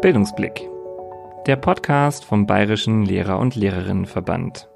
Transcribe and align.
Bildungsblick. 0.00 0.68
Der 1.46 1.56
Podcast 1.56 2.24
vom 2.24 2.46
Bayerischen 2.46 3.04
Lehrer- 3.04 3.38
und 3.38 3.54
Lehrerinnenverband. 3.54 4.68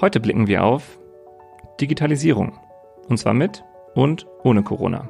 Heute 0.00 0.20
blicken 0.20 0.46
wir 0.46 0.64
auf 0.64 0.98
Digitalisierung. 1.80 2.58
Und 3.08 3.18
zwar 3.18 3.34
mit 3.34 3.64
und 3.94 4.26
ohne 4.42 4.62
Corona. 4.62 5.08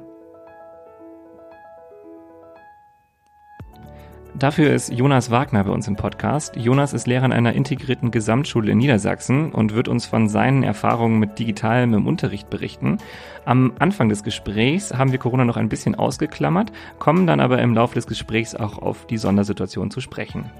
Dafür 4.36 4.72
ist 4.72 4.92
Jonas 4.92 5.30
Wagner 5.30 5.62
bei 5.62 5.70
uns 5.70 5.86
im 5.86 5.94
Podcast. 5.94 6.56
Jonas 6.56 6.92
ist 6.92 7.06
Lehrer 7.06 7.22
an 7.22 7.32
einer 7.32 7.52
integrierten 7.52 8.10
Gesamtschule 8.10 8.72
in 8.72 8.78
Niedersachsen 8.78 9.52
und 9.52 9.74
wird 9.74 9.86
uns 9.86 10.06
von 10.06 10.28
seinen 10.28 10.64
Erfahrungen 10.64 11.20
mit 11.20 11.38
Digitalem 11.38 11.94
im 11.94 12.08
Unterricht 12.08 12.50
berichten. 12.50 12.98
Am 13.44 13.74
Anfang 13.78 14.08
des 14.08 14.24
Gesprächs 14.24 14.92
haben 14.92 15.12
wir 15.12 15.20
Corona 15.20 15.44
noch 15.44 15.56
ein 15.56 15.68
bisschen 15.68 15.94
ausgeklammert, 15.94 16.72
kommen 16.98 17.28
dann 17.28 17.38
aber 17.38 17.62
im 17.62 17.74
Laufe 17.74 17.94
des 17.94 18.08
Gesprächs 18.08 18.56
auch 18.56 18.78
auf 18.78 19.06
die 19.06 19.18
Sondersituation 19.18 19.92
zu 19.92 20.00
sprechen. 20.00 20.50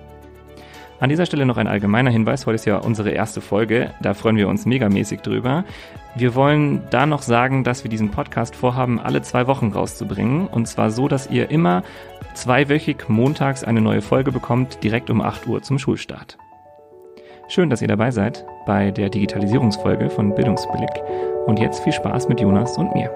An 1.05 1.11
dieser 1.11 1.27
Stelle 1.27 1.45
noch 1.45 1.59
ein 1.59 1.67
allgemeiner 1.67 2.11
Hinweis. 2.11 2.47
Heute 2.47 2.55
ist 2.55 2.65
ja 2.65 2.79
unsere 2.79 3.11
erste 3.11 3.43
Folge. 3.43 3.93
Da 4.01 4.15
freuen 4.15 4.39
wir 4.39 4.49
uns 4.49 4.65
megamäßig 4.65 5.21
drüber. 5.21 5.67
Wir 6.15 6.35
wollen 6.35 6.81
da 6.89 7.05
noch 7.05 7.21
sagen, 7.21 7.63
dass 7.63 7.85
wir 7.85 7.91
diesen 7.91 8.11
Podcast 8.11 8.57
vorhaben, 8.57 8.99
alle 8.99 9.21
zwei 9.21 9.47
Wochen 9.47 9.71
rauszubringen. 9.71 10.47
Und 10.47 10.67
zwar 10.67 10.91
so, 10.91 11.07
dass 11.07 11.29
ihr 11.29 11.51
immer 11.51 11.83
zweiwöchig 12.33 13.11
montags 13.11 13.65
eine 13.65 13.83
neue 13.83 14.01
Folge 14.01 14.33
bekommt, 14.33 14.83
direkt 14.83 15.11
um 15.11 15.21
8 15.21 15.47
Uhr 15.47 15.61
zum 15.61 15.79
Schulstart. 15.79 16.39
Schön, 17.49 17.69
dass 17.69 17.83
ihr 17.83 17.89
dabei 17.89 18.11
seid 18.11 18.47
bei 18.65 18.91
der 18.91 19.11
Digitalisierungsfolge 19.11 20.09
von 20.09 20.35
Bildungsblick. 20.35 21.03
Und 21.45 21.59
jetzt 21.59 21.85
viel 21.85 21.93
Spaß 21.93 22.29
mit 22.29 22.41
Jonas 22.41 22.79
und 22.79 22.95
mir. 22.95 23.15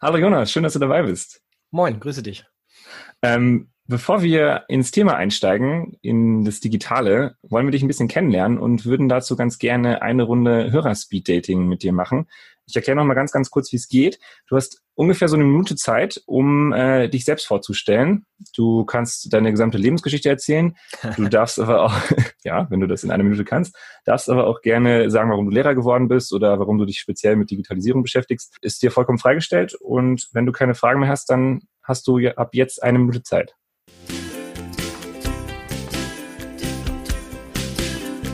Hallo 0.00 0.16
Jonas, 0.16 0.50
schön, 0.50 0.62
dass 0.62 0.72
du 0.72 0.78
dabei 0.78 1.02
bist. 1.02 1.42
Moin, 1.70 2.00
grüße 2.00 2.22
dich. 2.22 2.46
Ähm, 3.20 3.68
bevor 3.86 4.22
wir 4.22 4.64
ins 4.68 4.90
Thema 4.90 5.16
einsteigen, 5.16 5.96
in 6.00 6.44
das 6.44 6.60
Digitale, 6.60 7.36
wollen 7.42 7.66
wir 7.66 7.72
dich 7.72 7.82
ein 7.82 7.88
bisschen 7.88 8.08
kennenlernen 8.08 8.58
und 8.58 8.86
würden 8.86 9.08
dazu 9.08 9.36
ganz 9.36 9.58
gerne 9.58 10.02
eine 10.02 10.22
Runde 10.22 10.72
Hörerspeed-Dating 10.72 11.66
mit 11.66 11.82
dir 11.82 11.92
machen. 11.92 12.26
Ich 12.66 12.74
erkläre 12.76 12.96
noch 12.96 13.04
mal 13.04 13.14
ganz, 13.14 13.30
ganz 13.30 13.50
kurz, 13.50 13.72
wie 13.72 13.76
es 13.76 13.88
geht. 13.88 14.18
Du 14.48 14.56
hast 14.56 14.82
ungefähr 14.94 15.28
so 15.28 15.36
eine 15.36 15.44
Minute 15.44 15.76
Zeit, 15.76 16.22
um 16.24 16.72
äh, 16.72 17.08
dich 17.08 17.26
selbst 17.26 17.46
vorzustellen. 17.46 18.24
Du 18.56 18.86
kannst 18.86 19.32
deine 19.34 19.50
gesamte 19.50 19.76
Lebensgeschichte 19.76 20.30
erzählen. 20.30 20.74
Du 21.16 21.28
darfst 21.28 21.58
aber 21.60 21.82
auch, 21.82 21.94
ja, 22.44 22.66
wenn 22.70 22.80
du 22.80 22.86
das 22.86 23.04
in 23.04 23.10
einer 23.10 23.24
Minute 23.24 23.44
kannst, 23.44 23.76
darfst 24.06 24.30
aber 24.30 24.46
auch 24.46 24.62
gerne 24.62 25.10
sagen, 25.10 25.30
warum 25.30 25.44
du 25.44 25.50
Lehrer 25.50 25.74
geworden 25.74 26.08
bist 26.08 26.32
oder 26.32 26.58
warum 26.58 26.78
du 26.78 26.86
dich 26.86 27.00
speziell 27.00 27.36
mit 27.36 27.50
Digitalisierung 27.50 28.02
beschäftigst. 28.02 28.56
Ist 28.62 28.82
dir 28.82 28.90
vollkommen 28.90 29.18
freigestellt. 29.18 29.74
Und 29.74 30.28
wenn 30.32 30.46
du 30.46 30.52
keine 30.52 30.74
Fragen 30.74 31.00
mehr 31.00 31.10
hast, 31.10 31.28
dann 31.28 31.62
hast 31.82 32.06
du 32.06 32.18
ab 32.28 32.54
jetzt 32.54 32.82
eine 32.82 32.98
Minute 32.98 33.22
Zeit. 33.22 33.54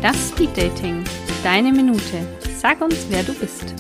Das 0.03 0.31
Speed 0.31 0.57
Dating. 0.57 1.05
Deine 1.43 1.73
Minute. 1.73 2.27
Sag 2.57 2.81
uns, 2.81 3.05
wer 3.11 3.23
du 3.23 3.35
bist. 3.35 3.75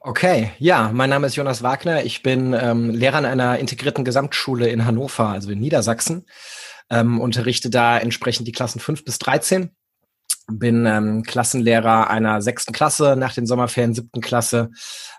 Okay, 0.00 0.50
ja, 0.58 0.90
mein 0.92 1.10
Name 1.10 1.28
ist 1.28 1.36
Jonas 1.36 1.62
Wagner. 1.62 2.04
Ich 2.04 2.24
bin 2.24 2.54
ähm, 2.54 2.90
Lehrer 2.90 3.18
an 3.18 3.24
einer 3.24 3.60
integrierten 3.60 4.04
Gesamtschule 4.04 4.68
in 4.68 4.84
Hannover, 4.84 5.28
also 5.28 5.52
in 5.52 5.60
Niedersachsen. 5.60 6.26
Ähm, 6.90 7.20
unterrichte 7.20 7.70
da 7.70 7.98
entsprechend 7.98 8.48
die 8.48 8.52
Klassen 8.52 8.80
5 8.80 9.04
bis 9.04 9.20
13 9.20 9.70
bin 10.58 10.86
ähm, 10.86 11.22
Klassenlehrer 11.22 12.08
einer 12.10 12.42
sechsten 12.42 12.72
Klasse, 12.72 13.16
nach 13.16 13.34
den 13.34 13.46
Sommerferien 13.46 13.94
siebten 13.94 14.20
Klasse, 14.20 14.70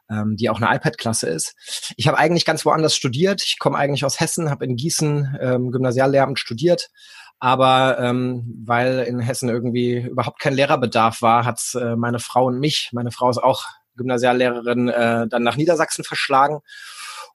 ähm, 0.09 0.35
die 0.37 0.49
auch 0.49 0.61
eine 0.61 0.75
iPad-Klasse 0.75 1.29
ist. 1.29 1.55
Ich 1.97 2.07
habe 2.07 2.17
eigentlich 2.17 2.45
ganz 2.45 2.65
woanders 2.65 2.95
studiert. 2.95 3.43
Ich 3.43 3.59
komme 3.59 3.77
eigentlich 3.77 4.05
aus 4.05 4.19
Hessen, 4.19 4.49
habe 4.49 4.65
in 4.65 4.75
Gießen 4.75 5.37
ähm, 5.41 5.71
Gymnasiallehramt 5.71 6.39
studiert. 6.39 6.89
Aber 7.39 7.99
ähm, 7.99 8.63
weil 8.65 8.99
in 8.99 9.19
Hessen 9.19 9.49
irgendwie 9.49 9.97
überhaupt 9.97 10.39
kein 10.39 10.53
Lehrerbedarf 10.53 11.21
war, 11.21 11.43
hat 11.45 11.59
äh, 11.75 11.95
meine 11.95 12.19
Frau 12.19 12.45
und 12.45 12.59
mich, 12.59 12.89
meine 12.93 13.11
Frau 13.11 13.29
ist 13.29 13.37
auch 13.37 13.65
Gymnasiallehrerin, 13.97 14.87
äh, 14.87 15.27
dann 15.27 15.43
nach 15.43 15.57
Niedersachsen 15.57 16.03
verschlagen. 16.03 16.61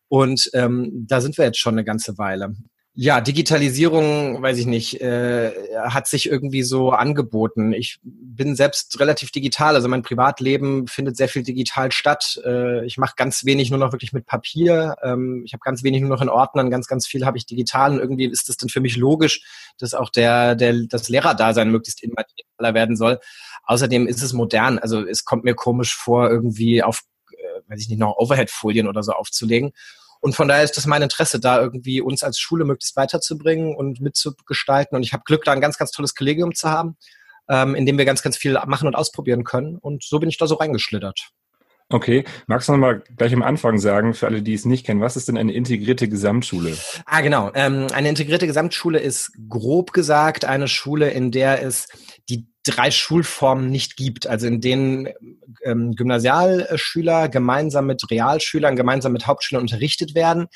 Und 0.08 0.50
ähm, 0.54 1.04
da 1.06 1.20
sind 1.20 1.36
wir 1.36 1.44
jetzt 1.44 1.58
schon 1.58 1.74
eine 1.74 1.84
ganze 1.84 2.16
Weile. 2.16 2.54
Ja, 3.00 3.20
Digitalisierung, 3.20 4.42
weiß 4.42 4.58
ich 4.58 4.66
nicht, 4.66 5.00
äh, 5.00 5.52
hat 5.76 6.08
sich 6.08 6.28
irgendwie 6.28 6.64
so 6.64 6.90
angeboten. 6.90 7.72
Ich 7.72 8.00
bin 8.02 8.56
selbst 8.56 8.98
relativ 8.98 9.30
digital, 9.30 9.76
also 9.76 9.86
mein 9.86 10.02
Privatleben 10.02 10.88
findet 10.88 11.16
sehr 11.16 11.28
viel 11.28 11.44
digital 11.44 11.92
statt. 11.92 12.40
Äh, 12.44 12.84
ich 12.86 12.98
mache 12.98 13.14
ganz 13.16 13.44
wenig 13.44 13.70
nur 13.70 13.78
noch 13.78 13.92
wirklich 13.92 14.12
mit 14.12 14.26
Papier. 14.26 14.96
Ähm, 15.00 15.44
ich 15.46 15.52
habe 15.52 15.60
ganz 15.60 15.84
wenig 15.84 16.00
nur 16.00 16.10
noch 16.10 16.22
in 16.22 16.28
Ordnern, 16.28 16.70
ganz, 16.70 16.88
ganz 16.88 17.06
viel 17.06 17.24
habe 17.24 17.38
ich 17.38 17.46
digital 17.46 17.92
und 17.92 18.00
irgendwie 18.00 18.26
ist 18.26 18.48
das 18.48 18.56
dann 18.56 18.68
für 18.68 18.80
mich 18.80 18.96
logisch, 18.96 19.42
dass 19.78 19.94
auch 19.94 20.10
der, 20.10 20.56
der 20.56 20.74
das 20.88 21.08
Lehrerdasein 21.08 21.70
möglichst 21.70 22.02
immer 22.02 22.74
werden 22.74 22.96
soll. 22.96 23.20
Außerdem 23.62 24.08
ist 24.08 24.24
es 24.24 24.32
modern, 24.32 24.80
also 24.80 25.06
es 25.06 25.24
kommt 25.24 25.44
mir 25.44 25.54
komisch 25.54 25.94
vor, 25.94 26.28
irgendwie 26.28 26.82
auf, 26.82 27.02
äh, 27.30 27.70
weiß 27.70 27.80
ich 27.80 27.90
nicht, 27.90 28.00
noch 28.00 28.16
Overhead-Folien 28.16 28.88
oder 28.88 29.04
so 29.04 29.12
aufzulegen. 29.12 29.70
Und 30.20 30.34
von 30.34 30.48
daher 30.48 30.64
ist 30.64 30.76
das 30.76 30.86
mein 30.86 31.02
Interesse, 31.02 31.40
da 31.40 31.60
irgendwie 31.60 32.00
uns 32.00 32.22
als 32.22 32.38
Schule 32.38 32.64
möglichst 32.64 32.96
weiterzubringen 32.96 33.74
und 33.74 34.00
mitzugestalten. 34.00 34.96
Und 34.96 35.02
ich 35.02 35.12
habe 35.12 35.22
Glück, 35.24 35.44
da 35.44 35.52
ein 35.52 35.60
ganz, 35.60 35.78
ganz 35.78 35.90
tolles 35.90 36.14
Kollegium 36.14 36.54
zu 36.54 36.70
haben, 36.70 36.96
ähm, 37.48 37.74
in 37.74 37.86
dem 37.86 37.98
wir 37.98 38.04
ganz, 38.04 38.22
ganz 38.22 38.36
viel 38.36 38.58
machen 38.66 38.88
und 38.88 38.94
ausprobieren 38.94 39.44
können. 39.44 39.76
Und 39.76 40.04
so 40.04 40.18
bin 40.18 40.28
ich 40.28 40.38
da 40.38 40.46
so 40.46 40.56
reingeschlittert. 40.56 41.30
Okay, 41.90 42.24
magst 42.46 42.68
du 42.68 42.72
noch 42.72 42.78
mal 42.78 43.02
gleich 43.16 43.32
am 43.32 43.42
Anfang 43.42 43.78
sagen, 43.78 44.12
für 44.12 44.26
alle, 44.26 44.42
die 44.42 44.52
es 44.52 44.66
nicht 44.66 44.84
kennen, 44.84 45.00
was 45.00 45.16
ist 45.16 45.28
denn 45.28 45.38
eine 45.38 45.54
integrierte 45.54 46.06
Gesamtschule? 46.06 46.76
Ah, 47.06 47.22
genau. 47.22 47.50
Ähm, 47.54 47.86
eine 47.94 48.10
integrierte 48.10 48.46
Gesamtschule 48.46 48.98
ist 48.98 49.32
grob 49.48 49.94
gesagt 49.94 50.44
eine 50.44 50.68
Schule, 50.68 51.10
in 51.10 51.30
der 51.30 51.62
es 51.62 51.88
die 52.28 52.46
drei 52.62 52.90
Schulformen 52.90 53.70
nicht 53.70 53.96
gibt, 53.96 54.26
also 54.26 54.46
in 54.46 54.60
denen 54.60 55.08
ähm, 55.64 55.92
Gymnasialschüler 55.92 57.30
gemeinsam 57.30 57.86
mit 57.86 58.10
Realschülern, 58.10 58.76
gemeinsam 58.76 59.12
mit 59.12 59.26
Hauptschülern 59.26 59.62
unterrichtet 59.62 60.14
werden 60.14 60.48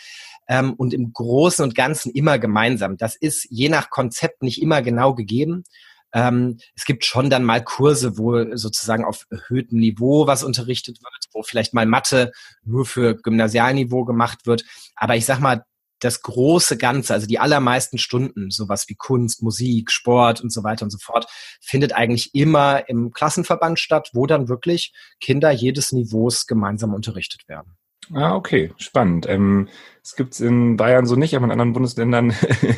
ähm, 0.49 0.75
und 0.75 0.93
im 0.93 1.15
Großen 1.15 1.65
und 1.65 1.75
Ganzen 1.75 2.13
immer 2.13 2.39
gemeinsam. 2.39 2.99
Das 2.99 3.17
ist 3.17 3.47
je 3.49 3.71
nach 3.71 3.89
Konzept 3.89 4.43
nicht 4.43 4.61
immer 4.61 4.83
genau 4.83 5.15
gegeben. 5.15 5.65
Ähm, 6.13 6.59
es 6.75 6.85
gibt 6.85 7.05
schon 7.05 7.31
dann 7.31 7.45
mal 7.45 7.63
Kurse, 7.63 8.19
wo 8.19 8.57
sozusagen 8.57 9.05
auf 9.05 9.27
erhöhtem 9.31 9.79
Niveau 9.79 10.27
was 10.27 10.45
unterrichtet 10.45 10.99
wird, 11.03 11.29
wo 11.33 11.43
vielleicht 11.43 11.75
mal 11.75 11.87
Mathe 11.87 12.33
nur 12.65 12.85
für 12.87 13.17
Gymnasialniveau 13.17 14.05
gemacht 14.05 14.47
wird. 14.47 14.65
Aber 14.97 15.17
ich 15.17 15.25
sag 15.25 15.41
mal, 15.41 15.65
das 16.03 16.23
große 16.23 16.77
Ganze, 16.77 17.15
also 17.15 17.27
die 17.27 17.39
allermeisten 17.39 17.97
Stunden, 17.97 18.51
sowas 18.51 18.89
wie 18.89 18.95
Kunst, 18.95 19.43
Musik, 19.43 19.91
Sport 19.91 20.41
und 20.41 20.53
so 20.53 20.65
weiter 20.65 20.85
und 20.85 20.91
so 20.91 20.99
fort, 20.99 21.27
findet 21.61 21.93
eigentlich 21.93 22.35
immer 22.35 22.89
im 22.89 23.13
Klassenverband 23.13 23.79
statt, 23.79 24.11
wo 24.13 24.27
dann 24.27 24.49
wirklich 24.49 24.93
Kinder 25.21 25.51
jedes 25.53 25.93
Niveaus 25.93 26.47
gemeinsam 26.47 26.93
unterrichtet 26.93 27.49
werden. 27.49 27.77
Ah, 28.13 28.35
okay, 28.35 28.73
spannend. 28.79 29.27
Ähm, 29.29 29.69
gibt 30.17 30.35
es 30.35 30.41
in 30.41 30.77
Bayern 30.77 31.07
so 31.07 31.15
nicht, 31.15 31.37
aber 31.37 31.45
in 31.45 31.53
anderen 31.53 31.73
Bundesländern 31.73 32.35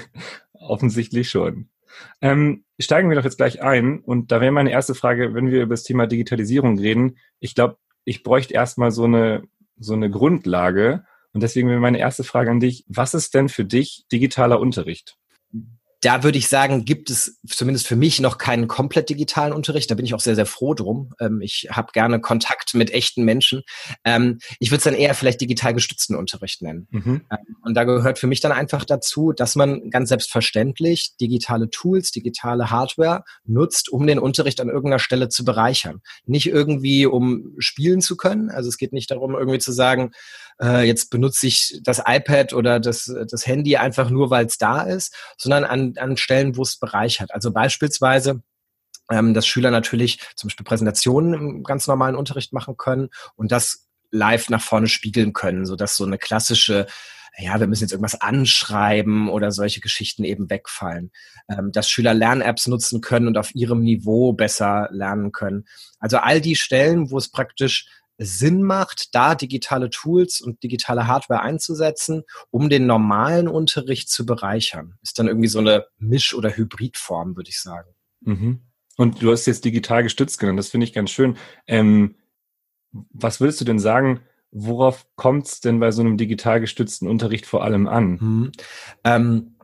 offensichtlich 0.53 1.31
schon. 1.31 1.71
Ähm, 2.21 2.65
steigen 2.78 3.09
wir 3.09 3.16
doch 3.16 3.25
jetzt 3.25 3.37
gleich 3.37 3.62
ein. 3.62 4.00
Und 4.00 4.32
da 4.32 4.41
wäre 4.41 4.53
meine 4.53 4.71
erste 4.71 4.94
Frage, 4.94 5.34
wenn 5.34 5.50
wir 5.50 5.62
über 5.62 5.75
das 5.75 5.84
Thema 5.84 6.06
Digitalisierung 6.06 6.78
reden. 6.78 7.19
Ich 7.41 7.55
glaube, 7.55 7.78
ich 8.05 8.22
bräuchte 8.22 8.55
erstmal 8.55 8.91
so 8.91 9.05
eine, 9.05 9.43
so 9.78 9.94
eine 9.94 10.10
Grundlage. 10.10 11.04
Und 11.33 11.43
deswegen 11.43 11.69
wäre 11.69 11.81
meine 11.81 11.99
erste 11.99 12.25
Frage 12.25 12.50
an 12.50 12.60
dich. 12.60 12.84
Was 12.88 13.15
ist 13.15 13.34
denn 13.34 13.49
für 13.49 13.65
dich 13.65 14.06
digitaler 14.10 14.60
Unterricht? 14.60 15.16
Da 16.04 16.22
würde 16.22 16.37
ich 16.37 16.48
sagen, 16.48 16.84
gibt 16.84 17.09
es 17.09 17.41
zumindest 17.47 17.87
für 17.87 17.97
mich 17.97 18.20
noch 18.20 18.37
keinen 18.37 18.69
komplett 18.69 19.09
digitalen 19.09 19.54
Unterricht. 19.54 19.91
Da 19.91 19.94
bin 19.94 20.04
ich 20.04 20.12
auch 20.12 20.20
sehr, 20.20 20.34
sehr 20.34 20.44
froh 20.44 20.75
drum. 20.75 21.15
Ähm, 21.19 21.41
ich 21.41 21.69
habe 21.70 21.92
gerne 21.92 22.20
Kontakt 22.20 22.75
mit 22.75 22.91
echten 22.91 23.24
Menschen. 23.24 23.62
Ähm, 24.04 24.39
ich 24.59 24.71
würde 24.71 24.78
es 24.78 24.84
dann 24.84 24.95
eher 24.95 25.15
vielleicht 25.15 25.41
digital 25.41 25.72
gestützten 25.72 26.15
Unterricht 26.15 26.60
nennen. 26.60 26.89
Mhm. 26.91 27.22
Ähm, 27.30 27.56
und 27.62 27.74
da 27.74 27.84
gehört 27.84 28.18
für 28.18 28.27
mich 28.27 28.41
dann 28.41 28.53
einfach 28.53 28.84
dazu, 28.84 29.33
dass 29.33 29.56
man 29.56 29.89
ganz 29.89 30.10
selbstverständlich 30.10 31.16
digitale 31.18 31.71
Tools, 31.71 32.10
digitale 32.10 32.71
Hardware 32.71 33.24
nutzt, 33.47 33.89
um 33.89 34.07
den 34.07 34.18
Unterricht 34.18 34.60
an 34.60 34.68
irgendeiner 34.68 34.98
Stelle 34.98 35.30
zu 35.30 35.45
bereichern. 35.45 36.03
Nicht 36.27 36.47
irgendwie, 36.47 37.07
um 37.07 37.54
spielen 37.59 38.03
zu 38.03 38.18
können. 38.18 38.50
Also 38.50 38.68
es 38.68 38.77
geht 38.77 38.92
nicht 38.92 39.10
darum, 39.10 39.34
irgendwie 39.34 39.59
zu 39.59 39.72
sagen, 39.72 40.12
äh, 40.60 40.86
jetzt 40.86 41.10
benutze 41.10 41.47
ich 41.47 41.80
das 41.83 42.03
iPad 42.07 42.53
oder 42.53 42.80
das, 42.80 43.12
das 43.30 43.47
Handy 43.47 43.77
einfach 43.77 44.10
nur, 44.10 44.30
weil 44.30 44.47
es 44.47 44.59
da 44.59 44.83
ist, 44.83 45.15
sondern 45.36 45.65
an, 45.65 45.94
an 45.99 46.17
Stellen, 46.17 46.57
wo 46.57 46.63
es 46.63 46.77
bereichert. 46.77 47.33
Also 47.33 47.53
beispielsweise 47.53 48.43
ähm, 49.11 49.35
dass 49.35 49.47
Schüler 49.47 49.71
natürlich 49.71 50.19
zum 50.35 50.49
Beispiel 50.49 50.65
Präsentationen 50.65 51.35
im 51.35 51.63
ganz 51.63 51.87
normalen 51.87 52.17
Unterricht 52.17 52.53
machen 52.53 52.77
können 52.77 53.11
und 53.37 53.53
das 53.53 53.89
live 54.11 54.49
nach 54.49 54.63
vorne 54.63 54.87
spiegeln 54.87 55.33
können, 55.33 55.67
so 55.67 55.77
dass 55.77 55.97
so 55.97 56.05
eine 56.05 56.19
klassische 56.19 56.87
ja, 57.37 57.59
wir 57.59 57.67
müssen 57.67 57.83
jetzt 57.83 57.91
irgendwas 57.91 58.21
anschreiben 58.21 59.29
oder 59.29 59.51
solche 59.51 59.81
Geschichten 59.81 60.23
eben 60.23 60.51
wegfallen. 60.51 61.11
Ähm, 61.49 61.73
dass 61.73 61.91
Schüler 61.91 62.15
Lern-Apps 62.15 62.69
nutzen 62.69 63.01
können 63.01 63.27
und 63.27 63.37
auf 63.37 63.53
ihrem 63.57 63.81
Niveau 63.81 64.33
besser 64.33 64.89
lernen 64.93 65.33
können. 65.33 65.65
Also 65.99 66.19
all 66.19 66.41
die 66.41 66.55
Stellen, 66.55 67.11
wo 67.11 67.19
es 67.19 67.33
praktisch 67.33 67.89
Sinn 68.19 68.63
macht, 68.63 69.15
da 69.15 69.34
digitale 69.34 69.91
Tools 69.91 70.41
und 70.41 70.63
digitale 70.63 71.07
Hardware 71.07 71.43
einzusetzen, 71.43 72.22
um 72.51 72.69
den 72.69 72.87
normalen 72.87 73.49
Unterricht 73.49 74.09
zu 74.09 74.25
bereichern. 74.25 74.95
Ist 75.03 75.19
dann 75.19 75.28
irgendwie 75.28 75.49
so 75.49 75.59
eine 75.59 75.87
Misch- 75.99 76.34
oder 76.34 76.57
Hybridform, 76.57 77.37
würde 77.37 77.51
ich 77.51 77.61
sagen. 77.61 77.91
Mhm. 78.21 78.61
Und 78.97 79.22
du 79.22 79.33
hast 79.33 79.47
jetzt 79.47 79.65
digital 79.65 80.03
gestützt 80.03 80.39
genannt, 80.39 80.59
das 80.59 80.69
finde 80.69 80.87
ich 80.87 80.93
ganz 80.93 81.11
schön. 81.11 81.37
Ähm, 81.66 82.16
was 82.93 83.41
würdest 83.41 83.61
du 83.61 83.65
denn 83.65 83.81
sagen, 83.81 84.21
worauf 84.53 85.07
kommt 85.17 85.47
es 85.47 85.60
denn 85.60 85.81
bei 85.81 85.91
so 85.91 86.01
einem 86.01 86.17
digital 86.17 86.60
gestützten 86.60 87.09
Unterricht 87.09 87.45
vor 87.45 87.65
allem 87.65 87.89
an? 87.89 88.10
Mhm. 88.21 88.53
Ähm, 89.03 89.57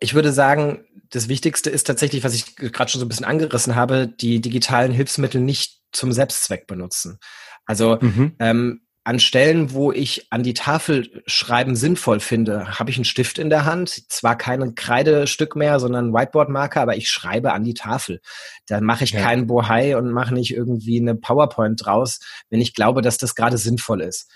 ich 0.00 0.14
würde 0.14 0.32
sagen, 0.32 0.84
das 1.08 1.28
Wichtigste 1.28 1.70
ist 1.70 1.86
tatsächlich, 1.86 2.24
was 2.24 2.34
ich 2.34 2.56
gerade 2.56 2.90
schon 2.90 3.00
so 3.00 3.06
ein 3.06 3.08
bisschen 3.08 3.26
angerissen 3.26 3.74
habe, 3.74 4.06
die 4.06 4.40
digitalen 4.40 4.92
Hilfsmittel 4.92 5.40
nicht 5.40 5.82
zum 5.92 6.12
Selbstzweck 6.12 6.66
benutzen. 6.66 7.18
Also 7.66 7.98
mhm. 8.00 8.34
ähm, 8.38 8.80
an 9.04 9.18
Stellen, 9.18 9.72
wo 9.72 9.90
ich 9.90 10.28
an 10.30 10.44
die 10.44 10.54
Tafel 10.54 11.22
schreiben 11.26 11.74
sinnvoll 11.74 12.20
finde, 12.20 12.78
habe 12.78 12.90
ich 12.90 12.96
einen 12.96 13.04
Stift 13.04 13.38
in 13.38 13.50
der 13.50 13.64
Hand, 13.64 13.88
zwar 14.10 14.36
kein 14.36 14.76
Kreidestück 14.76 15.56
mehr, 15.56 15.80
sondern 15.80 16.12
Whiteboard-Marker, 16.12 16.80
aber 16.80 16.96
ich 16.96 17.10
schreibe 17.10 17.52
an 17.52 17.64
die 17.64 17.74
Tafel. 17.74 18.20
Da 18.66 18.80
mache 18.80 19.02
ich 19.02 19.10
ja. 19.10 19.20
keinen 19.20 19.48
Bohai 19.48 19.96
und 19.96 20.12
mache 20.12 20.34
nicht 20.34 20.54
irgendwie 20.54 21.00
eine 21.00 21.16
PowerPoint 21.16 21.84
draus, 21.84 22.20
wenn 22.48 22.60
ich 22.60 22.74
glaube, 22.74 23.02
dass 23.02 23.18
das 23.18 23.34
gerade 23.34 23.58
sinnvoll 23.58 24.02
ist. 24.02 24.30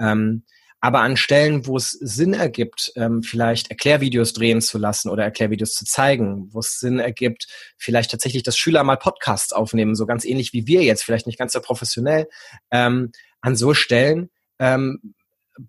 Ähm, 0.00 0.44
aber 0.80 1.00
an 1.00 1.16
Stellen, 1.16 1.66
wo 1.66 1.76
es 1.76 1.90
Sinn 1.90 2.34
ergibt, 2.34 2.92
ähm, 2.94 3.22
vielleicht 3.22 3.70
Erklärvideos 3.70 4.32
drehen 4.32 4.60
zu 4.60 4.78
lassen 4.78 5.08
oder 5.08 5.24
Erklärvideos 5.24 5.72
zu 5.72 5.84
zeigen, 5.84 6.48
wo 6.52 6.60
es 6.60 6.78
Sinn 6.78 7.00
ergibt, 7.00 7.48
vielleicht 7.76 8.10
tatsächlich, 8.10 8.44
dass 8.44 8.56
Schüler 8.56 8.84
mal 8.84 8.96
Podcasts 8.96 9.52
aufnehmen, 9.52 9.96
so 9.96 10.06
ganz 10.06 10.24
ähnlich 10.24 10.52
wie 10.52 10.66
wir 10.66 10.82
jetzt, 10.82 11.02
vielleicht 11.02 11.26
nicht 11.26 11.38
ganz 11.38 11.52
so 11.52 11.60
professionell, 11.60 12.28
ähm, 12.70 13.10
an 13.40 13.56
so 13.56 13.74
Stellen 13.74 14.30
ähm, 14.58 15.14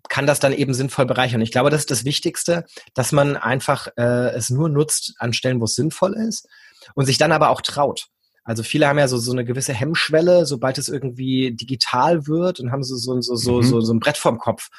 kann 0.08 0.26
das 0.26 0.38
dann 0.38 0.52
eben 0.52 0.74
sinnvoll 0.74 1.06
bereichern. 1.06 1.40
Ich 1.40 1.50
glaube, 1.50 1.70
das 1.70 1.80
ist 1.80 1.90
das 1.90 2.04
Wichtigste, 2.04 2.64
dass 2.94 3.10
man 3.10 3.36
einfach 3.36 3.88
äh, 3.96 4.30
es 4.30 4.50
nur 4.50 4.68
nutzt 4.68 5.14
an 5.18 5.32
Stellen, 5.32 5.60
wo 5.60 5.64
es 5.64 5.74
sinnvoll 5.74 6.14
ist 6.14 6.48
und 6.94 7.06
sich 7.06 7.18
dann 7.18 7.32
aber 7.32 7.50
auch 7.50 7.60
traut. 7.60 8.06
Also 8.44 8.62
viele 8.62 8.88
haben 8.88 8.98
ja 8.98 9.08
so, 9.08 9.18
so 9.18 9.32
eine 9.32 9.44
gewisse 9.44 9.74
Hemmschwelle, 9.74 10.46
sobald 10.46 10.78
es 10.78 10.88
irgendwie 10.88 11.52
digital 11.52 12.26
wird 12.26 12.60
und 12.60 12.72
haben 12.72 12.82
so, 12.82 12.96
so, 12.96 13.20
so, 13.20 13.36
so, 13.36 13.56
mhm. 13.58 13.62
so, 13.62 13.80
so 13.80 13.92
ein 13.92 14.00
Brett 14.00 14.16
vorm 14.16 14.38
Kopf. 14.38 14.70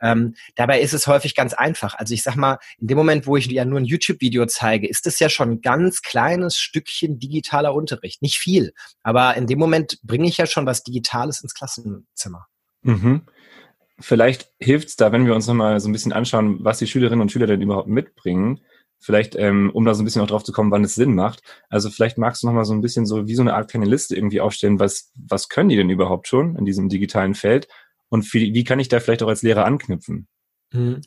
Ähm, 0.00 0.34
dabei 0.54 0.80
ist 0.80 0.94
es 0.94 1.06
häufig 1.06 1.34
ganz 1.34 1.54
einfach. 1.54 1.94
Also 1.94 2.14
ich 2.14 2.22
sag 2.22 2.36
mal, 2.36 2.58
in 2.78 2.88
dem 2.88 2.98
Moment, 2.98 3.26
wo 3.26 3.36
ich 3.36 3.46
ja 3.46 3.64
nur 3.64 3.80
ein 3.80 3.84
YouTube-Video 3.84 4.46
zeige, 4.46 4.88
ist 4.88 5.06
es 5.06 5.18
ja 5.18 5.28
schon 5.28 5.50
ein 5.50 5.60
ganz 5.60 6.02
kleines 6.02 6.56
Stückchen 6.56 7.18
digitaler 7.18 7.74
Unterricht. 7.74 8.22
Nicht 8.22 8.38
viel, 8.38 8.72
aber 9.02 9.36
in 9.36 9.46
dem 9.46 9.58
Moment 9.58 9.98
bringe 10.02 10.28
ich 10.28 10.36
ja 10.36 10.46
schon 10.46 10.66
was 10.66 10.82
Digitales 10.82 11.42
ins 11.42 11.54
Klassenzimmer. 11.54 12.46
Mhm. 12.82 13.22
Vielleicht 14.00 14.52
hilft 14.60 14.88
es 14.88 14.96
da, 14.96 15.10
wenn 15.10 15.26
wir 15.26 15.34
uns 15.34 15.48
nochmal 15.48 15.80
so 15.80 15.88
ein 15.88 15.92
bisschen 15.92 16.12
anschauen, 16.12 16.58
was 16.60 16.78
die 16.78 16.86
Schülerinnen 16.86 17.20
und 17.20 17.32
Schüler 17.32 17.46
denn 17.46 17.60
überhaupt 17.60 17.88
mitbringen. 17.88 18.60
Vielleicht, 19.00 19.36
ähm, 19.36 19.70
um 19.74 19.84
da 19.84 19.94
so 19.94 20.02
ein 20.02 20.04
bisschen 20.04 20.22
auch 20.22 20.26
drauf 20.26 20.44
zu 20.44 20.52
kommen, 20.52 20.70
wann 20.70 20.84
es 20.84 20.94
Sinn 20.94 21.14
macht. 21.14 21.42
Also 21.68 21.88
vielleicht 21.88 22.18
magst 22.18 22.42
du 22.42 22.46
nochmal 22.46 22.64
so 22.64 22.74
ein 22.74 22.80
bisschen 22.80 23.06
so 23.06 23.26
wie 23.26 23.34
so 23.34 23.42
eine 23.42 23.54
Art 23.54 23.70
kleine 23.70 23.86
Liste 23.86 24.16
irgendwie 24.16 24.40
aufstellen, 24.40 24.80
was, 24.80 25.12
was 25.14 25.48
können 25.48 25.68
die 25.68 25.76
denn 25.76 25.90
überhaupt 25.90 26.28
schon 26.28 26.56
in 26.56 26.64
diesem 26.64 26.88
digitalen 26.88 27.34
Feld 27.34 27.68
und 28.08 28.32
wie, 28.32 28.54
wie 28.54 28.64
kann 28.64 28.80
ich 28.80 28.88
da 28.88 29.00
vielleicht 29.00 29.22
auch 29.22 29.28
als 29.28 29.42
Lehrer 29.42 29.64
anknüpfen? 29.64 30.26
Mhm. 30.72 31.02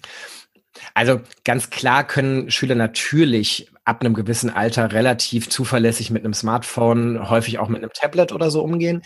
Also 0.93 1.21
ganz 1.43 1.69
klar 1.69 2.07
können 2.07 2.49
Schüler 2.49 2.75
natürlich 2.75 3.69
ab 3.83 4.01
einem 4.01 4.13
gewissen 4.13 4.49
Alter 4.49 4.93
relativ 4.93 5.49
zuverlässig 5.49 6.11
mit 6.11 6.23
einem 6.23 6.33
Smartphone, 6.33 7.29
häufig 7.29 7.59
auch 7.59 7.67
mit 7.67 7.81
einem 7.81 7.91
Tablet 7.93 8.31
oder 8.31 8.49
so 8.51 8.61
umgehen. 8.61 9.01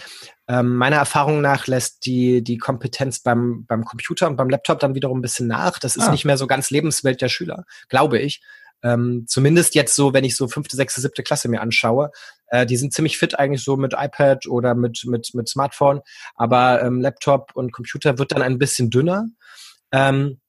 Ähm, 0.48 0.76
meiner 0.76 0.98
Erfahrung 0.98 1.42
nach 1.42 1.66
lässt 1.66 2.06
die, 2.06 2.44
die 2.44 2.58
Kompetenz 2.58 3.20
beim, 3.20 3.66
beim 3.66 3.84
Computer 3.84 4.28
und 4.28 4.36
beim 4.36 4.50
Laptop 4.50 4.80
dann 4.80 4.96
wiederum 4.96 5.20
ein 5.20 5.24
bisschen 5.24 5.48
nach. 5.48 5.80
Das 5.80 5.96
ist 5.96 6.08
ah. 6.08 6.12
nicht 6.12 6.26
mehr 6.26 6.38
so 6.38 6.46
ganz 6.46 6.70
Lebenswelt 6.70 7.22
der 7.22 7.30
Schüler, 7.30 7.64
glaube 7.90 8.20
ich. 8.20 8.42
Ähm, 8.84 9.26
zumindest 9.28 9.74
jetzt 9.74 9.96
so, 9.96 10.14
wenn 10.14 10.24
ich 10.24 10.36
so 10.36 10.48
fünfte, 10.48 10.76
sechste, 10.76 11.02
siebte 11.02 11.24
Klasse 11.24 11.48
mir 11.48 11.62
anschaue, 11.62 12.12
äh, 12.48 12.66
die 12.66 12.78
sind 12.78 12.94
ziemlich 12.94 13.18
fit 13.18 13.38
eigentlich 13.38 13.64
so 13.64 13.78
mit 13.78 13.94
iPad 13.94 14.48
oder 14.48 14.76
mit, 14.76 15.04
mit, 15.06 15.34
mit 15.34 15.50
Smartphone, 15.50 16.02
aber 16.36 16.82
ähm, 16.82 17.02
Laptop 17.02 17.52
und 17.56 17.72
Computer 17.72 18.18
wird 18.18 18.32
dann 18.32 18.42
ein 18.42 18.58
bisschen 18.58 18.90
dünner. 18.90 19.28
Ähm, 19.92 20.40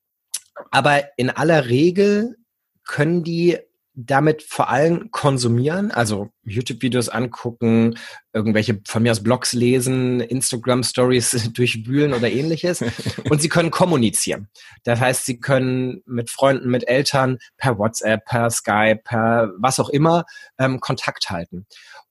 aber 0.71 1.05
in 1.17 1.31
aller 1.31 1.69
Regel 1.69 2.37
können 2.85 3.23
die 3.23 3.59
damit 3.99 4.43
vor 4.43 4.69
allem 4.69 5.11
konsumieren, 5.11 5.91
also 5.91 6.29
YouTube-Videos 6.45 7.09
angucken, 7.09 7.99
irgendwelche 8.35 8.81
von 8.87 9.03
mir 9.03 9.11
aus 9.11 9.23
Blogs 9.23 9.55
lesen, 9.55 10.21
Instagram-Stories 10.21 11.51
durchwühlen 11.55 12.13
oder 12.13 12.31
ähnliches. 12.31 12.85
Und 13.31 13.41
sie 13.41 13.49
können 13.49 13.71
kommunizieren. 13.71 14.49
Das 14.85 15.01
heißt, 15.01 15.25
sie 15.25 15.41
können 15.41 16.03
mit 16.05 16.29
Freunden, 16.29 16.69
mit 16.69 16.87
Eltern 16.87 17.39
per 17.57 17.79
WhatsApp, 17.79 18.27
per 18.27 18.51
Skype, 18.51 19.01
per 19.03 19.51
was 19.59 19.81
auch 19.81 19.89
immer 19.89 20.27
ähm, 20.59 20.79
Kontakt 20.81 21.31
halten. 21.31 21.67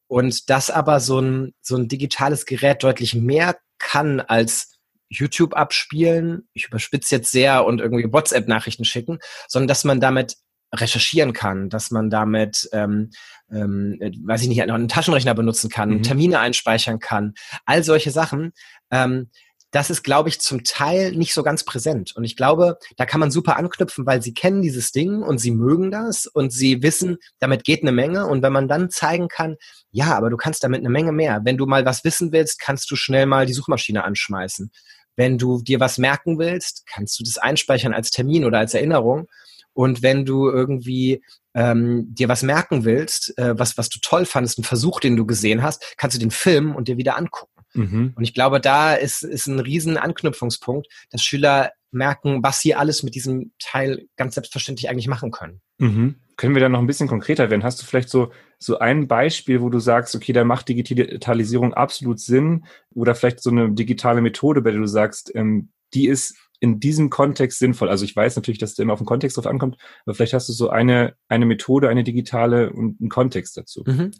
Und 0.07 0.49
dass 0.49 0.71
aber 0.71 0.99
so 0.99 1.19
ein, 1.19 1.53
so 1.61 1.75
ein 1.77 1.87
digitales 1.87 2.47
Gerät 2.47 2.83
deutlich 2.83 3.13
mehr 3.13 3.57
kann 3.77 4.21
als 4.21 4.71
YouTube 5.07 5.53
abspielen, 5.53 6.47
ich 6.53 6.65
überspitze 6.65 7.15
jetzt 7.15 7.31
sehr 7.31 7.63
und 7.63 7.79
irgendwie 7.79 8.11
WhatsApp-Nachrichten 8.11 8.85
schicken, 8.85 9.19
sondern 9.47 9.67
dass 9.67 9.83
man 9.83 9.99
damit 9.99 10.37
recherchieren 10.75 11.33
kann, 11.33 11.69
dass 11.69 11.91
man 11.91 12.09
damit, 12.09 12.69
ähm, 12.71 13.11
ähm, 13.51 13.99
weiß 14.23 14.41
ich 14.43 14.47
nicht, 14.47 14.61
einen 14.61 14.87
Taschenrechner 14.87 15.33
benutzen 15.33 15.69
kann, 15.69 15.89
mhm. 15.89 16.03
Termine 16.03 16.39
einspeichern 16.39 16.99
kann, 16.99 17.33
all 17.65 17.83
solche 17.83 18.11
Sachen. 18.11 18.53
Ähm, 18.91 19.29
das 19.75 19.89
ist, 19.89 20.03
glaube 20.03 20.29
ich, 20.29 20.39
zum 20.39 20.63
Teil 20.63 21.11
nicht 21.11 21.33
so 21.33 21.43
ganz 21.43 21.65
präsent. 21.65 22.15
Und 22.15 22.23
ich 22.23 22.37
glaube, 22.37 22.77
da 22.95 23.05
kann 23.05 23.19
man 23.19 23.29
super 23.29 23.57
anknüpfen, 23.57 24.05
weil 24.05 24.21
sie 24.21 24.33
kennen 24.33 24.61
dieses 24.61 24.93
Ding 24.93 25.21
und 25.21 25.37
sie 25.37 25.51
mögen 25.51 25.91
das 25.91 26.27
und 26.27 26.53
sie 26.53 26.81
wissen, 26.81 27.17
damit 27.39 27.65
geht 27.65 27.81
eine 27.81 27.91
Menge. 27.91 28.25
Und 28.25 28.41
wenn 28.41 28.53
man 28.53 28.69
dann 28.69 28.89
zeigen 28.89 29.27
kann, 29.27 29.57
ja, 29.91 30.15
aber 30.15 30.29
du 30.29 30.37
kannst 30.37 30.63
damit 30.63 30.79
eine 30.79 30.89
Menge 30.89 31.11
mehr. 31.11 31.41
Wenn 31.43 31.57
du 31.57 31.65
mal 31.65 31.85
was 31.85 32.05
wissen 32.05 32.31
willst, 32.31 32.59
kannst 32.59 32.89
du 32.89 32.95
schnell 32.95 33.25
mal 33.25 33.45
die 33.45 33.53
Suchmaschine 33.53 34.05
anschmeißen. 34.05 34.71
Wenn 35.17 35.37
du 35.37 35.61
dir 35.61 35.81
was 35.81 35.97
merken 35.97 36.39
willst, 36.39 36.85
kannst 36.87 37.19
du 37.19 37.25
das 37.25 37.37
einspeichern 37.37 37.93
als 37.93 38.11
Termin 38.11 38.45
oder 38.45 38.59
als 38.59 38.73
Erinnerung. 38.73 39.27
Und 39.75 40.01
wenn 40.01 40.25
du 40.25 40.49
irgendwie 40.49 41.21
ähm, 41.53 42.07
dir 42.15 42.29
was 42.29 42.43
merken 42.43 42.85
willst, 42.85 43.37
äh, 43.37 43.59
was, 43.59 43.77
was 43.77 43.89
du 43.89 43.99
toll 44.01 44.25
fandest, 44.25 44.57
einen 44.57 44.65
Versuch, 44.65 44.99
den 45.01 45.17
du 45.17 45.25
gesehen 45.25 45.61
hast, 45.61 45.95
kannst 45.97 46.15
du 46.15 46.19
den 46.19 46.31
filmen 46.31 46.73
und 46.73 46.87
dir 46.87 46.97
wieder 46.97 47.17
angucken. 47.17 47.61
Mhm. 47.73 48.13
Und 48.15 48.23
ich 48.23 48.33
glaube, 48.33 48.61
da 48.61 48.95
ist, 48.95 49.21
ist 49.23 49.47
ein 49.47 49.59
riesen 49.59 49.97
Anknüpfungspunkt, 49.97 50.87
dass 51.11 51.21
Schüler 51.21 51.71
merken, 51.91 52.41
was 52.41 52.61
sie 52.61 52.73
alles 52.73 53.03
mit 53.03 53.15
diesem 53.15 53.51
Teil 53.59 54.07
ganz 54.15 54.35
selbstverständlich 54.35 54.89
eigentlich 54.89 55.07
machen 55.09 55.31
können. 55.31 55.61
Mhm. 55.77 56.15
Können 56.37 56.55
wir 56.55 56.61
da 56.61 56.69
noch 56.69 56.79
ein 56.79 56.87
bisschen 56.87 57.07
konkreter 57.09 57.49
werden? 57.49 57.63
Hast 57.63 57.81
du 57.81 57.85
vielleicht 57.85 58.09
so, 58.09 58.31
so 58.59 58.79
ein 58.79 59.07
Beispiel, 59.07 59.61
wo 59.61 59.69
du 59.69 59.79
sagst, 59.79 60.15
okay, 60.15 60.31
da 60.31 60.45
macht 60.45 60.69
Digitalisierung 60.69 61.73
absolut 61.73 62.19
Sinn 62.19 62.65
oder 62.93 63.13
vielleicht 63.13 63.41
so 63.41 63.49
eine 63.49 63.71
digitale 63.71 64.21
Methode, 64.21 64.61
bei 64.61 64.71
der 64.71 64.79
du 64.79 64.87
sagst, 64.87 65.33
ähm, 65.35 65.69
die 65.93 66.07
ist 66.07 66.37
in 66.59 66.79
diesem 66.79 67.09
Kontext 67.09 67.59
sinnvoll? 67.59 67.89
Also 67.89 68.05
ich 68.05 68.15
weiß 68.15 68.35
natürlich, 68.35 68.59
dass 68.59 68.71
es 68.71 68.79
immer 68.79 68.93
auf 68.93 68.99
den 68.99 69.05
Kontext 69.05 69.37
drauf 69.37 69.47
ankommt, 69.47 69.77
aber 70.05 70.15
vielleicht 70.15 70.33
hast 70.33 70.49
du 70.49 70.53
so 70.53 70.69
eine, 70.69 71.15
eine 71.27 71.45
Methode, 71.45 71.89
eine 71.89 72.03
digitale 72.03 72.71
und 72.71 72.99
einen 72.99 73.09
Kontext 73.09 73.57
dazu. 73.57 73.83
Mhm. 73.85 74.11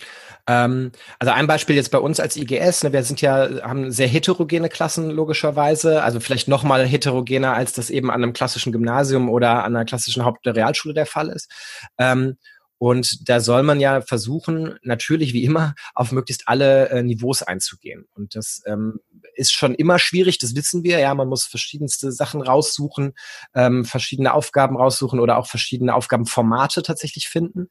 Ähm, 0.47 0.91
also 1.19 1.33
ein 1.33 1.47
Beispiel 1.47 1.75
jetzt 1.75 1.91
bei 1.91 1.99
uns 1.99 2.19
als 2.19 2.37
IGS, 2.37 2.83
ne, 2.83 2.93
wir 2.93 3.03
sind 3.03 3.21
ja, 3.21 3.61
haben 3.61 3.91
sehr 3.91 4.07
heterogene 4.07 4.69
Klassen 4.69 5.09
logischerweise, 5.09 6.03
also 6.03 6.19
vielleicht 6.19 6.47
noch 6.47 6.63
mal 6.63 6.85
heterogener, 6.85 7.53
als 7.53 7.73
das 7.73 7.89
eben 7.89 8.11
an 8.11 8.23
einem 8.23 8.33
klassischen 8.33 8.71
Gymnasium 8.71 9.29
oder 9.29 9.63
an 9.63 9.75
einer 9.75 9.85
klassischen 9.85 10.25
Haupt- 10.25 10.45
oder 10.45 10.55
Realschule 10.55 10.93
der 10.93 11.05
Fall 11.05 11.29
ist. 11.29 11.51
Ähm, 11.97 12.37
und 12.77 13.29
da 13.29 13.39
soll 13.39 13.63
man 13.63 13.79
ja 13.79 14.01
versuchen, 14.01 14.77
natürlich 14.83 15.33
wie 15.33 15.43
immer, 15.43 15.75
auf 15.93 16.11
möglichst 16.11 16.47
alle 16.47 16.89
äh, 16.89 17.03
Niveaus 17.03 17.41
einzugehen. 17.41 18.05
Und 18.13 18.35
das 18.35 18.61
ähm, 18.65 18.99
ist 19.33 19.53
schon 19.53 19.75
immer 19.75 19.97
schwierig, 19.97 20.39
das 20.39 20.55
wissen 20.55 20.83
wir. 20.83 20.99
Ja, 20.99 21.13
man 21.13 21.29
muss 21.29 21.45
verschiedenste 21.45 22.11
Sachen 22.11 22.41
raussuchen, 22.41 23.13
ähm, 23.53 23.85
verschiedene 23.85 24.33
Aufgaben 24.33 24.75
raussuchen 24.75 25.19
oder 25.19 25.37
auch 25.37 25.47
verschiedene 25.47 25.95
Aufgabenformate 25.95 26.83
tatsächlich 26.83 27.29
finden. 27.29 27.69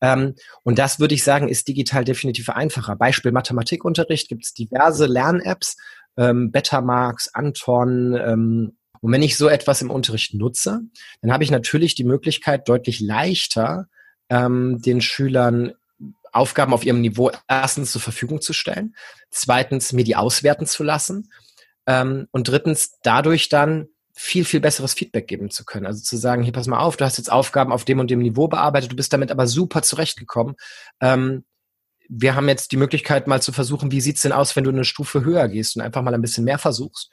Ähm, 0.00 0.34
und 0.62 0.78
das 0.78 1.00
würde 1.00 1.14
ich 1.14 1.24
sagen, 1.24 1.48
ist 1.48 1.66
digital 1.66 2.04
definitiv 2.04 2.48
einfacher. 2.48 2.94
Beispiel 2.94 3.32
Mathematikunterricht 3.32 4.28
gibt 4.28 4.44
es 4.44 4.54
diverse 4.54 5.06
Lern-Apps, 5.06 5.76
ähm, 6.16 6.52
Betamax, 6.52 7.28
Anton, 7.32 8.14
ähm, 8.14 8.76
und 9.00 9.12
wenn 9.12 9.22
ich 9.22 9.36
so 9.36 9.48
etwas 9.48 9.82
im 9.82 9.90
Unterricht 9.90 10.32
nutze, 10.32 10.80
dann 11.20 11.30
habe 11.30 11.44
ich 11.44 11.50
natürlich 11.50 11.94
die 11.94 12.04
Möglichkeit, 12.04 12.70
deutlich 12.70 13.00
leichter 13.00 13.86
ähm, 14.34 14.82
den 14.82 15.00
Schülern 15.00 15.74
Aufgaben 16.32 16.74
auf 16.74 16.84
ihrem 16.84 17.00
Niveau 17.00 17.30
erstens 17.46 17.92
zur 17.92 18.00
Verfügung 18.00 18.40
zu 18.40 18.52
stellen, 18.52 18.96
zweitens 19.30 19.92
mir 19.92 20.02
die 20.02 20.16
auswerten 20.16 20.66
zu 20.66 20.82
lassen 20.82 21.30
Ähm, 21.86 22.28
und 22.32 22.48
drittens, 22.48 22.94
dadurch 23.02 23.50
dann 23.50 23.88
viel, 24.14 24.46
viel 24.46 24.60
besseres 24.60 24.94
Feedback 24.94 25.26
geben 25.26 25.50
zu 25.50 25.66
können. 25.66 25.84
Also 25.84 26.02
zu 26.02 26.16
sagen, 26.16 26.42
hier 26.42 26.52
pass 26.52 26.66
mal 26.66 26.78
auf, 26.78 26.96
du 26.96 27.04
hast 27.04 27.18
jetzt 27.18 27.30
Aufgaben 27.30 27.72
auf 27.72 27.84
dem 27.84 27.98
und 27.98 28.10
dem 28.10 28.20
Niveau 28.20 28.48
bearbeitet, 28.48 28.90
du 28.90 28.96
bist 28.96 29.12
damit 29.12 29.30
aber 29.30 29.46
super 29.46 29.82
zurechtgekommen. 29.82 30.54
Ähm, 31.00 31.44
wir 32.08 32.34
haben 32.34 32.48
jetzt 32.48 32.72
die 32.72 32.78
Möglichkeit 32.78 33.26
mal 33.26 33.42
zu 33.42 33.52
versuchen, 33.52 33.90
wie 33.90 34.00
sieht's 34.00 34.22
denn 34.22 34.32
aus, 34.32 34.56
wenn 34.56 34.64
du 34.64 34.70
eine 34.70 34.84
Stufe 34.84 35.24
höher 35.24 35.46
gehst 35.48 35.76
und 35.76 35.82
einfach 35.82 36.02
mal 36.02 36.14
ein 36.14 36.22
bisschen 36.22 36.44
mehr 36.44 36.58
versuchst. 36.58 37.10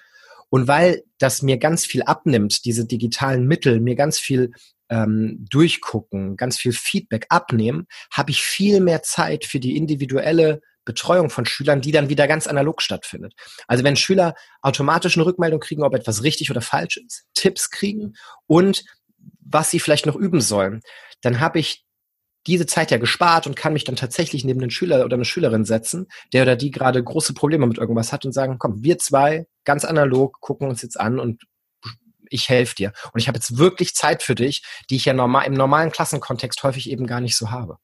Und 0.49 0.67
weil 0.67 1.03
das 1.17 1.41
mir 1.41 1.57
ganz 1.57 1.85
viel 1.85 2.03
abnimmt, 2.03 2.63
diese 2.63 2.85
digitalen 2.85 3.45
Mittel, 3.45 3.81
mir 3.81 3.95
ganz 3.95 4.17
viel 4.17 4.51
ähm, 4.91 5.45
durchgucken, 5.49 6.35
ganz 6.35 6.59
viel 6.59 6.73
Feedback 6.73 7.25
abnehmen, 7.29 7.87
habe 8.11 8.29
ich 8.29 8.43
viel 8.43 8.81
mehr 8.81 9.01
Zeit 9.01 9.45
für 9.45 9.59
die 9.59 9.77
individuelle 9.77 10.61
Betreuung 10.83 11.29
von 11.29 11.45
Schülern, 11.45 11.81
die 11.81 11.91
dann 11.91 12.09
wieder 12.09 12.27
ganz 12.27 12.47
analog 12.47 12.81
stattfindet. 12.81 13.33
Also 13.67 13.83
wenn 13.83 13.95
Schüler 13.95 14.35
automatisch 14.61 15.15
eine 15.15 15.25
Rückmeldung 15.25 15.59
kriegen, 15.59 15.83
ob 15.83 15.95
etwas 15.95 16.23
richtig 16.23 16.51
oder 16.51 16.61
falsch 16.61 16.97
ist, 16.97 17.23
Tipps 17.33 17.69
kriegen 17.69 18.13
und 18.47 18.83
was 19.39 19.71
sie 19.71 19.79
vielleicht 19.79 20.05
noch 20.05 20.15
üben 20.15 20.41
sollen, 20.41 20.81
dann 21.21 21.39
habe 21.39 21.59
ich 21.59 21.85
diese 22.47 22.65
Zeit 22.65 22.89
ja 22.89 22.97
gespart 22.97 23.45
und 23.45 23.55
kann 23.55 23.73
mich 23.73 23.83
dann 23.83 23.95
tatsächlich 23.95 24.43
neben 24.43 24.61
einen 24.61 24.71
Schüler 24.71 25.05
oder 25.05 25.15
eine 25.15 25.25
Schülerin 25.25 25.63
setzen, 25.63 26.07
der 26.33 26.41
oder 26.41 26.55
die 26.55 26.71
gerade 26.71 27.03
große 27.03 27.35
Probleme 27.35 27.67
mit 27.67 27.77
irgendwas 27.77 28.11
hat 28.11 28.25
und 28.25 28.31
sagen, 28.31 28.57
komm, 28.57 28.83
wir 28.83 28.97
zwei, 28.97 29.45
ganz 29.63 29.85
analog, 29.85 30.39
gucken 30.41 30.67
uns 30.67 30.81
jetzt 30.81 30.99
an 30.99 31.19
und 31.19 31.43
ich 32.31 32.49
helfe 32.49 32.75
dir. 32.75 32.93
Und 33.13 33.19
ich 33.19 33.27
habe 33.27 33.37
jetzt 33.37 33.57
wirklich 33.57 33.93
Zeit 33.93 34.23
für 34.23 34.35
dich, 34.35 34.63
die 34.89 34.95
ich 34.95 35.05
ja 35.05 35.13
normal, 35.13 35.45
im 35.45 35.53
normalen 35.53 35.91
Klassenkontext 35.91 36.63
häufig 36.63 36.89
eben 36.89 37.07
gar 37.07 37.21
nicht 37.21 37.37
so 37.37 37.51
habe. 37.51 37.77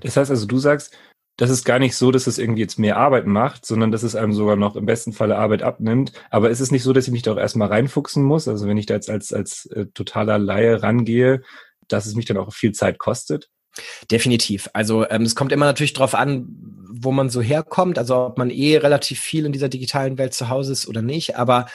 Das 0.00 0.16
heißt 0.16 0.30
also, 0.30 0.46
du 0.46 0.58
sagst, 0.58 0.96
das 1.36 1.50
ist 1.50 1.64
gar 1.64 1.80
nicht 1.80 1.96
so, 1.96 2.12
dass 2.12 2.28
es 2.28 2.38
irgendwie 2.38 2.60
jetzt 2.60 2.78
mehr 2.78 2.96
Arbeit 2.96 3.26
macht, 3.26 3.66
sondern 3.66 3.90
dass 3.90 4.04
es 4.04 4.14
einem 4.14 4.32
sogar 4.32 4.54
noch 4.54 4.76
im 4.76 4.86
besten 4.86 5.12
Falle 5.12 5.36
Arbeit 5.36 5.62
abnimmt. 5.62 6.12
Aber 6.30 6.50
ist 6.50 6.60
es 6.60 6.70
nicht 6.70 6.84
so, 6.84 6.92
dass 6.92 7.06
ich 7.06 7.12
mich 7.12 7.22
da 7.22 7.32
auch 7.32 7.38
erstmal 7.38 7.68
reinfuchsen 7.68 8.22
muss? 8.22 8.46
Also 8.46 8.68
wenn 8.68 8.78
ich 8.78 8.86
da 8.86 8.94
jetzt 8.94 9.10
als, 9.10 9.32
als 9.32 9.66
äh, 9.66 9.86
totaler 9.86 10.38
Laie 10.38 10.82
rangehe, 10.82 11.42
dass 11.88 12.06
es 12.06 12.14
mich 12.14 12.24
dann 12.24 12.36
auch 12.36 12.52
viel 12.52 12.72
Zeit 12.72 12.98
kostet? 12.98 13.50
Definitiv. 14.10 14.70
Also 14.72 15.08
ähm, 15.10 15.22
es 15.22 15.34
kommt 15.34 15.50
immer 15.50 15.66
natürlich 15.66 15.92
darauf 15.92 16.14
an, 16.14 16.46
wo 16.96 17.10
man 17.10 17.28
so 17.28 17.40
herkommt, 17.40 17.98
also 17.98 18.16
ob 18.26 18.38
man 18.38 18.50
eh 18.50 18.76
relativ 18.76 19.18
viel 19.18 19.44
in 19.46 19.52
dieser 19.52 19.68
digitalen 19.68 20.16
Welt 20.16 20.32
zu 20.32 20.48
Hause 20.48 20.72
ist 20.72 20.86
oder 20.86 21.02
nicht. 21.02 21.36
Aber 21.36 21.66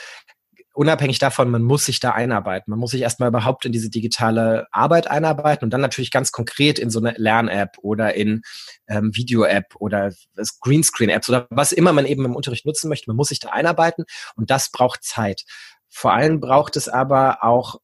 unabhängig 0.80 1.20
davon, 1.20 1.50
man 1.50 1.62
muss 1.62 1.84
sich 1.84 2.00
da 2.00 2.12
einarbeiten. 2.12 2.72
Man 2.72 2.80
muss 2.80 2.92
sich 2.92 3.02
erstmal 3.02 3.28
überhaupt 3.28 3.66
in 3.66 3.74
diese 3.74 3.90
digitale 3.90 4.66
Arbeit 4.72 5.08
einarbeiten 5.08 5.66
und 5.66 5.72
dann 5.72 5.82
natürlich 5.82 6.10
ganz 6.10 6.32
konkret 6.32 6.80
in 6.80 6.90
so 6.90 7.00
eine 7.00 7.12
Lern-App 7.18 7.78
oder 7.82 8.14
in 8.16 8.44
ähm, 8.88 9.12
Video-App 9.14 9.76
oder 9.76 10.14
Greenscreen-Apps 10.62 11.28
oder 11.28 11.48
was 11.50 11.74
immer 11.74 11.92
man 11.92 12.06
eben 12.06 12.24
im 12.24 12.34
Unterricht 12.34 12.66
nutzen 12.66 12.88
möchte. 12.88 13.10
Man 13.10 13.18
muss 13.18 13.28
sich 13.28 13.40
da 13.40 13.50
einarbeiten 13.50 14.06
und 14.38 14.52
das 14.52 14.72
braucht 14.72 15.04
Zeit. 15.04 15.44
Vor 15.90 16.14
allem 16.14 16.40
braucht 16.40 16.78
es 16.78 16.88
aber 16.88 17.44
auch 17.44 17.82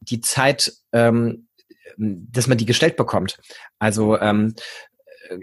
die 0.00 0.20
Zeit, 0.20 0.70
ähm, 0.92 1.48
dass 1.96 2.46
man 2.46 2.58
die 2.58 2.66
gestellt 2.66 2.96
bekommt. 2.96 3.40
Also 3.78 4.20
ähm, 4.20 4.54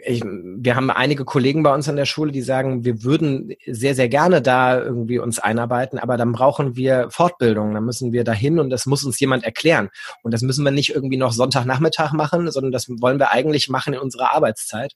ich, 0.04 0.24
wir 0.24 0.76
haben 0.76 0.90
einige 0.90 1.26
Kollegen 1.26 1.64
bei 1.64 1.74
uns 1.74 1.88
an 1.90 1.96
der 1.96 2.06
Schule, 2.06 2.32
die 2.32 2.42
sagen, 2.42 2.86
wir 2.86 3.04
würden 3.04 3.54
sehr, 3.66 3.96
sehr 3.96 4.10
gerne 4.10 4.42
da 4.42 4.80
irgendwie 4.80 5.20
uns 5.20 5.40
einarbeiten, 5.40 6.00
aber 6.00 6.18
dann 6.18 6.32
brauchen 6.32 6.76
wir 6.76 7.10
Fortbildung, 7.10 7.74
dann 7.74 7.86
müssen 7.86 8.12
wir 8.12 8.24
dahin 8.24 8.60
und 8.60 8.70
das 8.70 8.86
muss 8.86 9.04
uns 9.04 9.20
jemand 9.20 9.44
erklären. 9.44 9.90
Und 10.24 10.34
das 10.34 10.42
müssen 10.42 10.64
wir 10.64 10.72
nicht 10.72 10.94
irgendwie 10.94 11.18
noch 11.18 11.32
Sonntagnachmittag 11.32 12.14
machen, 12.14 12.52
sondern 12.52 12.72
das 12.72 12.88
wollen 12.90 13.20
wir 13.20 13.32
eigentlich 13.32 13.70
machen 13.70 13.94
in 13.94 14.00
unserer 14.00 14.34
Arbeitszeit. 14.34 14.94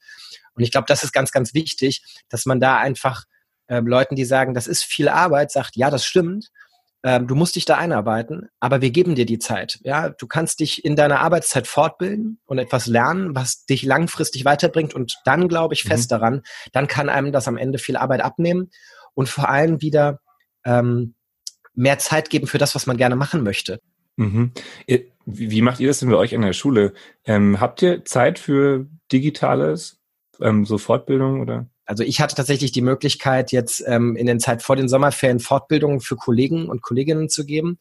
Und 0.56 0.64
ich 0.64 0.72
glaube, 0.72 0.86
das 0.88 1.04
ist 1.04 1.14
ganz, 1.14 1.32
ganz 1.32 1.54
wichtig, 1.54 2.04
dass 2.30 2.46
man 2.46 2.60
da 2.60 2.78
einfach 2.78 3.24
äh, 3.68 3.80
Leuten, 3.80 4.16
die 4.16 4.26
sagen, 4.26 4.54
das 4.54 4.68
ist 4.68 4.84
viel 4.84 5.10
Arbeit, 5.10 5.52
sagt, 5.52 5.76
ja, 5.76 5.90
das 5.90 6.06
stimmt. 6.06 6.50
Ähm, 7.06 7.28
du 7.28 7.36
musst 7.36 7.58
dich 7.58 7.66
da 7.66 7.78
einarbeiten, 7.78 8.48
aber 8.62 8.82
wir 8.82 8.90
geben 8.90 9.16
dir 9.16 9.26
die 9.26 9.40
Zeit. 9.40 9.80
Ja, 9.84 10.10
du 10.10 10.26
kannst 10.26 10.62
dich 10.62 10.86
in 10.86 10.96
deiner 10.96 11.20
Arbeitszeit 11.20 11.68
fortbilden 11.68 12.40
und 12.46 12.60
etwas 12.60 12.88
lernen, 12.88 13.36
was 13.36 13.66
dich 13.66 13.84
langfristig 13.84 14.46
weiterbringt 14.46 14.94
und 14.94 15.20
dann 15.26 15.50
glaube 15.50 15.74
ich 15.74 15.84
fest 15.84 16.10
mhm. 16.10 16.16
daran, 16.16 16.42
dann 16.72 16.88
kann 16.88 17.10
einem 17.10 17.34
das 17.34 17.48
am 17.48 17.58
Ende 17.58 17.78
viel 17.78 17.98
Arbeit 17.98 18.22
abnehmen 18.22 18.72
und 19.14 19.28
vor 19.28 19.50
allem 19.50 19.82
wieder 19.82 20.22
ähm, 20.64 21.16
mehr 21.74 22.00
Zeit 22.00 22.30
geben 22.30 22.48
für 22.48 22.58
das, 22.58 22.74
was 22.74 22.86
man 22.86 22.98
gerne 22.98 23.18
machen 23.18 23.44
möchte. 23.44 23.82
Mhm. 24.16 24.54
Wie 25.26 25.62
macht 25.62 25.80
ihr 25.80 25.88
das 25.88 26.00
denn 26.00 26.10
bei 26.10 26.18
euch 26.18 26.36
an 26.36 26.42
der 26.42 26.54
Schule? 26.54 26.94
Ähm, 27.26 27.60
habt 27.60 27.82
ihr 27.82 28.06
Zeit 28.06 28.40
für 28.40 28.88
Digitales, 29.12 30.00
ähm, 30.40 30.66
so 30.66 30.78
Fortbildung 30.78 31.42
oder? 31.42 31.68
Also 31.86 32.04
ich 32.04 32.22
hatte 32.22 32.36
tatsächlich 32.36 32.72
die 32.72 32.82
Möglichkeit, 32.82 33.52
jetzt 33.52 33.84
ähm, 33.86 34.16
in 34.16 34.26
den 34.26 34.40
Zeit 34.40 34.64
vor 34.64 34.76
den 34.76 34.88
Sommerferien 34.88 35.40
Fortbildungen 35.40 36.00
für 36.00 36.16
Kollegen 36.16 36.70
und 36.70 36.82
Kolleginnen 36.82 37.30
zu 37.30 37.46
geben. 37.46 37.78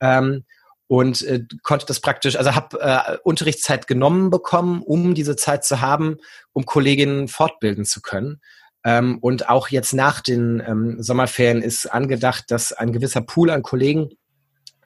Ähm, 0.00 0.44
und 0.86 1.22
äh, 1.22 1.44
konnte 1.62 1.86
das 1.86 2.00
praktisch, 2.00 2.34
also 2.34 2.54
habe 2.56 2.80
äh, 2.80 3.18
Unterrichtszeit 3.22 3.86
genommen 3.86 4.30
bekommen, 4.30 4.82
um 4.82 5.14
diese 5.14 5.36
Zeit 5.36 5.64
zu 5.64 5.80
haben, 5.80 6.16
um 6.52 6.66
Kolleginnen 6.66 7.28
fortbilden 7.28 7.84
zu 7.84 8.02
können. 8.02 8.40
Ähm, 8.84 9.18
und 9.20 9.48
auch 9.48 9.68
jetzt 9.68 9.92
nach 9.92 10.20
den 10.20 10.60
ähm, 10.66 11.02
Sommerferien 11.02 11.62
ist 11.62 11.86
angedacht, 11.86 12.50
dass 12.50 12.72
ein 12.72 12.92
gewisser 12.92 13.20
Pool 13.20 13.50
an 13.50 13.62
Kollegen 13.62 14.10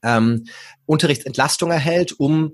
ähm, 0.03 0.45
Unterrichtsentlastung 0.85 1.71
erhält, 1.71 2.13
um 2.13 2.53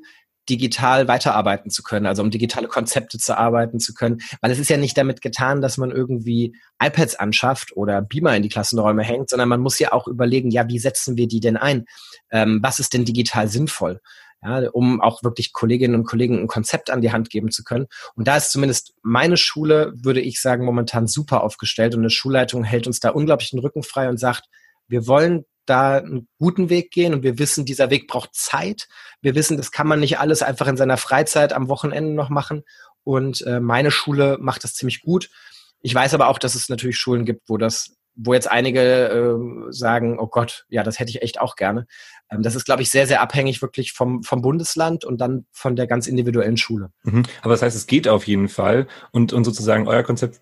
digital 0.50 1.09
weiterarbeiten 1.09 1.71
zu 1.71 1.83
können, 1.83 2.07
also 2.07 2.23
um 2.23 2.30
digitale 2.30 2.69
Konzepte 2.69 3.19
zu 3.19 3.38
arbeiten 3.38 3.78
zu 3.78 3.95
können. 3.95 4.21
Weil 4.40 4.50
es 4.50 4.59
ist 4.59 4.69
ja 4.69 4.76
nicht 4.76 4.99
damit 4.99 5.23
getan, 5.23 5.61
dass 5.61 5.78
man 5.78 5.90
irgendwie 5.90 6.57
iPads 6.83 7.14
anschafft 7.14 7.76
oder 7.76 8.02
Beamer 8.02 8.37
in 8.37 8.42
die 8.42 8.49
Klassenräume 8.49 9.02
hängt, 9.02 9.30
sondern 9.30 9.49
man 9.49 9.61
muss 9.61 9.78
ja 9.78 9.92
auch 9.92 10.09
überlegen, 10.09 10.50
ja, 10.50 10.69
wie 10.69 10.78
setzen 10.78 11.16
wir 11.16 11.28
die 11.28 11.40
denn 11.40 11.57
ein? 11.57 11.87
Ähm, 12.30 12.59
was 12.62 12.80
ist 12.80 12.92
denn 12.92 13.04
digital 13.04 13.49
sinnvoll? 13.49 14.00
Ja, 14.42 14.71
um 14.71 15.02
auch 15.02 15.23
wirklich 15.23 15.52
Kolleginnen 15.52 15.95
und 15.95 16.04
Kollegen 16.04 16.38
ein 16.38 16.47
Konzept 16.47 16.88
an 16.88 17.02
die 17.02 17.12
Hand 17.12 17.28
geben 17.28 17.50
zu 17.50 17.62
können. 17.62 17.87
Und 18.14 18.26
da 18.26 18.38
ist 18.38 18.50
zumindest 18.50 18.95
meine 19.02 19.37
Schule, 19.37 19.92
würde 19.95 20.23
ich 20.23 20.40
sagen, 20.40 20.64
momentan 20.64 21.07
super 21.07 21.42
aufgestellt 21.45 21.95
und 21.95 22.00
eine 22.00 22.11
Schulleitung 22.11 22.64
hält 22.64 22.87
uns 22.87 23.00
da 23.00 23.11
unglaublich 23.11 23.50
den 23.50 23.61
Rücken 23.61 23.83
frei 23.83 24.09
und 24.09 24.19
sagt, 24.19 24.47
wir 24.88 25.07
wollen 25.07 25.45
da 25.70 25.98
einen 25.98 26.28
guten 26.38 26.68
Weg 26.68 26.90
gehen 26.90 27.14
und 27.14 27.22
wir 27.22 27.38
wissen, 27.38 27.64
dieser 27.64 27.90
Weg 27.90 28.08
braucht 28.08 28.34
Zeit. 28.34 28.88
Wir 29.22 29.34
wissen, 29.34 29.56
das 29.56 29.70
kann 29.70 29.86
man 29.86 30.00
nicht 30.00 30.18
alles 30.18 30.42
einfach 30.42 30.66
in 30.66 30.76
seiner 30.76 30.96
Freizeit 30.96 31.52
am 31.52 31.68
Wochenende 31.68 32.12
noch 32.12 32.28
machen. 32.28 32.64
Und 33.04 33.42
äh, 33.46 33.60
meine 33.60 33.90
Schule 33.90 34.36
macht 34.40 34.64
das 34.64 34.74
ziemlich 34.74 35.00
gut. 35.00 35.30
Ich 35.80 35.94
weiß 35.94 36.12
aber 36.12 36.28
auch, 36.28 36.38
dass 36.38 36.54
es 36.54 36.68
natürlich 36.68 36.98
Schulen 36.98 37.24
gibt, 37.24 37.48
wo 37.48 37.56
das, 37.56 37.96
wo 38.14 38.34
jetzt 38.34 38.50
einige 38.50 39.08
äh, 39.08 39.72
sagen, 39.72 40.18
oh 40.18 40.26
Gott, 40.26 40.66
ja, 40.68 40.82
das 40.82 40.98
hätte 40.98 41.10
ich 41.10 41.22
echt 41.22 41.40
auch 41.40 41.56
gerne. 41.56 41.86
Ähm, 42.30 42.42
das 42.42 42.54
ist, 42.54 42.64
glaube 42.64 42.82
ich, 42.82 42.90
sehr, 42.90 43.06
sehr 43.06 43.22
abhängig 43.22 43.62
wirklich 43.62 43.92
vom, 43.92 44.22
vom 44.22 44.42
Bundesland 44.42 45.04
und 45.04 45.20
dann 45.20 45.46
von 45.52 45.76
der 45.76 45.86
ganz 45.86 46.06
individuellen 46.06 46.56
Schule. 46.56 46.90
Mhm. 47.04 47.22
Aber 47.42 47.54
das 47.54 47.62
heißt, 47.62 47.76
es 47.76 47.86
geht 47.86 48.08
auf 48.08 48.26
jeden 48.26 48.48
Fall 48.48 48.86
und, 49.12 49.32
und 49.32 49.44
sozusagen 49.44 49.88
euer 49.88 50.02
Konzept 50.02 50.40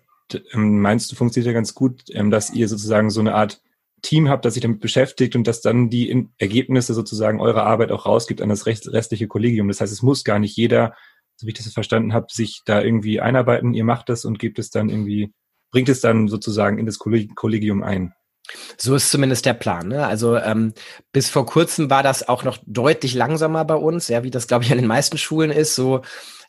ähm, 0.53 0.81
meinst 0.81 1.11
du 1.11 1.15
funktioniert 1.15 1.47
ja 1.47 1.53
ganz 1.53 1.73
gut, 1.73 2.03
ähm, 2.11 2.29
dass 2.31 2.51
ihr 2.51 2.67
sozusagen 2.67 3.09
so 3.09 3.19
eine 3.19 3.33
Art 3.33 3.61
Team 4.01 4.29
habt, 4.29 4.45
das 4.45 4.53
sich 4.53 4.63
damit 4.63 4.79
beschäftigt 4.79 5.35
und 5.35 5.47
das 5.47 5.61
dann 5.61 5.89
die 5.89 6.27
Ergebnisse 6.37 6.93
sozusagen 6.93 7.39
eurer 7.39 7.63
Arbeit 7.63 7.91
auch 7.91 8.05
rausgibt 8.05 8.41
an 8.41 8.49
das 8.49 8.65
restliche 8.65 9.27
Kollegium. 9.27 9.67
Das 9.67 9.81
heißt, 9.81 9.93
es 9.93 10.01
muss 10.01 10.23
gar 10.23 10.39
nicht 10.39 10.55
jeder, 10.55 10.95
so 11.35 11.47
wie 11.47 11.51
ich 11.51 11.57
das 11.57 11.71
verstanden 11.73 12.13
habe, 12.13 12.27
sich 12.29 12.61
da 12.65 12.81
irgendwie 12.81 13.21
einarbeiten. 13.21 13.73
Ihr 13.73 13.85
macht 13.85 14.09
das 14.09 14.25
und 14.25 14.39
gebt 14.39 14.59
es 14.59 14.69
dann 14.69 14.89
irgendwie, 14.89 15.33
bringt 15.71 15.89
es 15.89 16.01
dann 16.01 16.27
sozusagen 16.27 16.77
in 16.77 16.85
das 16.85 16.99
Kollegium 16.99 17.83
ein. 17.83 18.13
So 18.77 18.95
ist 18.95 19.11
zumindest 19.11 19.45
der 19.45 19.53
Plan. 19.53 19.87
Ne? 19.87 20.05
Also 20.05 20.37
ähm, 20.37 20.73
bis 21.11 21.29
vor 21.29 21.45
kurzem 21.45 21.89
war 21.89 22.03
das 22.03 22.27
auch 22.27 22.43
noch 22.43 22.57
deutlich 22.65 23.13
langsamer 23.13 23.65
bei 23.65 23.75
uns, 23.75 24.07
ja, 24.07 24.23
wie 24.23 24.31
das 24.31 24.47
glaube 24.47 24.63
ich 24.63 24.71
an 24.71 24.77
den 24.77 24.87
meisten 24.87 25.17
Schulen 25.17 25.51
ist. 25.51 25.75
So, 25.75 26.01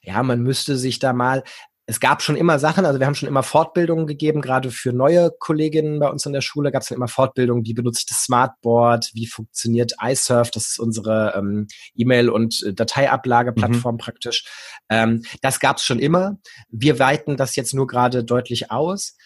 ja, 0.02 0.22
man 0.22 0.42
müsste 0.42 0.76
sich 0.76 0.98
da 0.98 1.12
mal 1.12 1.44
es 1.90 1.98
gab 1.98 2.22
schon 2.22 2.36
immer 2.36 2.60
Sachen, 2.60 2.86
also 2.86 3.00
wir 3.00 3.06
haben 3.08 3.16
schon 3.16 3.28
immer 3.28 3.42
Fortbildungen 3.42 4.06
gegeben, 4.06 4.42
gerade 4.42 4.70
für 4.70 4.92
neue 4.92 5.32
Kolleginnen 5.40 5.98
bei 5.98 6.08
uns 6.08 6.24
in 6.24 6.32
der 6.32 6.40
Schule 6.40 6.70
gab 6.70 6.82
es 6.82 6.92
immer 6.92 7.08
Fortbildungen, 7.08 7.64
wie 7.66 7.74
benutze 7.74 8.02
ich 8.02 8.06
das 8.06 8.22
Smartboard, 8.22 9.10
wie 9.12 9.26
funktioniert 9.26 9.94
iSurf, 10.00 10.52
das 10.52 10.68
ist 10.68 10.78
unsere 10.78 11.34
ähm, 11.36 11.66
E-Mail- 11.96 12.30
und 12.30 12.62
äh, 12.62 12.72
Dateiablageplattform 12.72 13.96
mhm. 13.96 13.98
praktisch. 13.98 14.44
Ähm, 14.88 15.24
das 15.42 15.58
gab 15.58 15.78
es 15.78 15.84
schon 15.84 15.98
immer. 15.98 16.38
Wir 16.68 17.00
weiten 17.00 17.36
das 17.36 17.56
jetzt 17.56 17.74
nur 17.74 17.88
gerade 17.88 18.22
deutlich 18.22 18.70
aus. 18.70 19.16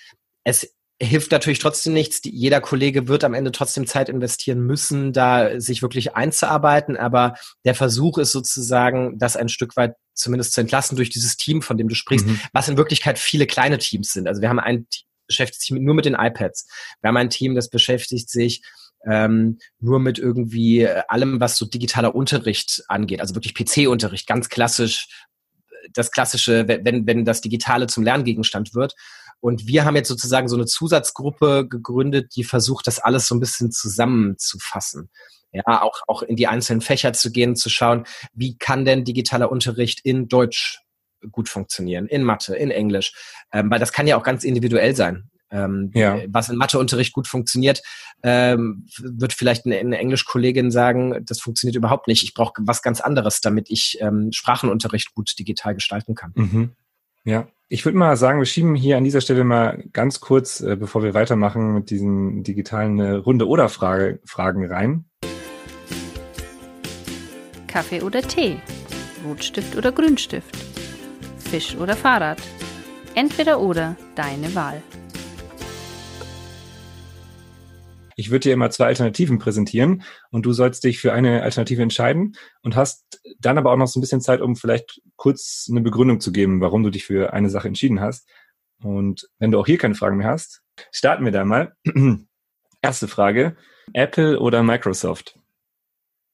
Es 0.42 0.75
hilft 1.04 1.30
natürlich 1.32 1.58
trotzdem 1.58 1.92
nichts. 1.92 2.20
Jeder 2.25 2.61
Kollege 2.61 3.08
wird 3.08 3.25
am 3.25 3.34
Ende 3.34 3.52
trotzdem 3.52 3.87
Zeit 3.87 4.08
investieren 4.08 4.61
müssen, 4.61 5.12
da 5.12 5.61
sich 5.61 5.82
wirklich 5.82 6.14
einzuarbeiten. 6.14 6.96
Aber 6.96 7.34
der 7.64 7.75
Versuch 7.75 8.18
ist 8.18 8.32
sozusagen, 8.32 9.18
das 9.18 9.37
ein 9.37 9.49
Stück 9.49 9.76
weit 9.76 9.94
zumindest 10.14 10.52
zu 10.52 10.61
entlassen 10.61 10.96
durch 10.96 11.11
dieses 11.11 11.37
Team, 11.37 11.62
von 11.62 11.76
dem 11.76 11.88
du 11.88 11.94
sprichst, 11.94 12.26
mhm. 12.26 12.40
was 12.52 12.68
in 12.68 12.76
Wirklichkeit 12.76 13.18
viele 13.18 13.46
kleine 13.46 13.78
Teams 13.78 14.12
sind. 14.12 14.28
Also 14.28 14.40
wir 14.40 14.49
haben 14.49 14.61
ein 14.61 14.88
Team, 14.88 15.06
beschäftigt 15.26 15.62
sich 15.62 15.70
nur 15.70 15.94
mit 15.94 16.04
den 16.04 16.14
iPads. 16.14 16.68
Wir 17.00 17.08
haben 17.08 17.16
ein 17.16 17.30
Team, 17.30 17.54
das 17.54 17.70
beschäftigt 17.70 18.30
sich 18.30 18.62
ähm, 19.06 19.58
nur 19.80 20.00
mit 20.00 20.18
irgendwie 20.18 20.87
allem, 21.08 21.40
was 21.40 21.56
so 21.56 21.66
digitaler 21.66 22.14
Unterricht 22.14 22.84
angeht, 22.88 23.20
also 23.20 23.34
wirklich 23.34 23.54
PC-Unterricht, 23.54 24.26
ganz 24.26 24.49
klassisch, 24.49 25.08
das 25.92 26.11
klassische, 26.11 26.66
wenn, 26.66 27.06
wenn 27.06 27.25
das 27.25 27.40
Digitale 27.40 27.87
zum 27.87 28.04
Lerngegenstand 28.04 28.75
wird. 28.75 28.94
Und 29.44 29.66
wir 29.66 29.84
haben 29.84 29.94
jetzt 29.94 30.08
sozusagen 30.08 30.48
so 30.48 30.56
eine 30.56 30.64
Zusatzgruppe 30.64 31.68
gegründet, 31.68 32.34
die 32.34 32.44
versucht, 32.44 32.86
das 32.86 32.98
alles 32.98 33.26
so 33.26 33.34
ein 33.34 33.40
bisschen 33.40 33.70
zusammenzufassen. 33.70 35.10
Ja, 35.52 35.82
auch, 35.82 36.00
auch 36.06 36.22
in 36.22 36.36
die 36.36 36.46
einzelnen 36.46 36.80
Fächer 36.80 37.12
zu 37.12 37.30
gehen, 37.30 37.54
zu 37.54 37.68
schauen, 37.68 38.04
wie 38.32 38.56
kann 38.56 38.86
denn 38.86 39.04
digitaler 39.04 39.52
Unterricht 39.52 40.00
in 40.02 40.28
Deutsch 40.28 40.80
gut 41.30 41.50
funktionieren, 41.50 42.06
in 42.06 42.22
Mathe, 42.22 42.56
in 42.56 42.70
Englisch. 42.70 43.12
Ähm, 43.52 43.70
weil 43.70 43.78
das 43.78 43.92
kann 43.92 44.06
ja 44.06 44.16
auch 44.16 44.22
ganz 44.22 44.44
individuell 44.44 44.96
sein. 44.96 45.28
Ähm, 45.50 45.90
ja. 45.92 46.20
Was 46.28 46.48
in 46.48 46.56
Matheunterricht 46.56 47.12
gut 47.12 47.28
funktioniert, 47.28 47.82
ähm, 48.22 48.86
wird 48.98 49.34
vielleicht 49.34 49.66
eine, 49.66 49.76
eine 49.76 49.98
Englischkollegin 49.98 50.70
sagen, 50.70 51.22
das 51.26 51.40
funktioniert 51.40 51.76
überhaupt 51.76 52.08
nicht. 52.08 52.22
Ich 52.22 52.32
brauche 52.32 52.54
was 52.60 52.80
ganz 52.80 53.02
anderes, 53.02 53.42
damit 53.42 53.68
ich 53.68 53.98
ähm, 54.00 54.32
Sprachenunterricht 54.32 55.14
gut 55.14 55.38
digital 55.38 55.74
gestalten 55.74 56.14
kann. 56.14 56.32
Mhm. 56.34 56.70
Ja, 57.26 57.49
ich 57.71 57.87
würde 57.87 57.97
mal 57.97 58.19
sagen, 58.19 58.38
wir 58.38 58.45
schieben 58.45 58.75
hier 58.75 58.99
an 58.99 59.04
dieser 59.04 59.23
Stelle 59.23 59.45
mal 59.45 59.83
ganz 59.95 60.21
kurz, 60.21 60.61
äh, 60.61 60.76
bevor 60.76 61.02
wir 61.02 61.14
weitermachen 61.14 61.73
mit 61.73 61.88
diesen 61.88 62.43
digitalen 62.43 63.00
äh, 63.00 63.12
Runde 63.12 63.49
oder 63.49 63.71
Frage, 63.71 64.21
Fragen 64.26 64.66
rein. 64.66 65.07
Kaffee 67.66 68.02
oder 68.02 68.21
Tee? 68.21 68.59
Rotstift 69.26 69.75
oder 69.75 69.90
Grünstift? 69.90 70.54
Fisch 71.38 71.75
oder 71.76 71.97
Fahrrad? 71.97 72.38
Entweder 73.14 73.59
oder, 73.59 73.97
deine 74.16 74.54
Wahl. 74.54 74.83
Ich 78.16 78.30
würde 78.30 78.40
dir 78.40 78.52
immer 78.52 78.71
zwei 78.71 78.87
Alternativen 78.87 79.38
präsentieren 79.38 80.02
und 80.30 80.47
du 80.47 80.52
sollst 80.52 80.85
dich 80.85 80.99
für 80.99 81.12
eine 81.12 81.42
Alternative 81.42 81.83
entscheiden 81.83 82.37
und 82.62 82.76
hast 82.76 83.21
dann 83.38 83.59
aber 83.59 83.73
auch 83.73 83.76
noch 83.76 83.87
so 83.87 83.99
ein 83.99 84.02
bisschen 84.02 84.21
Zeit, 84.21 84.40
um 84.40 84.56
vielleicht 84.56 85.00
kurz 85.16 85.66
eine 85.71 85.80
Begründung 85.80 86.21
zu 86.21 86.33
geben, 86.33 86.61
warum 86.61 86.83
du 86.83 86.90
dich 86.90 87.04
für 87.04 87.33
eine 87.33 87.50
Sache 87.50 87.68
entschieden 87.68 88.00
hast. 88.00 88.28
Und 88.83 89.28
wenn 89.38 89.50
du 89.50 89.59
auch 89.59 89.66
hier 89.66 89.78
keine 89.78 89.94
Fragen 89.94 90.16
mehr 90.16 90.28
hast, 90.28 90.62
starten 90.90 91.25
wir 91.25 91.33
da 91.33 91.44
mal. 91.44 91.75
Erste 92.83 93.09
Frage. 93.09 93.56
Apple 93.92 94.38
oder 94.38 94.62
Microsoft? 94.62 95.38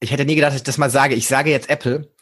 Ich 0.01 0.11
hätte 0.11 0.25
nie 0.25 0.35
gedacht, 0.35 0.53
dass 0.53 0.61
ich 0.61 0.65
das 0.65 0.79
mal 0.79 0.91
sage. 0.91 1.15
Ich 1.15 1.29
sage 1.29 1.51
jetzt 1.51 1.69
Apple. 1.69 2.13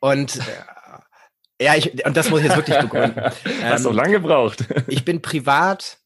Und 0.00 0.36
äh, 0.36 1.64
ja, 1.64 1.74
ich, 1.76 2.04
und 2.04 2.16
das 2.16 2.30
muss 2.30 2.40
ich 2.40 2.46
jetzt 2.46 2.56
wirklich 2.56 2.78
begründen. 2.78 3.20
Hast 3.62 3.84
ähm, 3.84 3.84
du 3.84 3.90
lange 3.90 4.12
gebraucht. 4.12 4.64
ich 4.88 5.04
bin 5.04 5.22
privat 5.22 5.98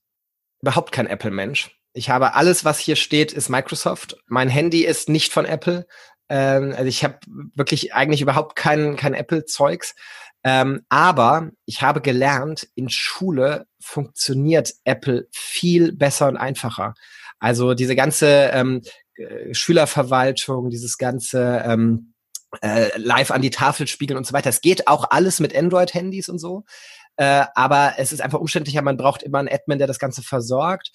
überhaupt 0.61 0.93
kein 0.93 1.07
Apple-Mensch. 1.07 1.78
Ich 1.99 2.11
habe 2.11 2.35
alles, 2.35 2.65
was 2.65 2.79
hier 2.79 2.95
steht, 2.95 3.33
ist 3.33 3.49
Microsoft. 3.49 4.17
Mein 4.29 4.49
Handy 4.49 4.85
ist 4.85 5.09
nicht 5.09 5.33
von 5.33 5.45
Apple. 5.45 5.85
Ähm, 6.29 6.73
also 6.77 6.85
ich 6.85 7.03
habe 7.03 7.19
wirklich 7.57 7.93
eigentlich 7.93 8.23
überhaupt 8.23 8.55
kein, 8.55 8.95
kein 8.95 9.15
Apple-Zeugs. 9.15 9.97
Ähm, 10.45 10.83
aber 10.89 11.51
ich 11.67 11.83
habe 11.83 12.01
gelernt, 12.01 12.69
in 12.77 12.89
Schule 12.89 13.67
funktioniert 13.81 14.75
Apple 14.85 15.27
viel 15.33 15.91
besser 15.93 16.29
und 16.29 16.37
einfacher. 16.37 16.95
Also 17.41 17.75
diese 17.75 17.97
ganze 17.97 18.51
ähm, 18.53 18.83
äh, 19.17 19.53
Schülerverwaltung, 19.53 20.71
dieses 20.71 20.99
ganze 20.99 21.65
ähm, 21.67 22.15
äh, 22.63 22.97
live 22.97 23.33
an 23.33 23.43
die 23.43 23.51
Tafel 23.51 23.89
spiegeln 23.89 24.17
und 24.17 24.27
so 24.27 24.33
weiter. 24.33 24.51
Es 24.51 24.61
geht 24.61 24.87
auch 24.87 25.11
alles 25.11 25.41
mit 25.41 25.55
Android-Handys 25.55 26.29
und 26.29 26.39
so. 26.39 26.65
Äh, 27.17 27.47
aber 27.57 27.95
es 27.99 28.13
ist 28.13 28.21
einfach 28.21 28.39
umständlicher. 28.39 28.83
Man 28.83 28.97
braucht 28.97 29.25
immer 29.25 29.41
einen 29.41 29.49
Admin, 29.49 29.79
der 29.79 29.89
das 29.89 29.99
Ganze 29.99 30.23
versorgt. 30.23 30.93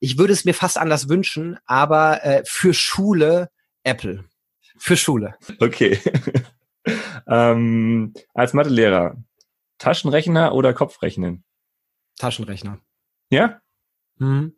Ich 0.00 0.18
würde 0.18 0.32
es 0.32 0.44
mir 0.44 0.54
fast 0.54 0.78
anders 0.78 1.08
wünschen, 1.08 1.58
aber 1.66 2.24
äh, 2.24 2.42
für 2.46 2.74
Schule 2.74 3.50
Apple. 3.82 4.24
Für 4.78 4.96
Schule. 4.96 5.36
Okay. 5.58 5.98
ähm, 7.26 8.14
als 8.34 8.52
Mathelehrer, 8.52 9.16
Taschenrechner 9.78 10.54
oder 10.54 10.72
Kopfrechnen? 10.72 11.44
Taschenrechner. 12.16 12.80
Ja? 13.30 13.60
Mhm. 14.18 14.54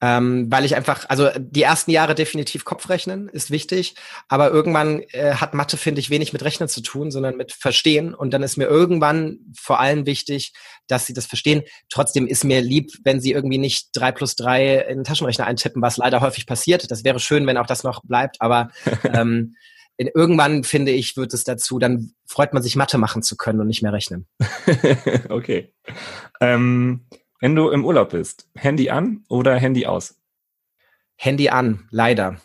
Ähm, 0.00 0.46
weil 0.50 0.64
ich 0.64 0.76
einfach, 0.76 1.04
also 1.08 1.28
die 1.38 1.62
ersten 1.62 1.90
Jahre 1.90 2.14
definitiv 2.14 2.64
Kopfrechnen 2.64 3.28
ist 3.28 3.50
wichtig, 3.50 3.94
aber 4.28 4.50
irgendwann 4.50 5.00
äh, 5.10 5.34
hat 5.34 5.52
Mathe, 5.52 5.76
finde 5.76 6.00
ich, 6.00 6.08
wenig 6.08 6.32
mit 6.32 6.42
Rechnen 6.42 6.68
zu 6.68 6.80
tun, 6.80 7.10
sondern 7.10 7.36
mit 7.36 7.52
Verstehen. 7.52 8.14
Und 8.14 8.32
dann 8.32 8.42
ist 8.42 8.56
mir 8.56 8.66
irgendwann 8.66 9.40
vor 9.58 9.78
allem 9.78 10.06
wichtig, 10.06 10.52
dass 10.86 11.06
sie 11.06 11.12
das 11.12 11.26
verstehen. 11.26 11.62
Trotzdem 11.90 12.26
ist 12.26 12.44
mir 12.44 12.62
lieb, 12.62 12.92
wenn 13.04 13.20
sie 13.20 13.32
irgendwie 13.32 13.58
nicht 13.58 13.90
drei 13.92 14.12
plus 14.12 14.36
drei 14.36 14.78
in 14.78 14.98
den 14.98 15.04
Taschenrechner 15.04 15.46
eintippen, 15.46 15.82
was 15.82 15.98
leider 15.98 16.20
häufig 16.20 16.46
passiert. 16.46 16.90
Das 16.90 17.04
wäre 17.04 17.20
schön, 17.20 17.46
wenn 17.46 17.58
auch 17.58 17.66
das 17.66 17.84
noch 17.84 18.02
bleibt, 18.02 18.40
aber 18.40 18.70
ähm, 19.12 19.54
in, 20.00 20.08
irgendwann, 20.14 20.64
finde 20.64 20.92
ich, 20.92 21.18
wird 21.18 21.34
es 21.34 21.44
dazu, 21.44 21.78
dann 21.78 22.12
freut 22.26 22.54
man 22.54 22.62
sich, 22.62 22.74
Mathe 22.74 22.96
machen 22.96 23.22
zu 23.22 23.36
können 23.36 23.60
und 23.60 23.66
nicht 23.66 23.82
mehr 23.82 23.92
rechnen. 23.92 24.26
okay. 25.28 25.74
Ähm 26.40 27.06
wenn 27.40 27.56
du 27.56 27.70
im 27.70 27.84
Urlaub 27.84 28.10
bist, 28.10 28.48
Handy 28.54 28.90
an 28.90 29.24
oder 29.28 29.56
Handy 29.56 29.86
aus? 29.86 30.16
Handy 31.16 31.48
an, 31.48 31.88
leider. 31.90 32.40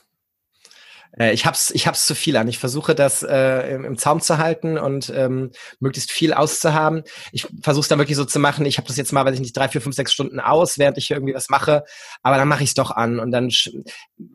Äh, 1.17 1.34
ich 1.34 1.45
hab's, 1.45 1.71
ich 1.71 1.88
hab's 1.88 2.05
zu 2.05 2.15
viel 2.15 2.38
an. 2.38 2.47
Ich 2.47 2.60
versuche 2.60 2.95
das 2.95 3.23
äh, 3.23 3.75
im, 3.75 3.86
im, 3.86 3.97
Zaum 3.97 4.21
zu 4.21 4.38
halten 4.38 4.77
und 4.77 5.12
ähm, 5.15 5.51
möglichst 5.79 6.12
viel 6.12 6.34
auszuhaben. 6.34 7.03
Ich 7.31 7.47
versuche 7.62 7.84
es 7.84 7.88
dann 7.88 7.99
wirklich 7.99 8.17
so 8.17 8.25
zu 8.25 8.39
machen. 8.39 8.65
Ich 8.65 8.77
habe 8.77 8.88
das 8.88 8.97
jetzt 8.97 9.13
mal, 9.13 9.25
weiß 9.25 9.36
ich 9.36 9.39
nicht, 9.41 9.55
drei, 9.55 9.69
vier, 9.69 9.81
fünf, 9.81 9.95
sechs 9.95 10.13
Stunden 10.13 10.39
aus, 10.39 10.77
während 10.77 10.97
ich 10.97 11.12
irgendwie 11.12 11.34
was 11.34 11.49
mache. 11.49 11.84
Aber 12.21 12.38
dann 12.38 12.47
mache 12.47 12.63
ich 12.63 12.69
es 12.69 12.75
doch 12.75 12.91
an 12.91 13.19
und 13.19 13.31
dann 13.31 13.49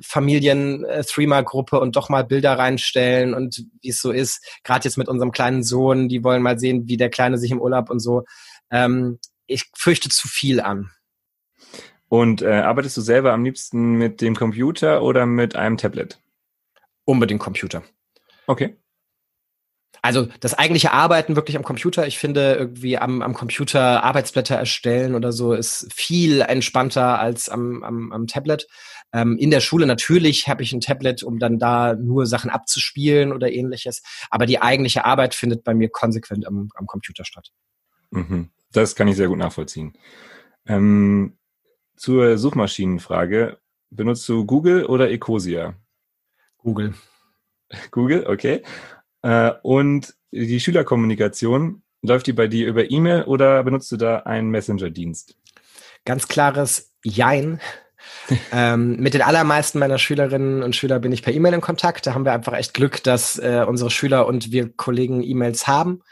Familien 0.01 0.85
äh, 0.85 1.05
und 1.71 1.97
doch 1.97 2.09
mal 2.09 2.25
Bilder 2.25 2.59
reinstellen 2.59 3.35
und 3.35 3.65
wie 3.83 3.91
es 3.91 4.01
so 4.01 4.11
ist. 4.11 4.45
Gerade 4.65 4.85
jetzt 4.85 4.99
mit 4.99 5.09
unserem 5.09 5.33
kleinen 5.33 5.63
Sohn, 5.63 6.09
die 6.09 6.25
wollen 6.25 6.43
mal 6.43 6.59
sehen, 6.59 6.89
wie 6.89 6.97
der 6.97 7.11
Kleine 7.11 7.39
sich 7.39 7.51
im 7.51 7.61
Urlaub 7.61 7.91
und 7.91 8.01
so. 8.01 8.25
Ähm, 8.71 9.19
ich 9.51 9.71
fürchte 9.77 10.09
zu 10.09 10.29
viel 10.29 10.61
an. 10.61 10.91
Und 12.09 12.43
äh, 12.43 12.61
arbeitest 12.61 12.97
du 12.97 13.01
selber 13.01 13.33
am 13.33 13.45
liebsten 13.45 13.93
mit 13.93 14.21
dem 14.21 14.35
Computer 14.35 15.03
oder 15.03 15.27
mit 15.27 15.55
einem 15.55 15.77
Tablet? 15.77 16.21
Unbedingt 17.05 17.41
Computer. 17.41 17.83
Okay. 18.47 18.77
Also 20.03 20.29
das 20.41 20.55
eigentliche 20.55 20.93
Arbeiten 20.93 21.37
wirklich 21.37 21.57
am 21.57 21.63
Computer, 21.63 22.07
ich 22.07 22.19
finde 22.19 22.55
irgendwie 22.55 22.97
am, 22.97 23.23
am 23.23 23.35
Computer 23.35 24.03
Arbeitsblätter 24.03 24.57
erstellen 24.57 25.15
oder 25.15 25.31
so 25.31 25.53
ist 25.53 25.93
viel 25.93 26.41
entspannter 26.41 27.19
als 27.19 27.49
am, 27.49 27.83
am, 27.83 28.13
am 28.13 28.27
Tablet. 28.27 28.67
Ähm, 29.13 29.37
in 29.39 29.51
der 29.51 29.61
Schule 29.61 29.87
natürlich 29.87 30.49
habe 30.49 30.63
ich 30.63 30.73
ein 30.73 30.81
Tablet, 30.81 31.23
um 31.23 31.39
dann 31.39 31.59
da 31.59 31.95
nur 31.95 32.27
Sachen 32.27 32.51
abzuspielen 32.51 33.33
oder 33.33 33.53
ähnliches. 33.53 34.03
Aber 34.31 34.47
die 34.47 34.63
eigentliche 34.63 35.05
Arbeit 35.05 35.35
findet 35.35 35.65
bei 35.65 35.75
mir 35.75 35.91
konsequent 35.91 36.47
am, 36.47 36.71
am 36.75 36.87
Computer 36.87 37.25
statt. 37.25 37.51
Mhm. 38.11 38.51
Das 38.73 38.95
kann 38.95 39.09
ich 39.09 39.17
sehr 39.17 39.29
gut 39.29 39.39
nachvollziehen. 39.39 39.95
Ähm, 40.67 41.37
zur 41.97 42.39
Suchmaschinenfrage. 42.39 43.59
Benutzt 43.91 44.29
du 44.29 44.47
Google 44.47 44.87
oder 44.87 45.11
Ecosia? 45.11 45.75
Google. 46.59 46.95
Google, 47.91 48.27
okay. 48.27 48.63
Äh, 49.23 49.53
und 49.63 50.15
die 50.31 50.61
Schülerkommunikation, 50.61 51.83
läuft 52.03 52.27
die 52.27 52.33
bei 52.33 52.47
dir 52.47 52.67
über 52.69 52.91
E-Mail 52.91 53.25
oder 53.25 53.63
benutzt 53.65 53.91
du 53.93 53.97
da 53.97 54.21
einen 54.21 54.51
Messenger-Dienst? 54.51 55.37
Ganz 56.05 56.29
klares 56.29 56.93
Jein. 57.05 57.61
ähm, 58.53 58.97
mit 58.97 59.15
den 59.15 59.23
allermeisten 59.23 59.79
meiner 59.79 59.99
Schülerinnen 59.99 60.63
und 60.63 60.75
Schüler 60.75 60.99
bin 61.01 61.13
ich 61.13 61.23
per 61.23 61.35
E-Mail 61.35 61.55
in 61.55 61.61
Kontakt. 61.61 62.07
Da 62.07 62.15
haben 62.15 62.25
wir 62.25 62.33
einfach 62.33 62.55
echt 62.55 62.75
Glück, 62.75 63.03
dass 63.03 63.39
äh, 63.39 63.65
unsere 63.67 63.91
Schüler 63.91 64.27
und 64.27 64.53
wir 64.53 64.71
Kollegen 64.73 65.23
E-Mails 65.23 65.67
haben. 65.67 66.03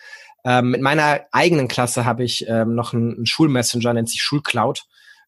Ähm, 0.44 0.70
mit 0.70 0.80
meiner 0.80 1.20
eigenen 1.32 1.68
Klasse 1.68 2.04
habe 2.04 2.24
ich 2.24 2.46
ähm, 2.48 2.74
noch 2.74 2.94
einen, 2.94 3.16
einen 3.16 3.26
Schulmessenger, 3.26 3.92
nennt 3.92 4.08
sich 4.08 4.22
Schulcloud. 4.22 4.84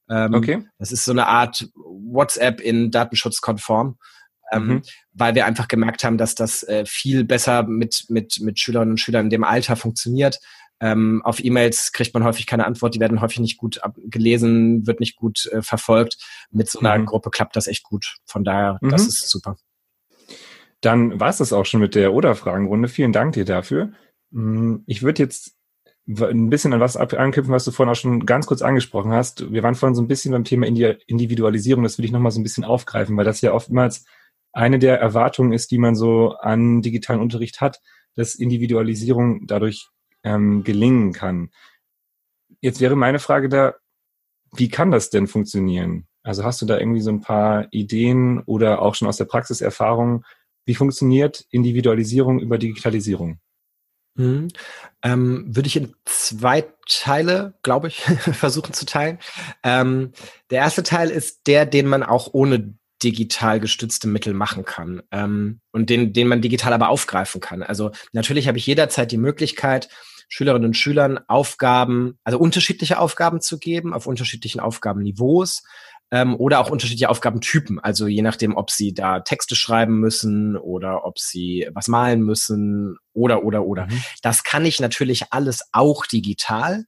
Ähm, 0.09 0.35
okay. 0.35 0.65
Das 0.79 0.93
ist 0.93 1.05
so 1.05 1.13
eine 1.13 1.27
Art 1.27 1.69
WhatsApp 1.75 2.61
in 2.61 2.91
datenschutzkonform. 2.91 3.99
Ähm, 4.53 4.67
mhm. 4.67 4.83
weil 5.13 5.37
wir 5.37 5.47
einfach 5.47 5.69
gemerkt 5.69 6.03
haben, 6.03 6.19
dass 6.19 6.35
das 6.35 6.65
äh, 6.65 6.85
viel 6.85 7.23
besser 7.23 7.63
mit, 7.63 8.07
mit, 8.09 8.41
mit 8.41 8.59
Schülerinnen 8.59 8.95
und 8.95 8.99
Schülern 8.99 9.27
in 9.27 9.31
dem 9.31 9.45
Alter 9.45 9.77
funktioniert. 9.77 10.41
Ähm, 10.81 11.21
auf 11.25 11.45
E-Mails 11.45 11.93
kriegt 11.93 12.15
man 12.15 12.25
häufig 12.25 12.47
keine 12.47 12.67
Antwort, 12.67 12.95
die 12.95 13.01
werden 13.01 13.21
häufig 13.21 13.39
nicht 13.39 13.59
gut 13.59 13.81
gelesen, 14.07 14.87
wird 14.87 14.99
nicht 14.99 15.15
gut 15.15 15.47
äh, 15.53 15.63
verfolgt. 15.63 16.17
Mit 16.51 16.69
so 16.71 16.81
einer 16.81 16.99
mhm. 16.99 17.07
Gruppe 17.07 17.31
klappt 17.31 17.55
das 17.55 17.67
echt 17.67 17.85
gut. 17.85 18.17
Von 18.25 18.43
daher, 18.43 18.79
mhm. 18.81 18.89
das 18.89 19.07
ist 19.07 19.31
super. 19.31 19.57
Dann 20.81 21.21
war 21.21 21.29
es 21.29 21.37
das 21.37 21.53
auch 21.53 21.67
schon 21.67 21.81
mit 21.81 21.95
der 21.95 22.15
Oder-Fragenrunde. 22.15 22.89
Vielen 22.89 23.13
Dank 23.13 23.35
dir 23.35 23.45
dafür. 23.45 23.93
Hm, 24.33 24.85
ich 24.87 25.03
würde 25.03 25.23
jetzt 25.23 25.57
ein 26.07 26.51
bisschen 26.51 26.73
an 26.73 26.81
was 26.81 26.97
anknüpfen, 26.97 27.53
was 27.53 27.65
du 27.65 27.71
vorhin 27.71 27.93
auch 27.93 27.97
schon 27.97 28.27
ganz 28.27 28.47
kurz 28.47 28.63
angesprochen 28.63 29.13
hast. 29.13 29.53
Wir 29.53 29.63
waren 29.63 29.75
vorhin 29.75 29.95
so 29.95 30.03
ein 30.03 30.09
bisschen 30.09 30.33
beim 30.33 30.45
Thema 30.45 30.67
Individualisierung. 30.67 31.85
Das 31.85 31.99
will 31.99 32.05
ich 32.05 32.13
nochmal 32.13 32.33
so 32.33 32.41
ein 32.41 32.43
bisschen 32.43 32.65
aufgreifen, 32.65 33.17
weil 33.17 33.25
das 33.25 33.41
ja 33.41 33.53
oftmals 33.53 34.05
eine 34.53 34.79
der 34.79 34.99
Erwartungen 34.99 35.53
ist, 35.53 35.71
die 35.71 35.79
man 35.79 35.95
so 35.95 36.33
an 36.41 36.83
digitalen 36.83 37.21
Unterricht 37.21 37.61
hat, 37.61 37.81
dass 38.17 38.35
Individualisierung 38.35 39.47
dadurch 39.47 39.89
ähm, 40.25 40.65
gelingen 40.65 41.13
kann. 41.13 41.51
Jetzt 42.61 42.81
wäre 42.81 42.97
meine 42.97 43.21
Frage 43.21 43.49
da, 43.49 43.75
wie 44.55 44.69
kann 44.69 44.91
das 44.91 45.11
denn 45.11 45.29
funktionieren? 45.29 46.09
Also 46.23 46.45
hast 46.45 46.61
du 46.61 46.67
da 46.67 46.79
irgendwie 46.79 47.01
so 47.01 47.11
ein 47.11 47.21
paar 47.21 47.69
Ideen 47.71 48.41
oder 48.41 48.83
auch 48.83 48.95
schon 48.95 49.09
aus 49.09 49.17
der 49.17 49.25
Praxiserfahrung, 49.25 50.25
wie 50.67 50.75
funktioniert 50.75 51.47
Individualisierung 51.51 52.41
über 52.41 52.59
Digitalisierung? 52.59 53.39
Mhm. 54.21 54.49
Ähm, 55.03 55.45
würde 55.49 55.67
ich 55.67 55.77
in 55.77 55.95
zwei 56.05 56.67
Teile, 56.87 57.55
glaube 57.63 57.89
ich, 57.89 58.01
versuchen 58.33 58.75
zu 58.75 58.85
teilen. 58.85 59.19
Ähm, 59.63 60.13
der 60.51 60.59
erste 60.59 60.83
Teil 60.83 61.11
ist 61.11 61.47
der, 61.47 61.65
den 61.65 61.87
man 61.87 62.03
auch 62.03 62.29
ohne 62.33 62.75
digital 63.03 63.61
gestützte 63.61 64.09
Mittel 64.09 64.35
machen 64.35 64.67
kann 64.67 65.03
ähm, 65.11 65.61
und 65.73 65.89
den, 65.89 66.13
den 66.13 66.29
man 66.29 66.43
digital 66.43 66.75
aber 66.75 66.91
aufgreifen 66.91 67.41
kann. 67.41 67.63
Also 67.63 67.93
natürlich 68.13 68.47
habe 68.47 68.59
ich 68.59 68.67
jederzeit 68.67 69.11
die 69.11 69.17
Möglichkeit, 69.17 69.89
Schülerinnen 70.31 70.67
und 70.67 70.77
Schülern 70.77 71.19
Aufgaben, 71.27 72.19
also 72.25 72.39
unterschiedliche 72.39 72.99
Aufgaben 72.99 73.41
zu 73.41 73.59
geben, 73.59 73.93
auf 73.93 74.07
unterschiedlichen 74.07 74.61
Aufgabenniveaus 74.61 75.65
ähm, 76.13 76.37
oder 76.37 76.61
auch 76.61 76.71
unterschiedliche 76.71 77.11
Aufgabentypen. 77.11 77.81
Also 77.81 78.07
je 78.07 78.23
nachdem, 78.23 78.57
ob 78.57 78.71
sie 78.71 78.95
da 78.95 79.21
Texte 79.21 79.57
schreiben 79.57 79.99
müssen 79.99 80.57
oder 80.57 81.05
ob 81.05 81.19
sie 81.19 81.69
was 81.75 81.89
malen 81.89 82.23
müssen 82.23 82.97
oder, 83.13 83.43
oder, 83.43 83.65
oder. 83.65 83.87
Mhm. 83.87 84.03
Das 84.23 84.45
kann 84.45 84.65
ich 84.65 84.81
natürlich 84.81 85.33
alles 85.33 85.63
auch 85.73 86.07
digital. 86.07 86.85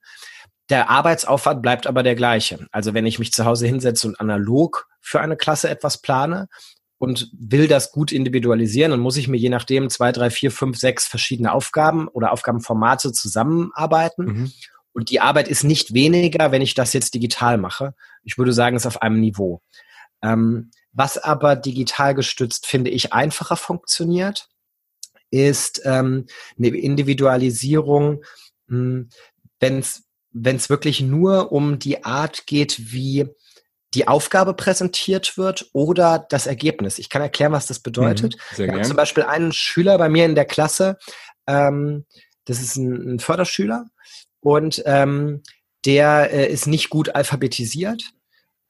Der 0.70 0.88
Arbeitsaufwand 0.88 1.62
bleibt 1.62 1.88
aber 1.88 2.04
der 2.04 2.14
gleiche. 2.14 2.66
Also 2.70 2.94
wenn 2.94 3.06
ich 3.06 3.18
mich 3.18 3.32
zu 3.32 3.44
Hause 3.44 3.66
hinsetze 3.66 4.06
und 4.06 4.20
analog 4.20 4.86
für 5.00 5.20
eine 5.20 5.36
Klasse 5.36 5.68
etwas 5.68 6.00
plane 6.00 6.48
und 7.02 7.32
will 7.32 7.66
das 7.66 7.90
gut 7.90 8.12
individualisieren, 8.12 8.92
dann 8.92 9.00
muss 9.00 9.16
ich 9.16 9.26
mir 9.26 9.36
je 9.36 9.48
nachdem 9.48 9.90
zwei, 9.90 10.12
drei, 10.12 10.30
vier, 10.30 10.52
fünf, 10.52 10.78
sechs 10.78 11.04
verschiedene 11.04 11.52
Aufgaben 11.52 12.06
oder 12.06 12.30
Aufgabenformate 12.30 13.10
zusammenarbeiten. 13.10 14.24
Mhm. 14.24 14.52
Und 14.92 15.10
die 15.10 15.18
Arbeit 15.18 15.48
ist 15.48 15.64
nicht 15.64 15.94
weniger, 15.94 16.52
wenn 16.52 16.62
ich 16.62 16.74
das 16.74 16.92
jetzt 16.92 17.14
digital 17.14 17.58
mache. 17.58 17.96
Ich 18.22 18.38
würde 18.38 18.52
sagen, 18.52 18.76
es 18.76 18.82
ist 18.82 18.86
auf 18.86 19.02
einem 19.02 19.18
Niveau. 19.18 19.62
Ähm, 20.22 20.70
was 20.92 21.18
aber 21.18 21.56
digital 21.56 22.14
gestützt, 22.14 22.68
finde 22.68 22.90
ich, 22.90 23.12
einfacher 23.12 23.56
funktioniert, 23.56 24.48
ist 25.32 25.82
ähm, 25.84 26.26
eine 26.56 26.68
Individualisierung, 26.68 28.22
hm, 28.68 29.08
wenn 29.58 29.78
es 29.80 30.70
wirklich 30.70 31.00
nur 31.00 31.50
um 31.50 31.80
die 31.80 32.04
Art 32.04 32.46
geht, 32.46 32.92
wie 32.92 33.26
die 33.94 34.08
Aufgabe 34.08 34.54
präsentiert 34.54 35.36
wird 35.36 35.68
oder 35.72 36.26
das 36.30 36.46
Ergebnis. 36.46 36.98
Ich 36.98 37.08
kann 37.08 37.22
erklären, 37.22 37.52
was 37.52 37.66
das 37.66 37.80
bedeutet. 37.80 38.36
Mhm, 38.36 38.56
sehr 38.56 38.74
Wir 38.74 38.82
zum 38.82 38.96
Beispiel 38.96 39.24
einen 39.24 39.52
Schüler 39.52 39.98
bei 39.98 40.08
mir 40.08 40.24
in 40.24 40.34
der 40.34 40.46
Klasse, 40.46 40.98
ähm, 41.46 42.06
das 42.44 42.60
ist 42.60 42.76
ein, 42.76 43.14
ein 43.14 43.18
Förderschüler 43.18 43.86
und 44.40 44.82
ähm, 44.86 45.42
der 45.84 46.30
äh, 46.32 46.52
ist 46.52 46.66
nicht 46.66 46.90
gut 46.90 47.14
alphabetisiert. 47.14 48.02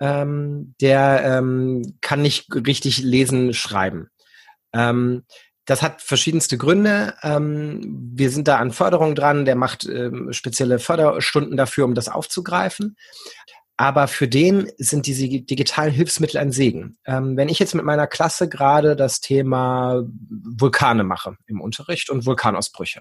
Ähm, 0.01 0.75
der 0.81 1.23
ähm, 1.25 1.99
kann 2.01 2.23
nicht 2.23 2.53
richtig 2.53 2.99
lesen, 2.99 3.55
schreiben. 3.55 4.09
Ähm, 4.73 5.25
das 5.65 5.81
hat 5.81 6.03
verschiedenste 6.03 6.59
Gründe. 6.59 7.15
Ähm, 7.23 8.11
wir 8.15 8.31
sind 8.31 8.49
da 8.49 8.59
an 8.59 8.73
Förderung 8.73 9.15
dran. 9.15 9.45
Der 9.45 9.55
macht 9.55 9.85
ähm, 9.85 10.33
spezielle 10.33 10.81
Förderstunden 10.81 11.57
dafür, 11.57 11.85
um 11.85 11.95
das 11.95 12.09
aufzugreifen. 12.09 12.97
Aber 13.83 14.07
für 14.07 14.29
den 14.29 14.71
sind 14.79 15.09
diese 15.09 15.27
digitalen 15.27 15.93
Hilfsmittel 15.93 16.39
ein 16.39 16.53
Segen. 16.53 16.99
Ähm, 17.05 17.37
wenn 17.37 17.49
ich 17.49 17.59
jetzt 17.59 17.75
mit 17.75 17.85
meiner 17.85 18.07
Klasse 18.07 18.49
gerade 18.49 18.95
das 18.95 19.21
Thema 19.21 20.05
Vulkane 20.31 21.03
mache 21.03 21.37
im 21.49 21.61
Unterricht 21.61 22.09
und 22.09 22.25
Vulkanausbrüche, 22.25 23.01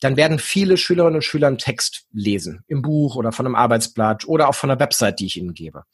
dann 0.00 0.18
werden 0.18 0.38
viele 0.38 0.76
Schülerinnen 0.76 1.14
und 1.14 1.24
Schüler 1.24 1.46
einen 1.46 1.56
Text 1.56 2.04
lesen, 2.12 2.62
im 2.66 2.82
Buch 2.82 3.16
oder 3.16 3.32
von 3.32 3.46
einem 3.46 3.54
Arbeitsblatt 3.54 4.28
oder 4.28 4.50
auch 4.50 4.54
von 4.54 4.70
einer 4.70 4.78
Website, 4.78 5.18
die 5.18 5.24
ich 5.24 5.38
ihnen 5.38 5.54
gebe. 5.54 5.84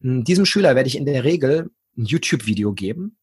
Hm, 0.00 0.24
diesem 0.24 0.44
Schüler 0.44 0.74
werde 0.74 0.88
ich 0.88 0.96
in 0.96 1.06
der 1.06 1.22
Regel 1.22 1.70
ein 1.96 2.06
YouTube-Video 2.06 2.72
geben, 2.72 3.18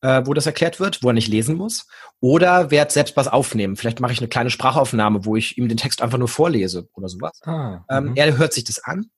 äh, 0.00 0.22
wo 0.24 0.32
das 0.32 0.46
erklärt 0.46 0.80
wird, 0.80 1.02
wo 1.02 1.08
er 1.08 1.12
nicht 1.12 1.28
lesen 1.28 1.58
muss. 1.58 1.86
Oder 2.20 2.70
werde 2.70 2.90
selbst 2.90 3.18
was 3.18 3.28
aufnehmen. 3.28 3.76
Vielleicht 3.76 4.00
mache 4.00 4.14
ich 4.14 4.20
eine 4.20 4.28
kleine 4.28 4.48
Sprachaufnahme, 4.48 5.26
wo 5.26 5.36
ich 5.36 5.58
ihm 5.58 5.68
den 5.68 5.76
Text 5.76 6.00
einfach 6.00 6.16
nur 6.16 6.28
vorlese 6.28 6.88
oder 6.94 7.10
sowas. 7.10 7.38
Ah, 7.42 7.84
ähm, 7.90 8.04
mhm. 8.04 8.16
er 8.16 8.38
hört 8.38 8.54
sich 8.54 8.64
das 8.64 8.78
an. 8.82 9.10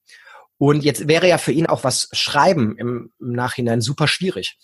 Und 0.60 0.84
jetzt 0.84 1.08
wäre 1.08 1.26
ja 1.26 1.38
für 1.38 1.52
ihn 1.52 1.64
auch 1.64 1.84
was 1.84 2.10
schreiben 2.12 2.76
im, 2.76 3.12
im 3.18 3.32
Nachhinein 3.32 3.80
super 3.80 4.06
schwierig. 4.06 4.58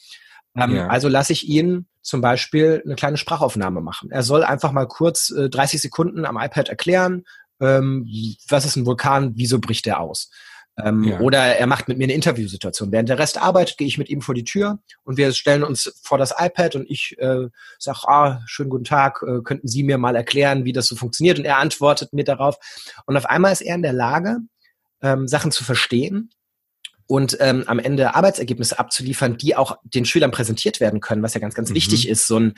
Ähm, 0.54 0.76
ja. 0.76 0.88
Also 0.88 1.08
lasse 1.08 1.32
ich 1.32 1.48
ihn 1.48 1.86
zum 2.02 2.20
Beispiel 2.20 2.82
eine 2.84 2.96
kleine 2.96 3.16
Sprachaufnahme 3.16 3.80
machen. 3.80 4.10
Er 4.10 4.22
soll 4.22 4.44
einfach 4.44 4.72
mal 4.72 4.86
kurz 4.86 5.30
äh, 5.30 5.48
30 5.48 5.80
Sekunden 5.80 6.26
am 6.26 6.36
iPad 6.36 6.68
erklären, 6.68 7.24
ähm, 7.60 8.06
was 8.46 8.66
ist 8.66 8.76
ein 8.76 8.84
Vulkan, 8.84 9.32
wieso 9.36 9.58
bricht 9.58 9.86
der 9.86 10.00
aus? 10.00 10.30
Ähm, 10.78 11.02
ja. 11.02 11.20
Oder 11.20 11.38
er 11.38 11.66
macht 11.66 11.88
mit 11.88 11.96
mir 11.96 12.04
eine 12.04 12.12
Interviewsituation. 12.12 12.92
Während 12.92 13.08
der 13.08 13.18
Rest 13.18 13.40
arbeitet, 13.40 13.78
gehe 13.78 13.88
ich 13.88 13.96
mit 13.96 14.10
ihm 14.10 14.20
vor 14.20 14.34
die 14.34 14.44
Tür 14.44 14.78
und 15.04 15.16
wir 15.16 15.32
stellen 15.32 15.64
uns 15.64 15.98
vor 16.02 16.18
das 16.18 16.34
iPad 16.38 16.76
und 16.76 16.90
ich 16.90 17.16
äh, 17.18 17.48
sage, 17.78 18.00
ah, 18.06 18.42
schönen 18.44 18.68
guten 18.68 18.84
Tag, 18.84 19.24
äh, 19.26 19.40
könnten 19.40 19.66
Sie 19.66 19.82
mir 19.82 19.96
mal 19.96 20.14
erklären, 20.14 20.66
wie 20.66 20.74
das 20.74 20.88
so 20.88 20.94
funktioniert? 20.94 21.38
Und 21.38 21.46
er 21.46 21.56
antwortet 21.56 22.12
mir 22.12 22.24
darauf. 22.24 22.58
Und 23.06 23.16
auf 23.16 23.24
einmal 23.24 23.52
ist 23.52 23.62
er 23.62 23.76
in 23.76 23.82
der 23.82 23.94
Lage, 23.94 24.40
ähm, 25.06 25.28
Sachen 25.28 25.52
zu 25.52 25.64
verstehen 25.64 26.30
und 27.06 27.36
ähm, 27.40 27.64
am 27.66 27.78
Ende 27.78 28.14
Arbeitsergebnisse 28.14 28.78
abzuliefern, 28.78 29.36
die 29.36 29.54
auch 29.54 29.78
den 29.84 30.04
Schülern 30.04 30.32
präsentiert 30.32 30.80
werden 30.80 31.00
können, 31.00 31.22
was 31.22 31.34
ja 31.34 31.40
ganz, 31.40 31.54
ganz 31.54 31.70
mhm. 31.70 31.74
wichtig 31.74 32.08
ist, 32.08 32.26
so 32.26 32.40
ein 32.40 32.54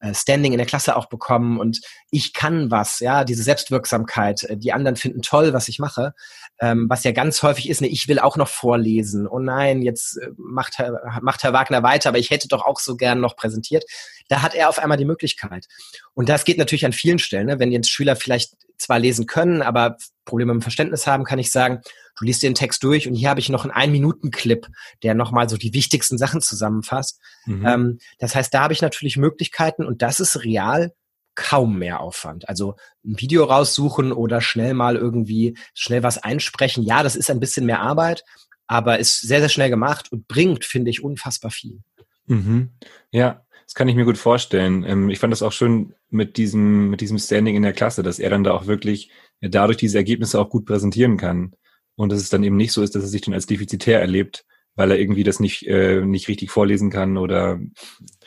äh, 0.00 0.12
Standing 0.12 0.52
in 0.52 0.58
der 0.58 0.66
Klasse 0.66 0.96
auch 0.96 1.06
bekommen 1.06 1.60
und 1.60 1.80
ich 2.10 2.32
kann 2.32 2.70
was, 2.70 2.98
ja, 2.98 3.24
diese 3.24 3.44
Selbstwirksamkeit, 3.44 4.42
äh, 4.44 4.56
die 4.56 4.72
anderen 4.72 4.96
finden 4.96 5.22
toll, 5.22 5.52
was 5.52 5.68
ich 5.68 5.78
mache, 5.78 6.14
ähm, 6.60 6.86
was 6.88 7.02
ja 7.04 7.12
ganz 7.12 7.42
häufig 7.42 7.68
ist, 7.68 7.80
ne, 7.80 7.88
ich 7.88 8.06
will 8.08 8.18
auch 8.18 8.36
noch 8.36 8.48
vorlesen, 8.48 9.26
oh 9.26 9.38
nein, 9.38 9.82
jetzt 9.82 10.18
äh, 10.18 10.28
macht, 10.36 10.78
Herr, 10.78 11.20
macht 11.22 11.42
Herr 11.42 11.52
Wagner 11.52 11.82
weiter, 11.82 12.10
aber 12.10 12.18
ich 12.18 12.30
hätte 12.30 12.48
doch 12.48 12.64
auch 12.64 12.78
so 12.78 12.96
gern 12.96 13.20
noch 13.20 13.36
präsentiert. 13.36 13.84
Da 14.28 14.42
hat 14.42 14.54
er 14.54 14.68
auf 14.68 14.78
einmal 14.78 14.98
die 14.98 15.04
Möglichkeit. 15.04 15.66
Und 16.14 16.28
das 16.28 16.44
geht 16.44 16.58
natürlich 16.58 16.86
an 16.86 16.92
vielen 16.92 17.18
Stellen, 17.18 17.46
ne? 17.46 17.58
wenn 17.58 17.72
jetzt 17.72 17.90
Schüler 17.90 18.16
vielleicht 18.16 18.52
zwar 18.78 18.98
lesen 18.98 19.26
können, 19.26 19.62
aber 19.62 19.96
Probleme 20.24 20.52
im 20.52 20.62
Verständnis 20.62 21.06
haben, 21.06 21.24
kann 21.24 21.38
ich 21.38 21.50
sagen, 21.50 21.80
du 22.18 22.24
liest 22.24 22.42
den 22.42 22.54
Text 22.54 22.82
durch 22.84 23.08
und 23.08 23.14
hier 23.14 23.30
habe 23.30 23.40
ich 23.40 23.48
noch 23.48 23.64
einen 23.64 23.72
Ein-Minuten-Clip, 23.72 24.66
der 25.02 25.14
nochmal 25.14 25.48
so 25.48 25.56
die 25.56 25.72
wichtigsten 25.72 26.18
Sachen 26.18 26.40
zusammenfasst. 26.40 27.20
Mhm. 27.46 27.66
Ähm, 27.66 27.98
das 28.18 28.34
heißt, 28.34 28.52
da 28.52 28.62
habe 28.62 28.72
ich 28.72 28.82
natürlich 28.82 29.16
Möglichkeiten 29.16 29.84
und 29.84 30.02
das 30.02 30.20
ist 30.20 30.44
real 30.44 30.92
kaum 31.34 31.78
mehr 31.78 32.00
Aufwand. 32.00 32.48
Also 32.48 32.76
ein 33.04 33.18
Video 33.18 33.44
raussuchen 33.44 34.12
oder 34.12 34.40
schnell 34.40 34.74
mal 34.74 34.96
irgendwie 34.96 35.56
schnell 35.74 36.02
was 36.02 36.18
einsprechen. 36.18 36.82
Ja, 36.84 37.02
das 37.02 37.16
ist 37.16 37.30
ein 37.30 37.40
bisschen 37.40 37.66
mehr 37.66 37.80
Arbeit, 37.80 38.24
aber 38.66 38.98
ist 38.98 39.20
sehr, 39.20 39.40
sehr 39.40 39.48
schnell 39.48 39.70
gemacht 39.70 40.12
und 40.12 40.28
bringt, 40.28 40.64
finde 40.64 40.90
ich, 40.90 41.02
unfassbar 41.02 41.50
viel. 41.50 41.80
Mhm. 42.26 42.70
Ja, 43.10 43.44
das 43.64 43.74
kann 43.74 43.88
ich 43.88 43.96
mir 43.96 44.04
gut 44.04 44.18
vorstellen. 44.18 44.84
Ähm, 44.84 45.10
ich 45.10 45.18
fand 45.18 45.32
das 45.32 45.42
auch 45.42 45.52
schön 45.52 45.94
mit 46.10 46.36
diesem, 46.36 46.90
mit 46.90 47.00
diesem 47.00 47.18
Standing 47.18 47.56
in 47.56 47.62
der 47.62 47.72
Klasse, 47.72 48.02
dass 48.02 48.18
er 48.18 48.30
dann 48.30 48.44
da 48.44 48.52
auch 48.52 48.66
wirklich 48.66 49.10
dadurch 49.40 49.78
diese 49.78 49.98
Ergebnisse 49.98 50.38
auch 50.40 50.50
gut 50.50 50.66
präsentieren 50.66 51.16
kann. 51.16 51.54
Und 51.94 52.10
dass 52.10 52.20
es 52.20 52.30
dann 52.30 52.44
eben 52.44 52.56
nicht 52.56 52.72
so 52.72 52.82
ist, 52.82 52.94
dass 52.94 53.02
er 53.02 53.08
sich 53.08 53.22
dann 53.22 53.34
als 53.34 53.46
defizitär 53.46 54.00
erlebt, 54.00 54.44
weil 54.74 54.90
er 54.90 54.98
irgendwie 54.98 55.24
das 55.24 55.40
nicht, 55.40 55.66
äh, 55.66 56.00
nicht 56.00 56.28
richtig 56.28 56.50
vorlesen 56.50 56.90
kann 56.90 57.16
oder 57.16 57.58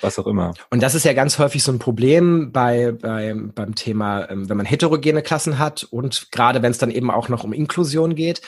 was 0.02 0.20
auch 0.20 0.28
immer. 0.28 0.54
Und 0.70 0.84
das 0.84 0.96
ist 0.96 1.06
ja 1.06 1.14
ganz 1.14 1.40
häufig 1.40 1.64
so 1.64 1.72
ein 1.72 1.80
Problem 1.80 2.52
bei, 2.52 2.92
bei, 2.92 3.34
beim 3.34 3.76
Thema, 3.76 4.30
ähm, 4.30 4.48
wenn 4.50 4.58
man 4.58 4.66
heterogene 4.66 5.24
Klassen 5.24 5.58
hat 5.58 5.84
und 5.84 6.32
gerade 6.32 6.62
wenn 6.62 6.72
es 6.72 6.78
dann 6.78 6.92
eben 6.92 7.10
auch 7.10 7.30
noch 7.30 7.44
um 7.44 7.54
Inklusion 7.54 8.16
geht, 8.16 8.42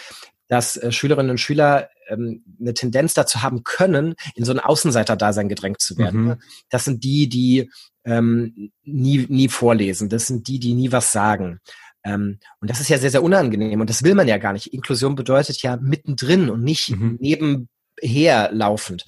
dass 0.48 0.78
äh, 0.78 0.92
Schülerinnen 0.92 1.32
und 1.32 1.40
Schüler 1.40 1.90
ähm, 2.08 2.44
eine 2.60 2.74
Tendenz 2.74 3.14
dazu 3.14 3.42
haben 3.42 3.64
können, 3.64 4.16
in 4.36 4.46
so 4.46 4.54
ein 4.54 4.60
Außenseiter-Dasein 4.60 5.50
gedrängt 5.50 5.82
zu 5.82 5.98
werden. 5.98 6.22
Mhm. 6.22 6.36
Das 6.70 6.86
sind 6.86 7.04
die, 7.04 7.28
die 7.28 7.70
ähm, 8.06 8.72
nie, 8.84 9.26
nie 9.28 9.50
vorlesen. 9.50 10.08
Das 10.10 10.28
sind 10.28 10.48
die, 10.48 10.60
die 10.60 10.74
nie 10.74 10.92
was 10.92 11.12
sagen. 11.12 11.60
Ähm, 12.04 12.40
und 12.62 12.70
das 12.70 12.80
ist 12.80 12.90
ja 12.90 12.98
sehr, 12.98 13.12
sehr 13.12 13.24
unangenehm. 13.24 13.82
Und 13.82 13.90
das 13.90 14.04
will 14.04 14.16
man 14.16 14.28
ja 14.28 14.38
gar 14.38 14.54
nicht. 14.54 14.74
Inklusion 14.74 15.16
bedeutet 15.16 15.62
ja 15.62 15.78
mittendrin 15.78 16.50
und 16.50 16.64
nicht 16.64 16.92
mhm. 16.92 17.18
nebenher 17.20 17.66
laufend. 18.02 19.06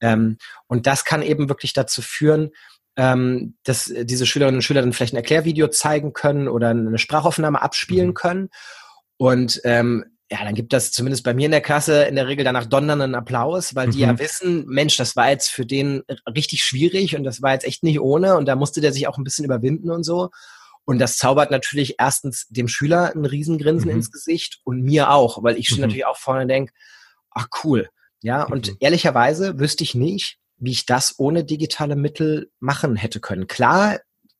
Ähm, 0.00 0.38
und 0.66 0.86
das 0.86 1.04
kann 1.04 1.22
eben 1.22 1.48
wirklich 1.48 1.72
dazu 1.72 2.02
führen, 2.02 2.50
ähm, 2.96 3.56
dass 3.64 3.92
diese 3.94 4.26
Schülerinnen 4.26 4.58
und 4.58 4.62
Schüler 4.62 4.82
dann 4.82 4.92
vielleicht 4.92 5.14
ein 5.14 5.18
Erklärvideo 5.18 5.68
zeigen 5.68 6.12
können 6.12 6.48
oder 6.48 6.70
eine 6.70 6.98
Sprachaufnahme 6.98 7.62
abspielen 7.62 8.08
mhm. 8.08 8.14
können. 8.14 8.48
Und 9.16 9.60
ähm, 9.64 10.04
ja, 10.30 10.44
dann 10.44 10.54
gibt 10.54 10.72
das 10.72 10.92
zumindest 10.92 11.24
bei 11.24 11.34
mir 11.34 11.44
in 11.44 11.50
der 11.50 11.60
Klasse 11.60 12.04
in 12.04 12.16
der 12.16 12.26
Regel 12.26 12.44
danach 12.44 12.64
donnernden 12.64 13.14
Applaus, 13.14 13.74
weil 13.74 13.90
die 13.90 14.00
ja 14.00 14.14
mhm. 14.14 14.18
wissen, 14.18 14.64
Mensch, 14.66 14.96
das 14.96 15.14
war 15.14 15.30
jetzt 15.30 15.50
für 15.50 15.66
den 15.66 16.02
richtig 16.26 16.64
schwierig 16.64 17.16
und 17.16 17.24
das 17.24 17.42
war 17.42 17.52
jetzt 17.52 17.66
echt 17.66 17.82
nicht 17.82 18.00
ohne 18.00 18.36
und 18.36 18.46
da 18.46 18.56
musste 18.56 18.80
der 18.80 18.92
sich 18.92 19.06
auch 19.06 19.18
ein 19.18 19.24
bisschen 19.24 19.44
überwinden 19.44 19.90
und 19.90 20.04
so. 20.04 20.30
Und 20.84 20.98
das 20.98 21.16
zaubert 21.16 21.50
natürlich 21.50 21.96
erstens 21.98 22.46
dem 22.48 22.66
Schüler 22.66 23.12
ein 23.14 23.24
Riesengrinsen 23.24 23.90
mhm. 23.90 23.96
ins 23.96 24.10
Gesicht 24.10 24.60
und 24.64 24.82
mir 24.82 25.10
auch, 25.10 25.42
weil 25.42 25.56
ich 25.58 25.70
mhm. 25.70 25.82
natürlich 25.82 26.06
auch 26.06 26.16
vorne 26.16 26.46
denke, 26.46 26.72
ach 27.30 27.48
cool. 27.62 27.88
Ja, 28.22 28.44
und 28.44 28.68
mhm. 28.68 28.76
ehrlicherweise 28.80 29.58
wüsste 29.58 29.84
ich 29.84 29.94
nicht, 29.94 30.38
wie 30.56 30.70
ich 30.70 30.86
das 30.86 31.14
ohne 31.18 31.44
digitale 31.44 31.96
Mittel 31.96 32.50
machen 32.60 32.96
hätte 32.96 33.20
können. 33.20 33.48
Klar, 33.48 33.98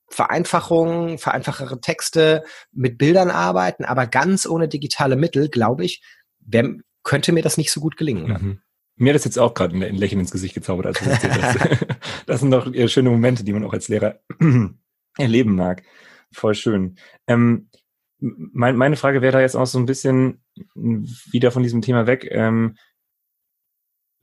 Vereinfachungen, 0.08 1.18
vereinfachere 1.18 1.80
Texte, 1.80 2.44
mit 2.70 2.98
Bildern 2.98 3.30
arbeiten, 3.30 3.84
aber 3.84 4.06
ganz 4.06 4.46
ohne 4.46 4.68
digitale 4.68 5.16
Mittel, 5.16 5.48
glaube 5.48 5.84
ich, 5.84 6.02
wär, 6.40 6.76
könnte 7.02 7.32
mir 7.32 7.42
das 7.42 7.56
nicht 7.56 7.72
so 7.72 7.80
gut 7.80 7.96
gelingen. 7.96 8.26
Mhm. 8.28 8.60
Mir 8.96 9.10
hat 9.10 9.16
das 9.16 9.24
jetzt 9.24 9.38
auch 9.38 9.54
gerade 9.54 9.74
ein 9.74 9.96
Lächeln 9.96 10.20
ins 10.20 10.30
Gesicht 10.30 10.54
gezaubert, 10.54 10.86
als 10.86 11.00
du 11.00 11.06
das, 11.06 11.78
das 12.26 12.40
sind 12.40 12.50
doch 12.50 12.72
schöne 12.88 13.10
Momente, 13.10 13.42
die 13.42 13.52
man 13.52 13.64
auch 13.64 13.72
als 13.72 13.88
Lehrer 13.88 14.20
erleben 15.18 15.56
mag. 15.56 15.82
voll 16.30 16.54
schön. 16.54 16.96
Ähm, 17.26 17.68
mein, 18.20 18.76
meine 18.76 18.96
Frage 18.96 19.22
wäre 19.22 19.32
da 19.32 19.40
jetzt 19.40 19.56
auch 19.56 19.66
so 19.66 19.78
ein 19.78 19.86
bisschen 19.86 20.44
wieder 21.32 21.50
von 21.50 21.62
diesem 21.62 21.82
Thema 21.82 22.06
weg. 22.06 22.28
Ähm, 22.30 22.76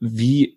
wie 0.00 0.56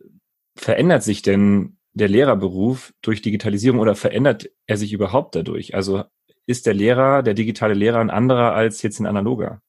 verändert 0.55 1.03
sich 1.03 1.21
denn 1.21 1.77
der 1.93 2.07
Lehrerberuf 2.07 2.93
durch 3.01 3.21
Digitalisierung 3.21 3.79
oder 3.79 3.95
verändert 3.95 4.49
er 4.65 4.77
sich 4.77 4.93
überhaupt 4.93 5.35
dadurch? 5.35 5.75
Also 5.75 6.03
ist 6.45 6.65
der 6.65 6.73
Lehrer, 6.73 7.23
der 7.23 7.33
digitale 7.33 7.73
Lehrer 7.73 7.99
ein 7.99 8.09
anderer 8.09 8.53
als 8.53 8.81
jetzt 8.81 8.99
ein 8.99 9.05
analoger? 9.05 9.61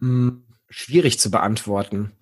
Hm, 0.00 0.44
schwierig 0.68 1.18
zu 1.18 1.30
beantworten. 1.30 2.12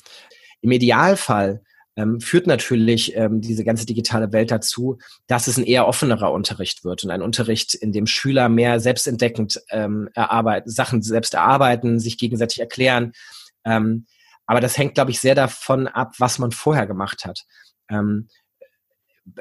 Im 0.60 0.70
Idealfall 0.70 1.62
ähm, 1.96 2.20
führt 2.20 2.46
natürlich 2.46 3.16
ähm, 3.16 3.40
diese 3.40 3.64
ganze 3.64 3.86
digitale 3.86 4.32
Welt 4.32 4.50
dazu, 4.50 4.98
dass 5.26 5.48
es 5.48 5.56
ein 5.56 5.64
eher 5.64 5.86
offenerer 5.86 6.32
Unterricht 6.32 6.84
wird 6.84 7.04
und 7.04 7.10
ein 7.10 7.22
Unterricht, 7.22 7.74
in 7.74 7.92
dem 7.92 8.06
Schüler 8.06 8.48
mehr 8.48 8.78
selbstentdeckend 8.80 9.60
ähm, 9.70 10.08
erarbeiten, 10.14 10.70
Sachen 10.70 11.02
selbst 11.02 11.34
erarbeiten, 11.34 11.98
sich 11.98 12.18
gegenseitig 12.18 12.60
erklären. 12.60 13.12
Ähm, 13.64 14.06
aber 14.48 14.60
das 14.60 14.76
hängt, 14.78 14.94
glaube 14.94 15.10
ich, 15.10 15.20
sehr 15.20 15.34
davon 15.34 15.86
ab, 15.86 16.14
was 16.18 16.38
man 16.38 16.50
vorher 16.50 16.86
gemacht 16.86 17.24
hat. 17.26 17.44
Ähm, 17.90 18.28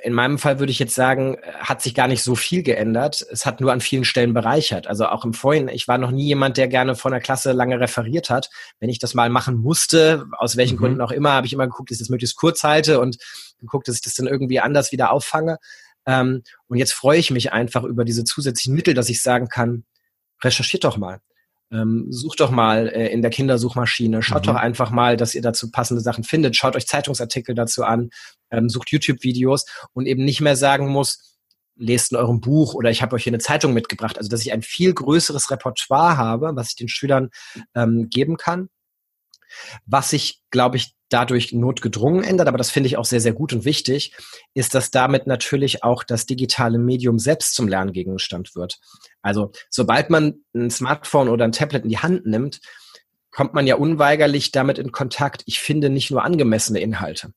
in 0.01 0.11
meinem 0.11 0.37
Fall 0.37 0.59
würde 0.59 0.71
ich 0.71 0.79
jetzt 0.79 0.95
sagen, 0.95 1.37
hat 1.59 1.81
sich 1.81 1.95
gar 1.95 2.09
nicht 2.09 2.21
so 2.21 2.35
viel 2.35 2.61
geändert. 2.61 3.25
Es 3.31 3.45
hat 3.45 3.61
nur 3.61 3.71
an 3.71 3.79
vielen 3.79 4.03
Stellen 4.03 4.33
bereichert. 4.33 4.85
Also 4.85 5.07
auch 5.07 5.23
im 5.23 5.33
Vorhin, 5.33 5.69
ich 5.69 5.87
war 5.87 5.97
noch 5.97 6.11
nie 6.11 6.25
jemand, 6.25 6.57
der 6.57 6.67
gerne 6.67 6.93
von 6.95 7.13
der 7.13 7.21
Klasse 7.21 7.53
lange 7.53 7.79
referiert 7.79 8.29
hat. 8.29 8.49
Wenn 8.81 8.89
ich 8.89 8.99
das 8.99 9.13
mal 9.13 9.29
machen 9.29 9.55
musste, 9.55 10.25
aus 10.37 10.57
welchen 10.57 10.75
mhm. 10.75 10.79
Gründen 10.79 11.01
auch 11.01 11.11
immer, 11.11 11.31
habe 11.31 11.47
ich 11.47 11.53
immer 11.53 11.67
geguckt, 11.67 11.89
dass 11.89 11.95
ich 11.95 12.03
das 12.03 12.09
möglichst 12.09 12.35
kurz 12.35 12.63
halte 12.63 12.99
und 12.99 13.17
geguckt, 13.59 13.87
dass 13.87 13.95
ich 13.95 14.01
das 14.01 14.15
dann 14.15 14.27
irgendwie 14.27 14.59
anders 14.59 14.91
wieder 14.91 15.11
auffange. 15.11 15.57
Ähm, 16.05 16.43
und 16.67 16.77
jetzt 16.77 16.93
freue 16.93 17.19
ich 17.19 17.31
mich 17.31 17.53
einfach 17.53 17.85
über 17.85 18.03
diese 18.03 18.25
zusätzlichen 18.25 18.75
Mittel, 18.75 18.93
dass 18.93 19.07
ich 19.07 19.21
sagen 19.21 19.47
kann, 19.47 19.85
recherchiert 20.43 20.83
doch 20.83 20.97
mal. 20.97 21.21
Ähm, 21.71 22.05
sucht 22.09 22.39
doch 22.39 22.49
mal 22.49 22.87
äh, 22.87 23.07
in 23.07 23.21
der 23.21 23.31
Kindersuchmaschine, 23.31 24.23
schaut 24.23 24.43
mhm. 24.43 24.51
doch 24.51 24.55
einfach 24.55 24.89
mal, 24.89 25.17
dass 25.17 25.35
ihr 25.35 25.41
dazu 25.41 25.69
passende 25.69 26.01
Sachen 26.01 26.23
findet, 26.23 26.55
schaut 26.55 26.75
euch 26.77 26.87
Zeitungsartikel 26.87 27.55
dazu 27.55 27.83
an, 27.83 28.09
ähm, 28.51 28.69
sucht 28.69 28.89
YouTube-Videos 28.91 29.65
und 29.93 30.05
eben 30.05 30.23
nicht 30.23 30.39
mehr 30.39 30.55
sagen 30.55 30.87
muss, 30.87 31.37
lest 31.75 32.11
in 32.11 32.17
eurem 32.17 32.41
Buch 32.41 32.73
oder 32.73 32.89
ich 32.89 33.01
habe 33.01 33.15
euch 33.15 33.23
hier 33.23 33.31
eine 33.31 33.39
Zeitung 33.39 33.73
mitgebracht. 33.73 34.17
Also 34.17 34.29
dass 34.29 34.41
ich 34.41 34.51
ein 34.51 34.61
viel 34.61 34.93
größeres 34.93 35.51
Repertoire 35.51 36.17
habe, 36.17 36.55
was 36.55 36.69
ich 36.69 36.75
den 36.75 36.87
Schülern 36.87 37.29
ähm, 37.75 38.09
geben 38.09 38.37
kann. 38.37 38.69
Was 39.85 40.09
sich, 40.11 40.41
glaube 40.51 40.77
ich, 40.77 40.95
dadurch 41.09 41.53
notgedrungen 41.53 42.23
ändert, 42.23 42.47
aber 42.47 42.57
das 42.57 42.69
finde 42.69 42.87
ich 42.87 42.97
auch 42.97 43.05
sehr, 43.05 43.21
sehr 43.21 43.33
gut 43.33 43.53
und 43.53 43.65
wichtig, 43.65 44.13
ist, 44.53 44.75
dass 44.75 44.91
damit 44.91 45.25
natürlich 45.25 45.83
auch 45.83 46.03
das 46.03 46.25
digitale 46.25 46.79
Medium 46.79 47.17
selbst 47.17 47.55
zum 47.55 47.67
Lerngegenstand 47.67 48.55
wird. 48.55 48.79
Also 49.21 49.51
sobald 49.69 50.09
man 50.09 50.43
ein 50.53 50.69
Smartphone 50.69 51.29
oder 51.29 51.45
ein 51.45 51.53
Tablet 51.53 51.83
in 51.83 51.89
die 51.89 51.99
Hand 51.99 52.25
nimmt, 52.25 52.59
kommt 53.31 53.53
man 53.53 53.67
ja 53.67 53.75
unweigerlich 53.75 54.51
damit 54.51 54.79
in 54.79 54.91
Kontakt. 54.91 55.43
Ich 55.45 55.59
finde 55.59 55.89
nicht 55.89 56.11
nur 56.11 56.23
angemessene 56.23 56.79
Inhalte. 56.79 57.33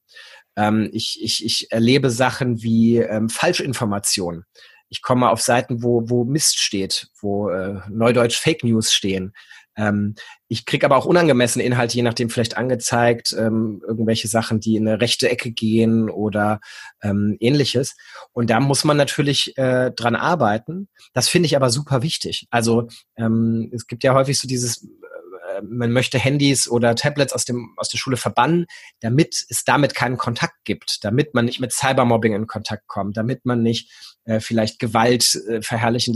Ähm, 0.56 0.88
ich, 0.92 1.20
ich, 1.22 1.44
ich 1.44 1.70
erlebe 1.70 2.10
Sachen 2.10 2.62
wie 2.62 2.98
ähm, 2.98 3.28
Falschinformationen. 3.28 4.44
Ich 4.88 5.02
komme 5.02 5.30
auf 5.30 5.40
Seiten, 5.40 5.82
wo, 5.82 6.08
wo 6.08 6.24
Mist 6.24 6.58
steht, 6.58 7.08
wo 7.20 7.50
äh, 7.50 7.80
Neudeutsch 7.88 8.38
Fake 8.38 8.64
News 8.64 8.92
stehen. 8.92 9.32
Ähm, 9.80 10.14
ich 10.48 10.66
kriege 10.66 10.84
aber 10.84 10.96
auch 10.96 11.06
unangemessene 11.06 11.64
Inhalte, 11.64 11.96
je 11.96 12.02
nachdem 12.02 12.28
vielleicht 12.28 12.56
angezeigt, 12.56 13.34
ähm, 13.38 13.82
irgendwelche 13.86 14.28
Sachen, 14.28 14.60
die 14.60 14.76
in 14.76 14.86
eine 14.86 15.00
rechte 15.00 15.30
Ecke 15.30 15.50
gehen 15.50 16.10
oder 16.10 16.60
ähm, 17.02 17.36
ähnliches. 17.40 17.96
Und 18.32 18.50
da 18.50 18.60
muss 18.60 18.84
man 18.84 18.96
natürlich 18.96 19.56
äh, 19.56 19.90
dran 19.90 20.16
arbeiten. 20.16 20.88
Das 21.14 21.28
finde 21.28 21.46
ich 21.46 21.56
aber 21.56 21.70
super 21.70 22.02
wichtig. 22.02 22.46
Also 22.50 22.88
ähm, 23.16 23.70
es 23.74 23.86
gibt 23.86 24.04
ja 24.04 24.12
häufig 24.12 24.38
so 24.38 24.46
dieses 24.46 24.84
äh, 24.84 25.62
man 25.62 25.92
möchte 25.92 26.18
Handys 26.18 26.68
oder 26.68 26.94
Tablets 26.94 27.32
aus, 27.32 27.44
dem, 27.46 27.72
aus 27.76 27.88
der 27.88 27.98
Schule 27.98 28.18
verbannen, 28.18 28.66
damit 29.00 29.46
es 29.48 29.64
damit 29.64 29.94
keinen 29.94 30.18
Kontakt 30.18 30.64
gibt, 30.64 31.04
damit 31.04 31.32
man 31.32 31.46
nicht 31.46 31.60
mit 31.60 31.72
Cybermobbing 31.72 32.34
in 32.34 32.46
Kontakt 32.46 32.86
kommt, 32.86 33.16
damit 33.16 33.46
man 33.46 33.62
nicht 33.62 33.90
äh, 34.24 34.40
vielleicht 34.40 34.78
Gewalt 34.78 35.40
äh, 35.48 35.60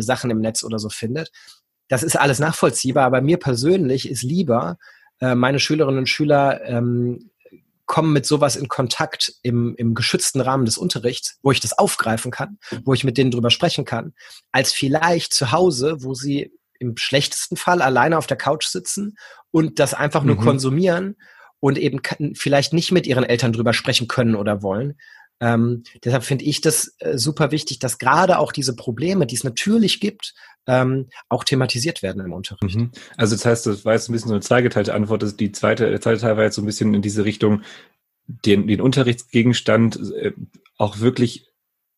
Sachen 0.03 0.31
im 0.31 0.41
Netz 0.41 0.63
oder 0.65 0.79
so 0.79 0.91
findet 0.91 1.31
das 1.89 2.03
ist 2.03 2.19
alles 2.19 2.39
nachvollziehbar, 2.39 3.05
aber 3.05 3.21
mir 3.21 3.39
persönlich 3.39 4.09
ist 4.09 4.23
lieber, 4.23 4.79
äh, 5.21 5.35
meine 5.35 5.61
Schülerinnen 5.61 6.01
und 6.01 6.09
Schüler 6.09 6.63
ähm, 6.65 7.31
kommen 7.87 8.13
mit 8.13 8.25
sowas 8.25 8.57
in 8.57 8.69
Kontakt 8.69 9.35
im, 9.43 9.75
im 9.77 9.95
geschützten 9.95 10.41
Rahmen 10.41 10.65
des 10.65 10.79
Unterrichts, 10.79 11.39
wo 11.43 11.53
ich 11.53 11.61
das 11.61 11.77
aufgreifen 11.77 12.31
kann, 12.31 12.59
wo 12.85 12.95
ich 12.95 13.05
mit 13.05 13.19
denen 13.19 13.31
drüber 13.31 13.51
sprechen 13.51 13.85
kann, 13.85 14.15
als 14.53 14.73
vielleicht 14.73 15.35
zu 15.35 15.53
Hause, 15.53 15.97
wo 15.99 16.15
sie 16.15 16.53
im 16.79 16.97
schlechtesten 16.97 17.57
Fall 17.57 17.83
alleine 17.83 18.17
auf 18.17 18.27
der 18.27 18.39
Couch 18.39 18.67
sitzen 18.67 19.17
und 19.51 19.79
das 19.79 19.95
einfach 19.95 20.25
nur 20.25 20.37
mhm. 20.37 20.41
konsumieren 20.41 21.17
und 21.61 21.79
eben 21.79 22.01
vielleicht 22.35 22.73
nicht 22.73 22.91
mit 22.91 23.07
ihren 23.07 23.25
Eltern 23.25 23.53
drüber 23.53 23.75
sprechen 23.75 24.09
können 24.09 24.35
oder 24.35 24.63
wollen, 24.63 24.97
ähm, 25.41 25.83
deshalb 26.05 26.25
finde 26.25 26.45
ich 26.45 26.61
das 26.61 26.95
äh, 26.99 27.19
super 27.19 27.51
wichtig, 27.51 27.79
dass 27.79 27.99
gerade 27.99 28.39
auch 28.39 28.53
diese 28.53 28.77
Probleme, 28.77 29.27
die 29.27 29.35
es 29.35 29.45
natürlich 29.45 30.01
gibt, 30.01 30.35
ähm, 30.67 31.09
auch 31.29 31.45
thematisiert 31.45 32.03
werden 32.03 32.25
im 32.25 32.33
Unterricht. 32.33 32.77
Mhm. 32.77 32.91
Also 33.17 33.35
das 33.35 33.45
heißt, 33.45 33.67
das 33.67 33.85
war 33.85 33.93
jetzt 33.95 34.09
ein 34.09 34.13
bisschen 34.13 34.29
so 34.29 34.35
eine 34.35 34.43
zweigeteilte 34.43 34.95
Antwort. 34.95 35.23
Das 35.23 35.37
die 35.37 35.53
zweite, 35.53 35.91
der 35.91 36.01
zweite 36.01 36.21
Teil 36.21 36.37
war 36.37 36.45
jetzt 36.45 36.57
so 36.57 36.63
ein 36.63 36.67
bisschen 36.67 36.95
in 36.95 37.03
diese 37.03 37.25
Richtung, 37.25 37.63
den, 38.27 38.67
den 38.67 38.81
Unterrichtsgegenstand 38.81 40.01
äh, 40.15 40.33
auch 40.79 41.01
wirklich 41.01 41.47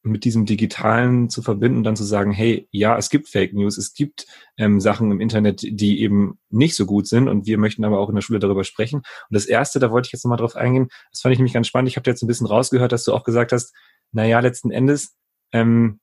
mit 0.06 0.24
diesem 0.24 0.46
Digitalen 0.46 1.28
zu 1.28 1.42
verbinden, 1.42 1.82
dann 1.82 1.96
zu 1.96 2.04
sagen, 2.04 2.30
hey, 2.30 2.68
ja, 2.70 2.96
es 2.96 3.10
gibt 3.10 3.28
Fake 3.28 3.52
News, 3.52 3.76
es 3.76 3.92
gibt 3.92 4.26
ähm, 4.56 4.80
Sachen 4.80 5.10
im 5.10 5.20
Internet, 5.20 5.62
die 5.62 6.00
eben 6.00 6.38
nicht 6.48 6.76
so 6.76 6.86
gut 6.86 7.08
sind 7.08 7.28
und 7.28 7.46
wir 7.46 7.58
möchten 7.58 7.84
aber 7.84 7.98
auch 7.98 8.08
in 8.08 8.14
der 8.14 8.22
Schule 8.22 8.38
darüber 8.38 8.64
sprechen. 8.64 8.98
Und 8.98 9.04
das 9.30 9.46
Erste, 9.46 9.80
da 9.80 9.90
wollte 9.90 10.06
ich 10.06 10.12
jetzt 10.12 10.24
nochmal 10.24 10.38
drauf 10.38 10.56
eingehen, 10.56 10.88
das 11.10 11.20
fand 11.20 11.32
ich 11.32 11.38
nämlich 11.38 11.54
ganz 11.54 11.66
spannend. 11.66 11.88
Ich 11.88 11.96
habe 11.96 12.08
jetzt 12.08 12.22
ein 12.22 12.28
bisschen 12.28 12.46
rausgehört, 12.46 12.92
dass 12.92 13.04
du 13.04 13.12
auch 13.12 13.24
gesagt 13.24 13.52
hast, 13.52 13.74
na 14.12 14.24
ja, 14.24 14.38
letzten 14.40 14.70
Endes 14.70 15.16
ähm, 15.52 15.98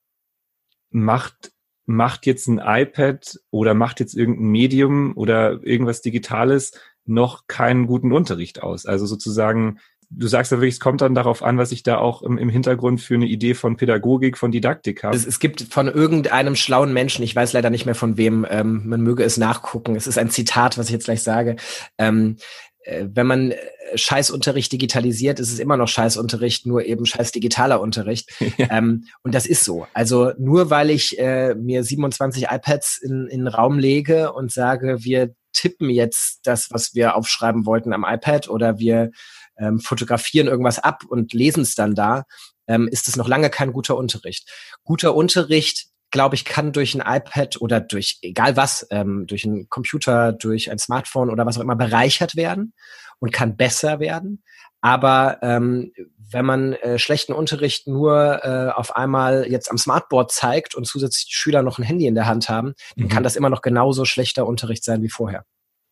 macht 0.90 1.53
macht 1.86 2.26
jetzt 2.26 2.48
ein 2.48 2.60
iPad 2.64 3.38
oder 3.50 3.74
macht 3.74 4.00
jetzt 4.00 4.14
irgendein 4.14 4.46
Medium 4.46 5.16
oder 5.16 5.60
irgendwas 5.62 6.00
Digitales 6.00 6.72
noch 7.06 7.46
keinen 7.46 7.86
guten 7.86 8.12
Unterricht 8.12 8.62
aus. 8.62 8.86
Also 8.86 9.04
sozusagen 9.06 9.78
du 10.16 10.26
sagst 10.26 10.52
ja 10.52 10.58
wirklich, 10.58 10.74
es 10.74 10.80
kommt 10.80 11.00
dann 11.00 11.14
darauf 11.14 11.42
an, 11.42 11.58
was 11.58 11.72
ich 11.72 11.82
da 11.82 11.98
auch 11.98 12.22
im, 12.22 12.38
im 12.38 12.48
Hintergrund 12.48 13.00
für 13.00 13.14
eine 13.14 13.26
Idee 13.26 13.54
von 13.54 13.76
Pädagogik, 13.76 14.38
von 14.38 14.52
Didaktik 14.52 15.02
habe. 15.02 15.16
Es, 15.16 15.26
es, 15.26 15.38
gibt 15.38 15.62
von 15.62 15.88
irgendeinem 15.88 16.56
schlauen 16.56 16.92
Menschen, 16.92 17.22
ich 17.22 17.34
weiß 17.34 17.52
leider 17.52 17.70
nicht 17.70 17.86
mehr 17.86 17.94
von 17.94 18.16
wem, 18.16 18.46
ähm, 18.48 18.82
man 18.86 19.00
möge 19.00 19.24
es 19.24 19.36
nachgucken. 19.36 19.96
Es 19.96 20.06
ist 20.06 20.18
ein 20.18 20.30
Zitat, 20.30 20.78
was 20.78 20.86
ich 20.86 20.92
jetzt 20.92 21.06
gleich 21.06 21.22
sage. 21.22 21.56
Ähm, 21.98 22.36
äh, 22.36 22.73
wenn 22.86 23.26
man 23.26 23.50
äh, 23.52 23.56
Scheißunterricht 23.94 24.72
digitalisiert, 24.72 25.40
ist 25.40 25.52
es 25.52 25.58
immer 25.58 25.76
noch 25.76 25.88
Scheißunterricht, 25.88 26.66
nur 26.66 26.84
eben 26.84 27.06
scheiß 27.06 27.32
digitaler 27.32 27.80
Unterricht. 27.80 28.30
Ja. 28.56 28.68
Ähm, 28.70 29.06
und 29.22 29.34
das 29.34 29.46
ist 29.46 29.64
so. 29.64 29.86
Also 29.94 30.32
nur 30.38 30.70
weil 30.70 30.90
ich 30.90 31.18
äh, 31.18 31.54
mir 31.54 31.82
27 31.82 32.44
iPads 32.50 32.98
in, 32.98 33.26
in 33.26 33.40
den 33.40 33.48
Raum 33.48 33.78
lege 33.80 34.32
und 34.32 34.52
sage, 34.52 34.98
wir 35.02 35.34
tippen 35.52 35.90
jetzt 35.90 36.40
das, 36.44 36.70
was 36.70 36.94
wir 36.94 37.16
aufschreiben 37.16 37.66
wollten 37.66 37.92
am 37.92 38.04
iPad 38.06 38.48
oder 38.48 38.78
wir 38.78 39.10
ähm, 39.58 39.80
fotografieren 39.80 40.46
irgendwas 40.46 40.78
ab 40.78 41.02
und 41.08 41.32
lesen 41.32 41.62
es 41.62 41.74
dann 41.74 41.94
da, 41.94 42.24
ähm, 42.68 42.86
ist 42.86 43.08
es 43.08 43.16
noch 43.16 43.28
lange 43.28 43.50
kein 43.50 43.72
guter 43.72 43.96
Unterricht. 43.96 44.48
Guter 44.84 45.14
Unterricht, 45.14 45.86
glaube 46.14 46.36
ich, 46.36 46.44
kann 46.44 46.70
durch 46.70 46.94
ein 46.94 47.00
iPad 47.04 47.60
oder 47.60 47.80
durch 47.80 48.20
egal 48.22 48.56
was, 48.56 48.86
ähm, 48.90 49.26
durch 49.26 49.44
einen 49.44 49.68
Computer, 49.68 50.30
durch 50.30 50.70
ein 50.70 50.78
Smartphone 50.78 51.28
oder 51.28 51.44
was 51.44 51.58
auch 51.58 51.62
immer 51.62 51.74
bereichert 51.74 52.36
werden 52.36 52.72
und 53.18 53.32
kann 53.32 53.56
besser 53.56 53.98
werden. 53.98 54.44
Aber 54.80 55.38
ähm, 55.42 55.92
wenn 56.16 56.44
man 56.46 56.74
äh, 56.74 57.00
schlechten 57.00 57.32
Unterricht 57.32 57.88
nur 57.88 58.44
äh, 58.44 58.70
auf 58.70 58.94
einmal 58.94 59.50
jetzt 59.50 59.68
am 59.72 59.76
Smartboard 59.76 60.30
zeigt 60.30 60.76
und 60.76 60.86
zusätzlich 60.86 61.26
die 61.26 61.34
Schüler 61.34 61.62
noch 61.62 61.80
ein 61.80 61.84
Handy 61.84 62.06
in 62.06 62.14
der 62.14 62.26
Hand 62.26 62.48
haben, 62.48 62.74
dann 62.94 63.06
mhm. 63.06 63.10
kann 63.10 63.24
das 63.24 63.34
immer 63.34 63.50
noch 63.50 63.60
genauso 63.60 64.04
schlechter 64.04 64.46
Unterricht 64.46 64.84
sein 64.84 65.02
wie 65.02 65.10
vorher. 65.10 65.44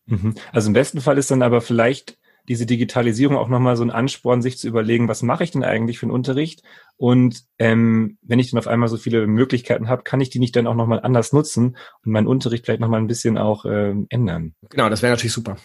Mhm. 0.05 0.35
Also 0.53 0.67
im 0.69 0.73
besten 0.73 1.01
Fall 1.01 1.17
ist 1.17 1.31
dann 1.31 1.41
aber 1.41 1.59
vielleicht 1.59 2.17
diese 2.47 2.65
Digitalisierung 2.65 3.37
auch 3.37 3.47
nochmal 3.47 3.77
so 3.77 3.83
ein 3.83 3.91
Ansporn, 3.91 4.41
sich 4.41 4.57
zu 4.57 4.67
überlegen, 4.67 5.07
was 5.07 5.23
mache 5.23 5.43
ich 5.43 5.51
denn 5.51 5.63
eigentlich 5.63 5.99
für 5.99 6.05
einen 6.05 6.13
Unterricht? 6.13 6.61
Und 6.97 7.43
ähm, 7.57 8.17
wenn 8.21 8.39
ich 8.39 8.51
dann 8.51 8.59
auf 8.59 8.67
einmal 8.67 8.89
so 8.89 8.97
viele 8.97 9.27
Möglichkeiten 9.27 9.87
habe, 9.87 10.03
kann 10.03 10.21
ich 10.21 10.29
die 10.29 10.39
nicht 10.39 10.55
dann 10.55 10.67
auch 10.67 10.75
nochmal 10.75 10.99
anders 11.01 11.33
nutzen 11.33 11.77
und 12.03 12.11
meinen 12.11 12.27
Unterricht 12.27 12.65
vielleicht 12.65 12.81
nochmal 12.81 12.99
ein 12.99 13.07
bisschen 13.07 13.37
auch 13.37 13.65
ähm, 13.65 14.07
ändern? 14.09 14.55
Genau, 14.69 14.89
das 14.89 15.01
wäre 15.01 15.13
natürlich 15.13 15.33
super. 15.33 15.57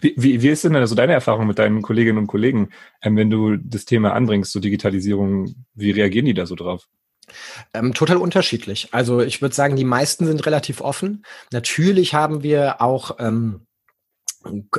Wie, 0.00 0.14
wie, 0.16 0.42
wie 0.42 0.48
ist 0.48 0.64
denn 0.64 0.76
also 0.76 0.94
deine 0.94 1.14
Erfahrung 1.14 1.46
mit 1.46 1.58
deinen 1.58 1.82
Kolleginnen 1.82 2.18
und 2.18 2.26
Kollegen, 2.26 2.68
ähm, 3.02 3.16
wenn 3.16 3.30
du 3.30 3.56
das 3.56 3.84
Thema 3.84 4.12
anbringst, 4.12 4.52
so 4.52 4.60
Digitalisierung, 4.60 5.54
wie 5.74 5.90
reagieren 5.90 6.26
die 6.26 6.34
da 6.34 6.46
so 6.46 6.54
drauf? 6.54 6.86
Ähm, 7.74 7.94
total 7.94 8.16
unterschiedlich. 8.16 8.88
Also 8.92 9.20
ich 9.20 9.40
würde 9.40 9.54
sagen, 9.54 9.76
die 9.76 9.84
meisten 9.84 10.26
sind 10.26 10.44
relativ 10.46 10.80
offen. 10.80 11.24
Natürlich 11.52 12.14
haben 12.14 12.42
wir 12.42 12.80
auch 12.80 13.16
ähm, 13.18 13.66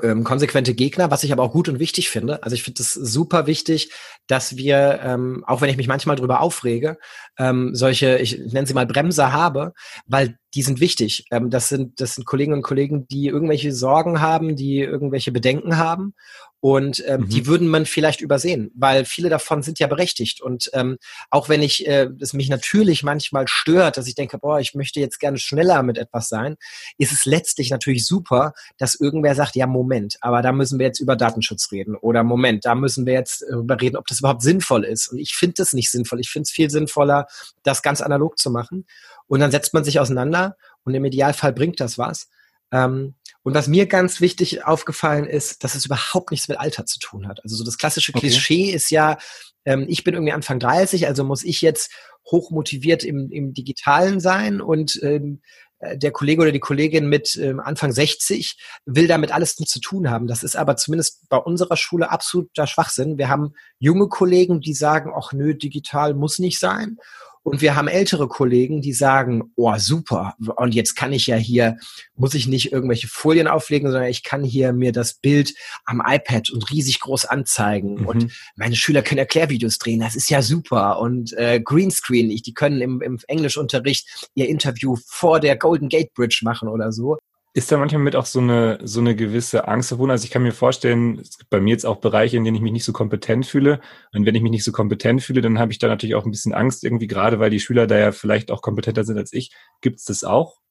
ähm, 0.03 0.23
konsequente 0.23 0.73
Gegner, 0.73 1.11
was 1.11 1.23
ich 1.23 1.31
aber 1.31 1.43
auch 1.43 1.51
gut 1.51 1.69
und 1.69 1.79
wichtig 1.79 2.09
finde. 2.09 2.43
Also 2.43 2.55
ich 2.55 2.63
finde 2.63 2.81
es 2.81 2.93
super 2.93 3.47
wichtig, 3.47 3.91
dass 4.27 4.57
wir, 4.57 4.99
ähm, 5.03 5.43
auch 5.45 5.61
wenn 5.61 5.69
ich 5.69 5.77
mich 5.77 5.87
manchmal 5.87 6.15
drüber 6.15 6.41
aufrege, 6.41 6.97
ähm, 7.37 7.75
solche, 7.75 8.17
ich 8.17 8.39
nenne 8.51 8.65
sie 8.65 8.73
mal 8.73 8.87
Bremser 8.87 9.31
habe, 9.31 9.73
weil 10.07 10.37
die 10.53 10.61
sind 10.61 10.79
wichtig. 10.79 11.25
Ähm, 11.31 11.49
das 11.49 11.69
sind 11.69 11.99
das 12.01 12.15
sind 12.15 12.25
Kolleginnen 12.25 12.57
und 12.57 12.63
Kollegen, 12.63 13.07
die 13.07 13.27
irgendwelche 13.27 13.73
Sorgen 13.73 14.21
haben, 14.21 14.55
die 14.55 14.79
irgendwelche 14.79 15.31
Bedenken 15.31 15.77
haben 15.77 16.13
und 16.61 17.03
ähm, 17.07 17.21
mhm. 17.21 17.29
die 17.29 17.47
würden 17.47 17.67
man 17.67 17.87
vielleicht 17.87 18.21
übersehen, 18.21 18.71
weil 18.75 19.03
viele 19.03 19.29
davon 19.29 19.63
sind 19.63 19.79
ja 19.79 19.87
berechtigt. 19.87 20.41
Und 20.41 20.69
ähm, 20.73 20.99
auch 21.31 21.49
wenn 21.49 21.63
ich 21.63 21.87
äh, 21.87 22.07
es 22.19 22.33
mich 22.33 22.49
natürlich 22.49 23.01
manchmal 23.01 23.47
stört, 23.47 23.97
dass 23.97 24.07
ich 24.07 24.13
denke, 24.13 24.37
boah, 24.37 24.59
ich 24.59 24.75
möchte 24.75 24.99
jetzt 24.99 25.19
gerne 25.19 25.39
schneller 25.39 25.81
mit 25.81 25.97
etwas 25.97 26.29
sein, 26.29 26.57
ist 26.99 27.11
es 27.11 27.25
letztlich 27.25 27.71
natürlich 27.71 28.05
super, 28.05 28.53
dass 28.77 28.93
irgendwer 28.93 29.33
sagt, 29.33 29.55
ja, 29.55 29.65
Moment, 29.65 30.17
aber 30.21 30.43
da 30.43 30.51
müssen 30.51 30.77
wir 30.77 30.85
jetzt 30.85 30.99
über 30.99 31.15
Datenschutz 31.15 31.71
reden. 31.71 31.95
Oder 31.95 32.23
Moment, 32.23 32.63
da 32.63 32.75
müssen 32.75 33.07
wir 33.07 33.13
jetzt 33.13 33.43
darüber 33.49 33.81
reden, 33.81 33.97
ob 33.97 34.05
das 34.05 34.19
überhaupt 34.19 34.43
sinnvoll 34.43 34.85
ist. 34.85 35.07
Und 35.07 35.17
ich 35.17 35.33
finde 35.33 35.55
das 35.57 35.73
nicht 35.73 35.89
sinnvoll. 35.89 36.19
Ich 36.19 36.29
finde 36.29 36.43
es 36.43 36.51
viel 36.51 36.69
sinnvoller, 36.69 37.25
das 37.63 37.81
ganz 37.81 38.01
analog 38.01 38.37
zu 38.37 38.51
machen. 38.51 38.85
Und 39.25 39.39
dann 39.39 39.49
setzt 39.49 39.73
man 39.73 39.83
sich 39.83 39.99
auseinander 39.99 40.40
und 40.83 40.93
im 40.93 41.05
Idealfall 41.05 41.53
bringt 41.53 41.79
das 41.79 41.97
was. 41.97 42.29
Ähm, 42.71 43.15
und 43.43 43.55
was 43.55 43.67
mir 43.67 43.87
ganz 43.87 44.21
wichtig 44.21 44.65
aufgefallen 44.65 45.25
ist, 45.25 45.63
dass 45.63 45.75
es 45.75 45.85
überhaupt 45.85 46.31
nichts 46.31 46.47
mit 46.47 46.59
Alter 46.59 46.85
zu 46.85 46.99
tun 46.99 47.27
hat. 47.27 47.43
Also 47.43 47.55
so 47.55 47.63
das 47.63 47.77
klassische 47.77 48.13
okay. 48.13 48.27
Klischee 48.27 48.71
ist 48.71 48.91
ja, 48.91 49.17
ähm, 49.65 49.85
ich 49.87 50.03
bin 50.03 50.13
irgendwie 50.13 50.33
Anfang 50.33 50.59
30, 50.59 51.07
also 51.07 51.23
muss 51.23 51.43
ich 51.43 51.61
jetzt 51.61 51.91
hochmotiviert 52.29 53.03
im, 53.03 53.31
im 53.31 53.53
Digitalen 53.53 54.19
sein 54.19 54.61
und 54.61 54.99
ähm, 55.01 55.41
äh, 55.79 55.97
der 55.97 56.11
Kollege 56.11 56.41
oder 56.43 56.51
die 56.51 56.59
Kollegin 56.59 57.07
mit 57.09 57.35
ähm, 57.35 57.59
Anfang 57.59 57.91
60 57.91 58.57
will 58.85 59.07
damit 59.07 59.31
alles 59.31 59.59
nichts 59.59 59.73
zu 59.73 59.81
tun 59.81 60.09
haben. 60.09 60.27
Das 60.27 60.43
ist 60.43 60.55
aber 60.55 60.77
zumindest 60.77 61.27
bei 61.29 61.37
unserer 61.37 61.77
Schule 61.77 62.11
absoluter 62.11 62.67
Schwachsinn. 62.67 63.17
Wir 63.17 63.29
haben 63.29 63.53
junge 63.79 64.07
Kollegen, 64.07 64.61
die 64.61 64.73
sagen, 64.73 65.11
ach 65.15 65.33
nö, 65.33 65.55
digital 65.55 66.13
muss 66.13 66.39
nicht 66.39 66.59
sein. 66.59 66.97
Und 67.43 67.61
wir 67.61 67.75
haben 67.75 67.87
ältere 67.87 68.27
Kollegen, 68.27 68.81
die 68.81 68.93
sagen, 68.93 69.51
oh 69.55 69.75
super, 69.77 70.35
und 70.57 70.75
jetzt 70.75 70.95
kann 70.95 71.11
ich 71.11 71.25
ja 71.25 71.37
hier, 71.37 71.77
muss 72.15 72.35
ich 72.35 72.47
nicht 72.47 72.71
irgendwelche 72.71 73.07
Folien 73.07 73.47
auflegen, 73.47 73.89
sondern 73.91 74.09
ich 74.09 74.23
kann 74.23 74.43
hier 74.43 74.73
mir 74.73 74.91
das 74.91 75.15
Bild 75.15 75.55
am 75.85 76.03
iPad 76.05 76.51
und 76.51 76.69
riesig 76.69 76.99
groß 76.99 77.25
anzeigen. 77.25 78.01
Mhm. 78.01 78.05
Und 78.05 78.33
meine 78.55 78.75
Schüler 78.75 79.01
können 79.01 79.19
Erklärvideos 79.19 79.79
drehen, 79.79 80.01
das 80.01 80.15
ist 80.15 80.29
ja 80.29 80.41
super. 80.43 80.99
Und 80.99 81.33
äh, 81.33 81.59
Greenscreen, 81.59 82.29
ich, 82.29 82.43
die 82.43 82.53
können 82.53 82.79
im, 82.79 83.01
im 83.01 83.19
Englischunterricht 83.27 84.29
ihr 84.35 84.47
Interview 84.47 84.97
vor 85.07 85.39
der 85.39 85.57
Golden 85.57 85.89
Gate 85.89 86.13
Bridge 86.13 86.41
machen 86.43 86.67
oder 86.67 86.91
so. 86.91 87.17
Ist 87.53 87.69
da 87.69 87.77
manchmal 87.77 88.01
mit 88.01 88.15
auch 88.15 88.25
so 88.25 88.39
eine, 88.39 88.79
so 88.81 89.01
eine 89.01 89.13
gewisse 89.13 89.67
Angst 89.67 89.89
verbunden? 89.89 90.11
Also 90.11 90.23
ich 90.23 90.31
kann 90.31 90.41
mir 90.41 90.53
vorstellen, 90.53 91.19
es 91.19 91.37
gibt 91.37 91.49
bei 91.49 91.59
mir 91.59 91.71
jetzt 91.71 91.85
auch 91.85 91.97
Bereiche, 91.97 92.37
in 92.37 92.45
denen 92.45 92.55
ich 92.55 92.61
mich 92.61 92.71
nicht 92.71 92.85
so 92.85 92.93
kompetent 92.93 93.45
fühle. 93.45 93.81
Und 94.13 94.25
wenn 94.25 94.35
ich 94.35 94.41
mich 94.41 94.51
nicht 94.51 94.63
so 94.63 94.71
kompetent 94.71 95.21
fühle, 95.21 95.41
dann 95.41 95.59
habe 95.59 95.73
ich 95.73 95.79
da 95.79 95.87
natürlich 95.87 96.15
auch 96.15 96.23
ein 96.23 96.31
bisschen 96.31 96.53
Angst 96.53 96.85
irgendwie, 96.85 97.07
gerade 97.07 97.39
weil 97.39 97.49
die 97.49 97.59
Schüler 97.59 97.87
da 97.87 97.97
ja 97.97 98.13
vielleicht 98.13 98.51
auch 98.51 98.61
kompetenter 98.61 99.03
sind 99.03 99.17
als 99.17 99.33
ich. 99.33 99.51
Gibt 99.81 99.99
es 99.99 100.05
das 100.05 100.23
auch? 100.23 100.61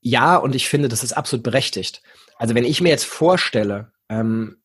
Ja, 0.00 0.36
und 0.36 0.56
ich 0.56 0.68
finde, 0.68 0.88
das 0.88 1.04
ist 1.04 1.12
absolut 1.12 1.44
berechtigt. 1.44 2.02
Also 2.36 2.56
wenn 2.56 2.64
ich 2.64 2.80
mir 2.80 2.88
jetzt 2.88 3.06
vorstelle, 3.06 3.92
ähm, 4.08 4.56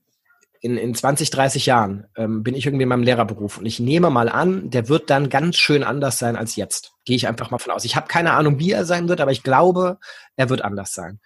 in, 0.62 0.78
in 0.78 0.93
20, 0.93 1.30
30 1.30 1.65
Jahren 1.65 2.08
ähm, 2.15 2.43
bin 2.43 2.56
ich 2.56 2.65
irgendwie 2.65 2.84
in 2.84 2.89
meinem 2.89 3.04
Lehrerberuf 3.04 3.58
und 3.58 3.65
ich 3.65 3.80
nehme 3.80 4.10
mal 4.10 4.30
an, 4.30 4.69
der 4.69 4.89
wird 4.89 5.10
dann 5.10 5.30
ganz 5.30 5.58
schön 5.58 5.84
anders 5.84 6.19
sein 6.19 6.36
als 6.36 6.56
jetzt. 6.56 6.93
Gehe 7.06 7.15
ich 7.15 7.28
einfach 7.28 7.50
mal 7.50 7.60
von 7.60 7.72
aus. 7.72 7.86
Ich 7.86 7.95
habe 7.95 8.08
keine 8.08 8.34
Ahnung, 8.34 8.60
wie 8.60 8.72
er 8.72 8.86
sein 8.86 9.08
wird, 9.08 9.22
aber 9.22 9.32
ich 9.32 9.43
glaube, 9.43 10.00
er 10.36 10.50
wird 10.50 10.62
anders 10.62 10.93
sein. 10.93 11.19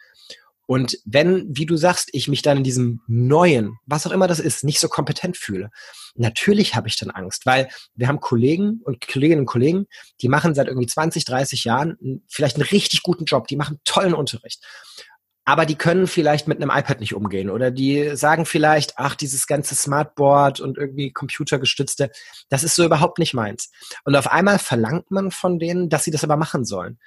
Und 0.66 0.98
wenn, 1.04 1.46
wie 1.50 1.66
du 1.66 1.76
sagst, 1.76 2.10
ich 2.14 2.28
mich 2.28 2.42
dann 2.42 2.58
in 2.58 2.64
diesem 2.64 3.02
neuen, 3.08 3.78
was 3.86 4.08
auch 4.08 4.12
immer 4.12 4.28
das 4.28 4.40
ist, 4.40 4.64
nicht 4.64 4.80
so 4.80 4.88
kompetent 4.88 5.36
fühle, 5.36 5.72
natürlich 6.16 6.76
habe 6.76 6.88
ich 6.88 6.98
dann 6.98 7.10
Angst, 7.10 7.46
weil 7.46 7.68
wir 7.96 8.08
haben 8.08 8.22
Kollegen 8.22 8.80
und 8.84 9.06
Kolleginnen 9.06 9.42
und 9.42 9.46
Kollegen, 9.46 9.88
die 10.22 10.30
machen 10.30 10.56
seit 10.56 10.68
irgendwie 10.68 10.88
20, 10.88 11.26
30 11.26 11.66
Jahren 11.66 12.24
vielleicht 12.30 12.56
einen 12.56 12.68
richtig 12.68 13.04
guten 13.04 13.26
Job, 13.26 13.48
die 13.48 13.58
machen 13.58 13.80
tollen 13.84 14.14
Unterricht 14.14 14.64
aber 15.46 15.66
die 15.66 15.76
können 15.76 16.08
vielleicht 16.08 16.48
mit 16.48 16.62
einem 16.62 16.70
iPad 16.70 17.00
nicht 17.00 17.14
umgehen 17.14 17.50
oder 17.50 17.70
die 17.72 18.16
sagen 18.16 18.46
vielleicht, 18.46 18.94
ach, 18.98 19.16
dieses 19.16 19.48
ganze 19.48 19.76
Smartboard 19.76 20.60
und 20.60 20.78
irgendwie 20.78 21.12
computergestützte, 21.12 22.12
das 22.50 22.64
ist 22.64 22.76
so 22.76 22.86
überhaupt 22.86 23.20
nicht 23.20 23.34
meins. 23.34 23.70
Und 24.06 24.16
auf 24.16 24.32
einmal 24.32 24.60
verlangt 24.60 25.12
man 25.12 25.32
von 25.32 25.60
denen, 25.60 25.90
dass 25.90 26.06
sie 26.06 26.12
das 26.12 26.24
aber 26.24 26.38
machen 26.38 26.64
sollen 26.66 26.98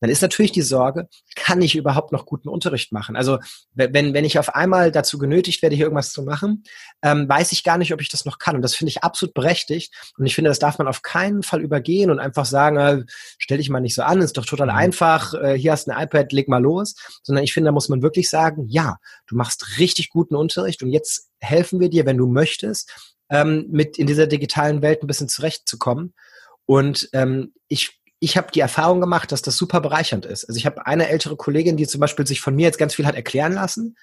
dann 0.00 0.10
ist 0.10 0.22
natürlich 0.22 0.52
die 0.52 0.62
Sorge, 0.62 1.08
kann 1.34 1.62
ich 1.62 1.76
überhaupt 1.76 2.12
noch 2.12 2.26
guten 2.26 2.48
Unterricht 2.48 2.92
machen? 2.92 3.16
Also 3.16 3.38
wenn, 3.72 4.14
wenn 4.14 4.24
ich 4.24 4.38
auf 4.38 4.54
einmal 4.54 4.92
dazu 4.92 5.18
genötigt 5.18 5.62
werde, 5.62 5.76
hier 5.76 5.86
irgendwas 5.86 6.12
zu 6.12 6.22
machen, 6.22 6.64
ähm, 7.02 7.28
weiß 7.28 7.52
ich 7.52 7.64
gar 7.64 7.78
nicht, 7.78 7.92
ob 7.92 8.00
ich 8.00 8.08
das 8.08 8.24
noch 8.24 8.38
kann. 8.38 8.56
Und 8.56 8.62
das 8.62 8.74
finde 8.74 8.90
ich 8.90 9.02
absolut 9.02 9.34
berechtigt. 9.34 9.94
Und 10.18 10.26
ich 10.26 10.34
finde, 10.34 10.50
das 10.50 10.58
darf 10.58 10.78
man 10.78 10.88
auf 10.88 11.02
keinen 11.02 11.42
Fall 11.42 11.60
übergehen 11.60 12.10
und 12.10 12.18
einfach 12.18 12.44
sagen, 12.44 12.76
äh, 12.76 13.04
stell 13.38 13.58
dich 13.58 13.70
mal 13.70 13.80
nicht 13.80 13.94
so 13.94 14.02
an, 14.02 14.20
ist 14.20 14.36
doch 14.36 14.46
total 14.46 14.68
mhm. 14.68 14.76
einfach, 14.76 15.34
äh, 15.34 15.54
hier 15.58 15.72
hast 15.72 15.86
du 15.86 15.92
ein 15.92 16.02
iPad, 16.04 16.32
leg 16.32 16.48
mal 16.48 16.62
los. 16.62 16.94
Sondern 17.22 17.44
ich 17.44 17.52
finde, 17.52 17.68
da 17.68 17.72
muss 17.72 17.88
man 17.88 18.02
wirklich 18.02 18.28
sagen, 18.30 18.66
ja, 18.68 18.96
du 19.26 19.36
machst 19.36 19.78
richtig 19.78 20.10
guten 20.10 20.36
Unterricht 20.36 20.82
und 20.82 20.90
jetzt 20.90 21.30
helfen 21.40 21.80
wir 21.80 21.88
dir, 21.88 22.06
wenn 22.06 22.16
du 22.16 22.26
möchtest, 22.26 22.90
ähm, 23.30 23.66
mit 23.70 23.98
in 23.98 24.06
dieser 24.06 24.26
digitalen 24.26 24.82
Welt 24.82 25.02
ein 25.02 25.06
bisschen 25.06 25.28
zurechtzukommen. 25.28 26.14
Und 26.66 27.08
ähm, 27.12 27.52
ich 27.68 28.00
ich 28.24 28.38
habe 28.38 28.50
die 28.50 28.60
Erfahrung 28.60 29.00
gemacht, 29.00 29.30
dass 29.32 29.42
das 29.42 29.56
super 29.56 29.80
bereichernd 29.80 30.24
ist. 30.24 30.46
Also 30.46 30.56
ich 30.56 30.64
habe 30.64 30.86
eine 30.86 31.08
ältere 31.08 31.36
Kollegin, 31.36 31.76
die 31.76 31.86
zum 31.86 32.00
Beispiel 32.00 32.26
sich 32.26 32.40
von 32.40 32.54
mir 32.56 32.62
jetzt 32.62 32.78
ganz 32.78 32.94
viel 32.94 33.06
hat 33.06 33.14
erklären 33.14 33.52
lassen. 33.52 33.96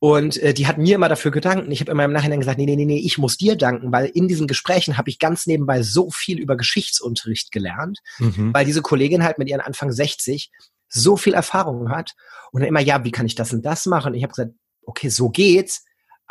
Und 0.00 0.36
äh, 0.42 0.52
die 0.52 0.66
hat 0.66 0.76
mir 0.76 0.96
immer 0.96 1.08
dafür 1.08 1.30
gedankt. 1.30 1.68
Ich 1.70 1.80
habe 1.80 1.92
immer 1.92 2.04
im 2.04 2.12
Nachhinein 2.12 2.40
gesagt, 2.40 2.58
nee, 2.58 2.66
nee, 2.66 2.74
nee, 2.74 2.84
nee, 2.84 2.98
ich 2.98 3.16
muss 3.16 3.36
dir 3.36 3.56
danken, 3.56 3.92
weil 3.92 4.06
in 4.06 4.26
diesen 4.26 4.48
Gesprächen 4.48 4.98
habe 4.98 5.08
ich 5.08 5.20
ganz 5.20 5.46
nebenbei 5.46 5.82
so 5.82 6.10
viel 6.10 6.40
über 6.40 6.56
Geschichtsunterricht 6.56 7.52
gelernt, 7.52 8.00
mhm. 8.18 8.52
weil 8.52 8.64
diese 8.64 8.82
Kollegin 8.82 9.22
halt 9.22 9.38
mit 9.38 9.48
ihren 9.48 9.60
Anfang 9.60 9.92
60 9.92 10.50
so 10.88 11.16
viel 11.16 11.34
Erfahrung 11.34 11.90
hat 11.90 12.14
und 12.50 12.60
dann 12.60 12.68
immer, 12.68 12.80
ja, 12.80 13.04
wie 13.04 13.12
kann 13.12 13.24
ich 13.24 13.36
das 13.36 13.52
und 13.52 13.64
das 13.64 13.86
machen? 13.86 14.12
Und 14.12 14.18
ich 14.18 14.24
habe 14.24 14.32
gesagt, 14.32 14.52
okay, 14.84 15.08
so 15.08 15.30
geht's. 15.30 15.84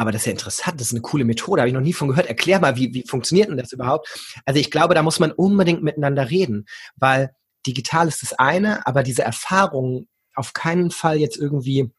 Aber 0.03 0.11
das 0.11 0.23
ist 0.23 0.25
ja 0.25 0.31
interessant, 0.33 0.81
das 0.81 0.87
ist 0.87 0.93
eine 0.93 0.99
coole 0.99 1.23
Methode, 1.23 1.61
habe 1.61 1.69
ich 1.69 1.73
noch 1.73 1.79
nie 1.79 1.93
von 1.93 2.09
gehört. 2.09 2.27
Erklär 2.27 2.59
mal, 2.59 2.75
wie, 2.75 2.93
wie 2.93 3.05
funktioniert 3.07 3.47
denn 3.47 3.55
das 3.55 3.71
überhaupt? 3.71 4.09
Also 4.43 4.59
ich 4.59 4.69
glaube, 4.69 4.95
da 4.95 5.01
muss 5.01 5.17
man 5.17 5.31
unbedingt 5.31 5.81
miteinander 5.81 6.29
reden, 6.29 6.65
weil 6.97 7.33
digital 7.65 8.09
ist 8.09 8.21
das 8.21 8.33
eine, 8.33 8.85
aber 8.85 9.01
diese 9.01 9.23
Erfahrungen 9.23 10.09
auf 10.35 10.51
keinen 10.51 10.91
Fall 10.91 11.19
jetzt 11.19 11.37
irgendwie 11.37 11.89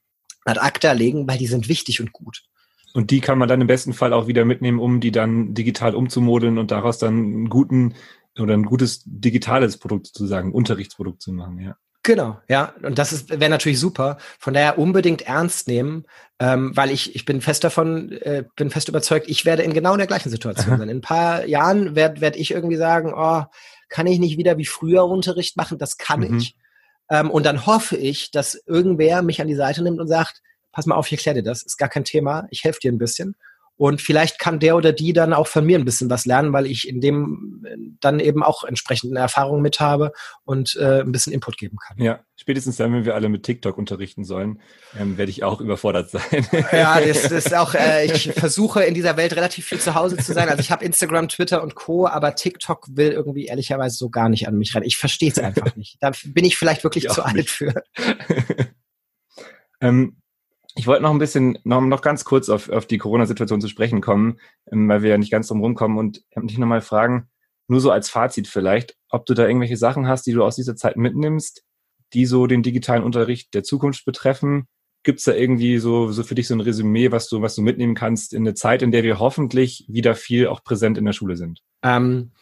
ad 0.44 0.60
acta 0.60 0.92
legen, 0.92 1.26
weil 1.26 1.38
die 1.38 1.46
sind 1.46 1.70
wichtig 1.70 2.02
und 2.02 2.12
gut. 2.12 2.42
Und 2.92 3.10
die 3.10 3.22
kann 3.22 3.38
man 3.38 3.48
dann 3.48 3.62
im 3.62 3.68
besten 3.68 3.94
Fall 3.94 4.12
auch 4.12 4.26
wieder 4.26 4.44
mitnehmen, 4.44 4.80
um 4.80 5.00
die 5.00 5.10
dann 5.10 5.54
digital 5.54 5.94
umzumodeln 5.94 6.58
und 6.58 6.72
daraus 6.72 6.98
dann 6.98 7.14
einen 7.14 7.48
guten 7.48 7.94
oder 8.38 8.52
ein 8.52 8.66
gutes 8.66 9.02
digitales 9.06 9.78
Produkt 9.78 10.08
sozusagen, 10.08 10.52
Unterrichtsprodukt 10.52 11.22
zu 11.22 11.32
machen, 11.32 11.58
ja. 11.58 11.74
Genau, 12.04 12.38
ja. 12.48 12.74
Und 12.82 12.98
das 12.98 13.30
wäre 13.30 13.50
natürlich 13.50 13.80
super. 13.80 14.18
Von 14.38 14.52
daher 14.52 14.78
unbedingt 14.78 15.22
ernst 15.22 15.68
nehmen, 15.68 16.04
ähm, 16.38 16.76
weil 16.76 16.90
ich, 16.90 17.16
ich 17.16 17.24
bin 17.24 17.40
fest 17.40 17.64
davon, 17.64 18.12
äh, 18.12 18.44
bin 18.56 18.70
fest 18.70 18.90
überzeugt, 18.90 19.26
ich 19.28 19.46
werde 19.46 19.62
in 19.62 19.72
genau 19.72 19.96
der 19.96 20.06
gleichen 20.06 20.28
Situation 20.28 20.78
sein. 20.78 20.88
In 20.90 20.98
ein 20.98 21.00
paar 21.00 21.46
Jahren 21.46 21.96
werde 21.96 22.20
werd 22.20 22.36
ich 22.36 22.50
irgendwie 22.50 22.76
sagen, 22.76 23.14
oh, 23.16 23.44
kann 23.88 24.06
ich 24.06 24.18
nicht 24.18 24.36
wieder 24.36 24.58
wie 24.58 24.66
früher 24.66 25.06
Unterricht 25.06 25.56
machen? 25.56 25.78
Das 25.78 25.96
kann 25.96 26.20
mhm. 26.20 26.36
ich. 26.38 26.56
Ähm, 27.08 27.30
und 27.30 27.46
dann 27.46 27.64
hoffe 27.64 27.96
ich, 27.96 28.30
dass 28.30 28.54
irgendwer 28.66 29.22
mich 29.22 29.40
an 29.40 29.48
die 29.48 29.54
Seite 29.54 29.82
nimmt 29.82 29.98
und 29.98 30.08
sagt, 30.08 30.42
pass 30.72 30.84
mal 30.84 30.96
auf, 30.96 31.06
ich 31.06 31.12
erkläre 31.12 31.36
dir 31.36 31.42
das, 31.42 31.62
ist 31.62 31.78
gar 31.78 31.88
kein 31.88 32.04
Thema, 32.04 32.46
ich 32.50 32.64
helfe 32.64 32.80
dir 32.80 32.92
ein 32.92 32.98
bisschen. 32.98 33.34
Und 33.76 34.00
vielleicht 34.00 34.38
kann 34.38 34.60
der 34.60 34.76
oder 34.76 34.92
die 34.92 35.12
dann 35.12 35.32
auch 35.32 35.48
von 35.48 35.64
mir 35.64 35.78
ein 35.78 35.84
bisschen 35.84 36.08
was 36.08 36.26
lernen, 36.26 36.52
weil 36.52 36.66
ich 36.66 36.88
in 36.88 37.00
dem 37.00 37.64
dann 38.00 38.20
eben 38.20 38.42
auch 38.42 38.64
entsprechende 38.64 39.18
Erfahrungen 39.18 39.62
mit 39.62 39.80
habe 39.80 40.12
und 40.44 40.76
äh, 40.76 41.00
ein 41.00 41.10
bisschen 41.10 41.32
Input 41.32 41.58
geben 41.58 41.76
kann. 41.84 41.98
Ja, 41.98 42.20
spätestens 42.37 42.76
dann, 42.76 42.92
wenn 42.92 43.04
wir 43.04 43.14
alle 43.14 43.28
mit 43.28 43.42
TikTok 43.42 43.76
unterrichten 43.76 44.24
sollen, 44.24 44.60
ähm, 44.98 45.18
werde 45.18 45.30
ich 45.30 45.42
auch 45.42 45.60
überfordert 45.60 46.10
sein. 46.10 46.46
ja, 46.72 47.00
das, 47.00 47.24
ist 47.32 47.54
auch, 47.54 47.74
äh, 47.74 48.06
ich 48.06 48.32
versuche 48.32 48.84
in 48.84 48.94
dieser 48.94 49.16
Welt 49.16 49.34
relativ 49.34 49.66
viel 49.66 49.80
zu 49.80 49.94
Hause 49.94 50.16
zu 50.18 50.32
sein. 50.32 50.48
Also 50.48 50.60
ich 50.60 50.70
habe 50.70 50.84
Instagram, 50.84 51.28
Twitter 51.28 51.62
und 51.62 51.74
Co., 51.74 52.06
aber 52.06 52.34
TikTok 52.34 52.87
will 52.92 53.10
irgendwie 53.10 53.46
ehrlicherweise 53.46 53.96
so 53.96 54.08
gar 54.08 54.28
nicht 54.28 54.46
an 54.46 54.56
mich 54.56 54.74
rein. 54.74 54.84
Ich 54.84 54.96
verstehe 54.96 55.30
es 55.30 55.38
einfach 55.38 55.74
nicht. 55.76 55.96
Da 56.00 56.12
bin 56.24 56.44
ich 56.44 56.56
vielleicht 56.56 56.84
wirklich 56.84 57.06
ich 57.06 57.10
zu 57.10 57.24
alt 57.24 57.50
für. 57.50 57.74
ähm, 59.80 60.16
ich 60.76 60.87
wollte 60.87 61.02
noch 61.02 61.10
ein 61.10 61.18
bisschen, 61.18 61.58
noch, 61.64 61.80
noch 61.80 62.02
ganz 62.02 62.24
kurz 62.24 62.48
auf, 62.48 62.68
auf 62.68 62.87
die 62.87 62.98
Corona-Situation 62.98 63.60
zu 63.60 63.68
sprechen 63.68 64.00
kommen, 64.00 64.38
ähm, 64.70 64.88
weil 64.88 65.02
wir 65.02 65.10
ja 65.10 65.18
nicht 65.18 65.30
ganz 65.30 65.48
drum 65.48 65.60
rumkommen 65.60 65.98
und 65.98 66.24
dich 66.37 66.58
nochmal 66.58 66.80
fragen, 66.80 67.28
nur 67.68 67.80
so 67.80 67.90
als 67.90 68.10
Fazit 68.10 68.48
vielleicht, 68.48 68.96
ob 69.08 69.26
du 69.26 69.34
da 69.34 69.46
irgendwelche 69.46 69.76
Sachen 69.76 70.06
hast, 70.06 70.26
die 70.26 70.32
du 70.32 70.44
aus 70.44 70.56
dieser 70.56 70.76
Zeit 70.76 70.96
mitnimmst, 70.96 71.64
die 72.12 72.26
so 72.26 72.46
den 72.46 72.62
digitalen 72.62 73.03
Unterricht 73.03 73.55
der 73.55 73.62
Zukunft 73.62 74.05
betreffen. 74.05 74.66
Gibt 75.03 75.18
es 75.18 75.24
da 75.24 75.32
irgendwie 75.32 75.78
so, 75.78 76.11
so 76.11 76.22
für 76.22 76.34
dich 76.34 76.49
so 76.49 76.55
ein 76.55 76.61
Resümee, 76.61 77.12
was 77.12 77.28
du, 77.28 77.42
was 77.42 77.55
du 77.55 77.62
mitnehmen 77.62 77.94
kannst 77.94 78.32
in 78.32 78.42
eine 78.42 78.55
Zeit, 78.55 78.82
in 78.82 78.90
der 78.90 79.03
wir 79.03 79.18
hoffentlich 79.18 79.84
wieder 79.88 80.14
viel 80.14 80.46
auch 80.46 80.62
präsent 80.64 80.99
in 80.99 81.05
der 81.05 81.12
Schule 81.12 81.36
sind? 81.36 81.61
Ähm, 81.82 82.32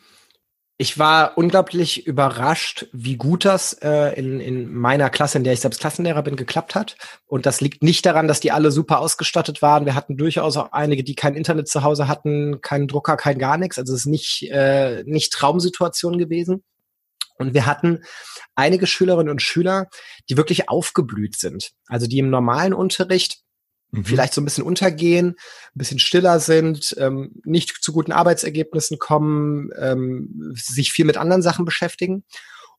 Ich 0.82 0.98
war 0.98 1.38
unglaublich 1.38 2.08
überrascht, 2.08 2.88
wie 2.92 3.16
gut 3.16 3.44
das 3.44 3.72
äh, 3.82 4.18
in, 4.18 4.40
in 4.40 4.74
meiner 4.74 5.10
Klasse, 5.10 5.38
in 5.38 5.44
der 5.44 5.52
ich 5.52 5.60
selbst 5.60 5.78
Klassenlehrer 5.78 6.24
bin, 6.24 6.34
geklappt 6.34 6.74
hat. 6.74 6.96
Und 7.28 7.46
das 7.46 7.60
liegt 7.60 7.84
nicht 7.84 8.04
daran, 8.04 8.26
dass 8.26 8.40
die 8.40 8.50
alle 8.50 8.72
super 8.72 8.98
ausgestattet 8.98 9.62
waren. 9.62 9.86
Wir 9.86 9.94
hatten 9.94 10.16
durchaus 10.16 10.56
auch 10.56 10.72
einige, 10.72 11.04
die 11.04 11.14
kein 11.14 11.36
Internet 11.36 11.68
zu 11.68 11.84
Hause 11.84 12.08
hatten, 12.08 12.62
keinen 12.62 12.88
Drucker, 12.88 13.16
kein 13.16 13.38
gar 13.38 13.58
nichts. 13.58 13.78
Also 13.78 13.94
es 13.94 14.00
ist 14.00 14.06
nicht, 14.06 14.50
äh, 14.50 15.04
nicht 15.04 15.32
Traumsituation 15.32 16.18
gewesen. 16.18 16.64
Und 17.38 17.54
wir 17.54 17.64
hatten 17.64 18.02
einige 18.56 18.88
Schülerinnen 18.88 19.30
und 19.30 19.40
Schüler, 19.40 19.86
die 20.28 20.36
wirklich 20.36 20.68
aufgeblüht 20.68 21.38
sind. 21.38 21.70
Also 21.86 22.08
die 22.08 22.18
im 22.18 22.28
normalen 22.28 22.74
Unterricht 22.74 23.41
mhm. 23.92 24.04
vielleicht 24.04 24.34
so 24.34 24.40
ein 24.40 24.44
bisschen 24.44 24.64
untergehen, 24.64 25.28
ein 25.28 25.78
bisschen 25.78 25.98
stiller 25.98 26.40
sind, 26.40 26.94
ähm, 26.98 27.32
nicht 27.44 27.82
zu 27.82 27.92
guten 27.92 28.12
Arbeitsergebnissen 28.12 28.98
kommen, 28.98 29.70
ähm, 29.78 30.52
sich 30.54 30.92
viel 30.92 31.04
mit 31.04 31.16
anderen 31.16 31.42
Sachen 31.42 31.64
beschäftigen. 31.64 32.24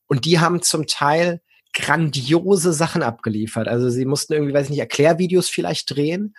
Und 0.06 0.26
die 0.26 0.38
haben 0.38 0.62
zum 0.62 0.86
Teil 0.86 1.40
grandiose 1.72 2.72
Sachen 2.72 3.02
abgeliefert. 3.02 3.66
Also 3.68 3.88
sie 3.88 4.04
mussten 4.04 4.32
irgendwie, 4.32 4.54
weiß 4.54 4.64
ich 4.64 4.70
nicht, 4.70 4.80
Erklärvideos 4.80 5.48
vielleicht 5.48 5.94
drehen. 5.94 6.34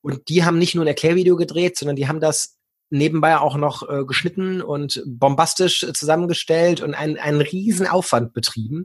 Und 0.00 0.28
die 0.28 0.44
haben 0.44 0.58
nicht 0.58 0.74
nur 0.74 0.84
ein 0.84 0.88
Erklärvideo 0.88 1.36
gedreht, 1.36 1.76
sondern 1.76 1.96
die 1.96 2.08
haben 2.08 2.20
das 2.20 2.56
nebenbei 2.88 3.38
auch 3.38 3.56
noch 3.56 3.88
äh, 3.88 4.04
geschnitten 4.04 4.62
und 4.62 5.02
bombastisch 5.06 5.86
zusammengestellt 5.94 6.80
und 6.80 6.94
einen, 6.94 7.18
einen 7.18 7.40
riesen 7.40 7.86
Aufwand 7.86 8.32
betrieben, 8.32 8.84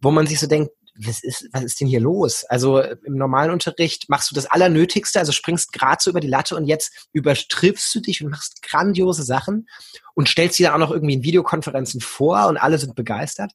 wo 0.00 0.10
man 0.10 0.26
sich 0.26 0.40
so 0.40 0.48
denkt, 0.48 0.72
was 0.98 1.22
ist, 1.22 1.48
was 1.52 1.62
ist 1.62 1.80
denn 1.80 1.88
hier 1.88 2.00
los? 2.00 2.44
Also 2.44 2.80
im 2.80 3.14
normalen 3.14 3.50
Unterricht 3.50 4.08
machst 4.08 4.30
du 4.30 4.34
das 4.34 4.46
Allernötigste, 4.46 5.18
also 5.18 5.32
springst 5.32 5.72
gerade 5.72 5.98
so 6.00 6.10
über 6.10 6.20
die 6.20 6.28
Latte 6.28 6.56
und 6.56 6.64
jetzt 6.64 7.08
übertriffst 7.12 7.94
du 7.94 8.00
dich 8.00 8.22
und 8.22 8.30
machst 8.30 8.62
grandiose 8.62 9.22
Sachen 9.22 9.68
und 10.14 10.28
stellst 10.28 10.56
sie 10.56 10.64
dann 10.64 10.74
auch 10.74 10.78
noch 10.78 10.90
irgendwie 10.90 11.14
in 11.14 11.22
Videokonferenzen 11.22 12.00
vor 12.00 12.48
und 12.48 12.56
alle 12.56 12.78
sind 12.78 12.96
begeistert. 12.96 13.52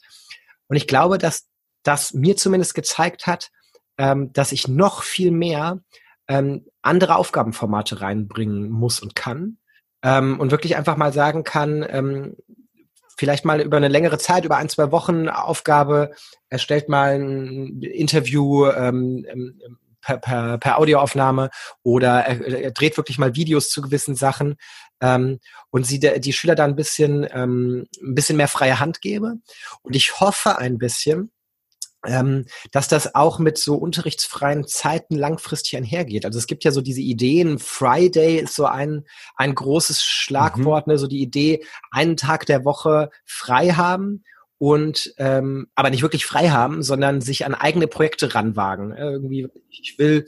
Und 0.68 0.78
ich 0.78 0.88
glaube, 0.88 1.18
dass 1.18 1.48
das 1.84 2.14
mir 2.14 2.38
zumindest 2.38 2.76
gezeigt 2.76 3.28
hat, 3.28 3.52
ähm, 3.98 4.32
dass 4.34 4.52
ich 4.52 4.68
noch 4.68 5.04
viel 5.04 5.32
mehr 5.32 5.82
ähm, 6.28 6.66
andere 6.82 7.18
Aufgabenformate 7.18 8.02
reinbringen 8.02 8.70
muss 8.70 9.02
und 9.02 9.16
kann. 9.16 9.58
Ähm, 10.02 10.40
und 10.40 10.52
wirklich 10.52 10.76
einfach 10.76 10.98
mal 10.98 11.14
sagen 11.14 11.44
kann, 11.44 11.86
ähm, 11.88 12.36
vielleicht 13.24 13.46
mal 13.46 13.62
über 13.62 13.78
eine 13.78 13.88
längere 13.88 14.18
Zeit, 14.18 14.44
über 14.44 14.58
ein, 14.58 14.68
zwei 14.68 14.92
Wochen 14.92 15.30
Aufgabe, 15.30 16.12
erstellt 16.50 16.90
mal 16.90 17.14
ein 17.14 17.82
Interview 17.82 18.66
ähm, 18.66 19.26
ähm, 19.30 19.78
per, 20.02 20.18
per, 20.18 20.58
per 20.58 20.78
Audioaufnahme 20.78 21.50
oder 21.84 22.26
er, 22.26 22.64
er 22.64 22.72
dreht 22.72 22.98
wirklich 22.98 23.18
mal 23.18 23.34
Videos 23.34 23.70
zu 23.70 23.82
gewissen 23.82 24.18
Sachen 24.18 24.58
ähm, 25.00 25.40
und 25.70 25.88
sie 25.88 26.02
die 26.02 26.34
Schüler 26.34 26.56
da 26.56 26.66
ein 26.66 26.76
bisschen, 26.76 27.26
ähm, 27.32 27.88
ein 28.02 28.14
bisschen 28.14 28.36
mehr 28.36 28.50
freie 28.50 28.82
Hand 28.82 29.00
gebe. 29.00 29.36
Und 29.84 29.96
ich 29.96 30.20
hoffe 30.20 30.58
ein 30.58 30.78
bisschen, 30.78 31.32
ähm, 32.06 32.46
dass 32.72 32.88
das 32.88 33.16
auch 33.16 33.40
mit 33.40 33.58
so 33.58 33.76
unterrichtsfreien 33.76 34.68
Zeiten 34.68 35.16
langfristig 35.16 35.78
einhergeht. 35.78 36.26
Also 36.26 36.40
es 36.40 36.48
gibt 36.48 36.64
ja 36.64 36.72
so 36.72 36.82
diese 36.82 37.02
Ideen, 37.02 37.60
Friday 37.60 38.38
ist 38.38 38.56
so 38.56 38.66
ein, 38.66 39.06
ein 39.36 39.56
großes 39.56 40.04
Schlagwort, 40.04 40.88
mhm. 40.88 40.94
ne, 40.94 40.98
so 40.98 41.08
die 41.08 41.22
Idee, 41.22 41.64
einen 41.92 42.18
Tag 42.18 42.46
der 42.46 42.66
Woche 42.66 43.10
frei 43.26 43.70
haben 43.70 44.24
und 44.58 45.14
ähm, 45.18 45.68
aber 45.76 45.90
nicht 45.90 46.04
wirklich 46.04 46.26
frei 46.26 46.50
haben, 46.50 46.84
sondern 46.84 47.22
sich 47.22 47.46
an 47.46 47.54
eigene 47.56 47.88
Projekte 47.88 48.34
ranwagen. 48.34 48.96
Irgendwie, 48.96 49.48
ich 49.70 49.96
will 49.98 50.26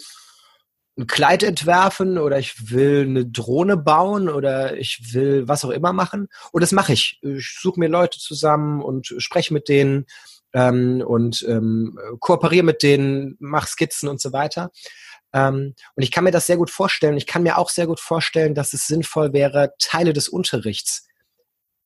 ein 0.97 1.07
Kleid 1.07 1.43
entwerfen 1.43 2.17
oder 2.17 2.39
ich 2.39 2.71
will 2.71 3.05
eine 3.07 3.26
Drohne 3.26 3.76
bauen 3.76 4.30
oder 4.30 4.78
ich 4.78 5.13
will 5.13 5.47
was 5.47 5.65
auch 5.65 5.69
immer 5.69 5.91
machen. 5.91 6.28
Und 6.51 6.61
das 6.61 6.71
mache 6.71 6.93
ich. 6.93 7.19
Ich 7.21 7.57
suche 7.61 7.80
mir 7.80 7.89
Leute 7.89 8.19
zusammen 8.19 8.82
und 8.82 9.13
spreche 9.17 9.53
mit 9.53 9.67
denen 9.67 10.05
ähm, 10.56 11.03
und 11.06 11.45
ähm, 11.47 11.99
kooperiere 12.20 12.64
mit 12.64 12.82
denen, 12.82 13.36
mach 13.39 13.68
Skizzen 13.68 14.08
und 14.08 14.22
so 14.22 14.32
weiter. 14.32 14.72
Ähm, 15.34 15.76
und 15.95 16.03
ich 16.03 16.12
kann 16.12 16.24
mir 16.24 16.32
das 16.32 16.47
sehr 16.47 16.58
gut 16.58 16.72
vorstellen. 16.72 17.18
Ich 17.18 17.28
kann 17.28 17.43
mir 17.43 17.58
auch 17.58 17.70
sehr 17.70 17.88
gut 17.88 17.99
vorstellen, 17.99 18.56
dass 18.56 18.74
es 18.74 18.88
sinnvoll 18.88 19.34
wäre, 19.34 19.74
Teile 19.80 20.14
des 20.14 20.30
Unterrichts 20.30 21.08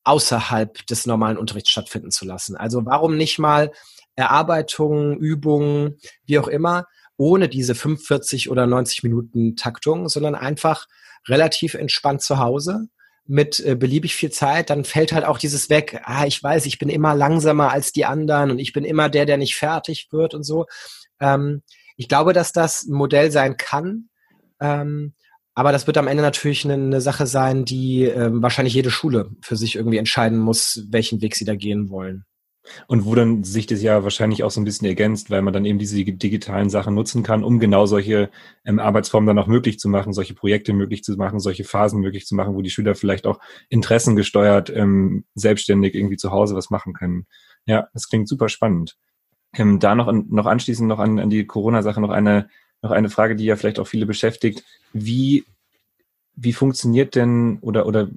außerhalb 0.04 0.86
des 0.86 1.04
normalen 1.04 1.36
Unterrichts 1.36 1.70
stattfinden 1.70 2.12
zu 2.12 2.24
lassen. 2.24 2.56
Also 2.56 2.86
warum 2.86 3.16
nicht 3.16 3.38
mal 3.38 3.72
Erarbeitungen, 4.14 5.18
Übungen, 5.18 5.98
wie 6.24 6.38
auch 6.38 6.48
immer, 6.48 6.86
ohne 7.16 7.48
diese 7.48 7.74
45 7.74 8.50
oder 8.50 8.66
90 8.66 9.02
Minuten 9.02 9.56
Taktung, 9.56 10.08
sondern 10.08 10.34
einfach 10.34 10.86
relativ 11.28 11.74
entspannt 11.74 12.22
zu 12.22 12.38
Hause 12.38 12.88
mit 13.30 13.60
äh, 13.60 13.76
beliebig 13.76 14.16
viel 14.16 14.30
Zeit, 14.30 14.70
dann 14.70 14.84
fällt 14.84 15.12
halt 15.12 15.24
auch 15.24 15.38
dieses 15.38 15.70
weg, 15.70 16.02
ah, 16.04 16.26
ich 16.26 16.42
weiß, 16.42 16.66
ich 16.66 16.78
bin 16.80 16.88
immer 16.88 17.14
langsamer 17.14 17.70
als 17.70 17.92
die 17.92 18.04
anderen 18.04 18.50
und 18.50 18.58
ich 18.58 18.72
bin 18.72 18.84
immer 18.84 19.08
der, 19.08 19.24
der 19.24 19.36
nicht 19.36 19.54
fertig 19.54 20.08
wird 20.10 20.34
und 20.34 20.42
so. 20.42 20.66
Ähm, 21.20 21.62
ich 21.96 22.08
glaube, 22.08 22.32
dass 22.32 22.52
das 22.52 22.82
ein 22.82 22.92
Modell 22.92 23.30
sein 23.30 23.56
kann, 23.56 24.08
ähm, 24.60 25.14
aber 25.54 25.70
das 25.70 25.86
wird 25.86 25.96
am 25.96 26.08
Ende 26.08 26.24
natürlich 26.24 26.64
eine, 26.64 26.74
eine 26.74 27.00
Sache 27.00 27.26
sein, 27.26 27.64
die 27.64 28.02
ähm, 28.02 28.42
wahrscheinlich 28.42 28.74
jede 28.74 28.90
Schule 28.90 29.30
für 29.42 29.56
sich 29.56 29.76
irgendwie 29.76 29.98
entscheiden 29.98 30.38
muss, 30.38 30.86
welchen 30.90 31.22
Weg 31.22 31.36
sie 31.36 31.44
da 31.44 31.54
gehen 31.54 31.88
wollen. 31.88 32.24
Und 32.86 33.04
wo 33.04 33.14
dann 33.14 33.42
sich 33.42 33.66
das 33.66 33.82
ja 33.82 34.02
wahrscheinlich 34.02 34.44
auch 34.44 34.50
so 34.50 34.60
ein 34.60 34.64
bisschen 34.64 34.86
ergänzt, 34.86 35.30
weil 35.30 35.42
man 35.42 35.52
dann 35.52 35.64
eben 35.64 35.78
diese 35.78 36.04
digitalen 36.04 36.68
Sachen 36.68 36.94
nutzen 36.94 37.22
kann, 37.22 37.42
um 37.42 37.58
genau 37.58 37.86
solche 37.86 38.30
ähm, 38.64 38.78
Arbeitsformen 38.78 39.26
dann 39.26 39.38
auch 39.38 39.46
möglich 39.46 39.78
zu 39.78 39.88
machen, 39.88 40.12
solche 40.12 40.34
Projekte 40.34 40.72
möglich 40.72 41.02
zu 41.02 41.16
machen, 41.16 41.40
solche 41.40 41.64
Phasen 41.64 42.00
möglich 42.00 42.26
zu 42.26 42.34
machen, 42.34 42.54
wo 42.54 42.62
die 42.62 42.70
Schüler 42.70 42.94
vielleicht 42.94 43.26
auch 43.26 43.40
interessengesteuert 43.70 44.70
ähm, 44.70 45.24
selbstständig 45.34 45.94
irgendwie 45.94 46.16
zu 46.16 46.30
Hause 46.30 46.54
was 46.54 46.70
machen 46.70 46.92
können. 46.92 47.26
Ja, 47.66 47.88
das 47.94 48.08
klingt 48.08 48.28
super 48.28 48.48
spannend. 48.48 48.96
Ähm, 49.54 49.78
da 49.78 49.94
noch, 49.94 50.12
noch 50.12 50.46
anschließend 50.46 50.88
noch 50.88 50.98
an, 50.98 51.18
an 51.18 51.30
die 51.30 51.46
Corona-Sache 51.46 52.00
noch 52.00 52.10
eine, 52.10 52.48
noch 52.82 52.90
eine 52.90 53.10
Frage, 53.10 53.36
die 53.36 53.44
ja 53.44 53.56
vielleicht 53.56 53.78
auch 53.78 53.88
viele 53.88 54.06
beschäftigt. 54.06 54.64
Wie, 54.92 55.44
wie 56.36 56.52
funktioniert 56.52 57.14
denn 57.14 57.58
oder, 57.60 57.86
oder 57.86 58.08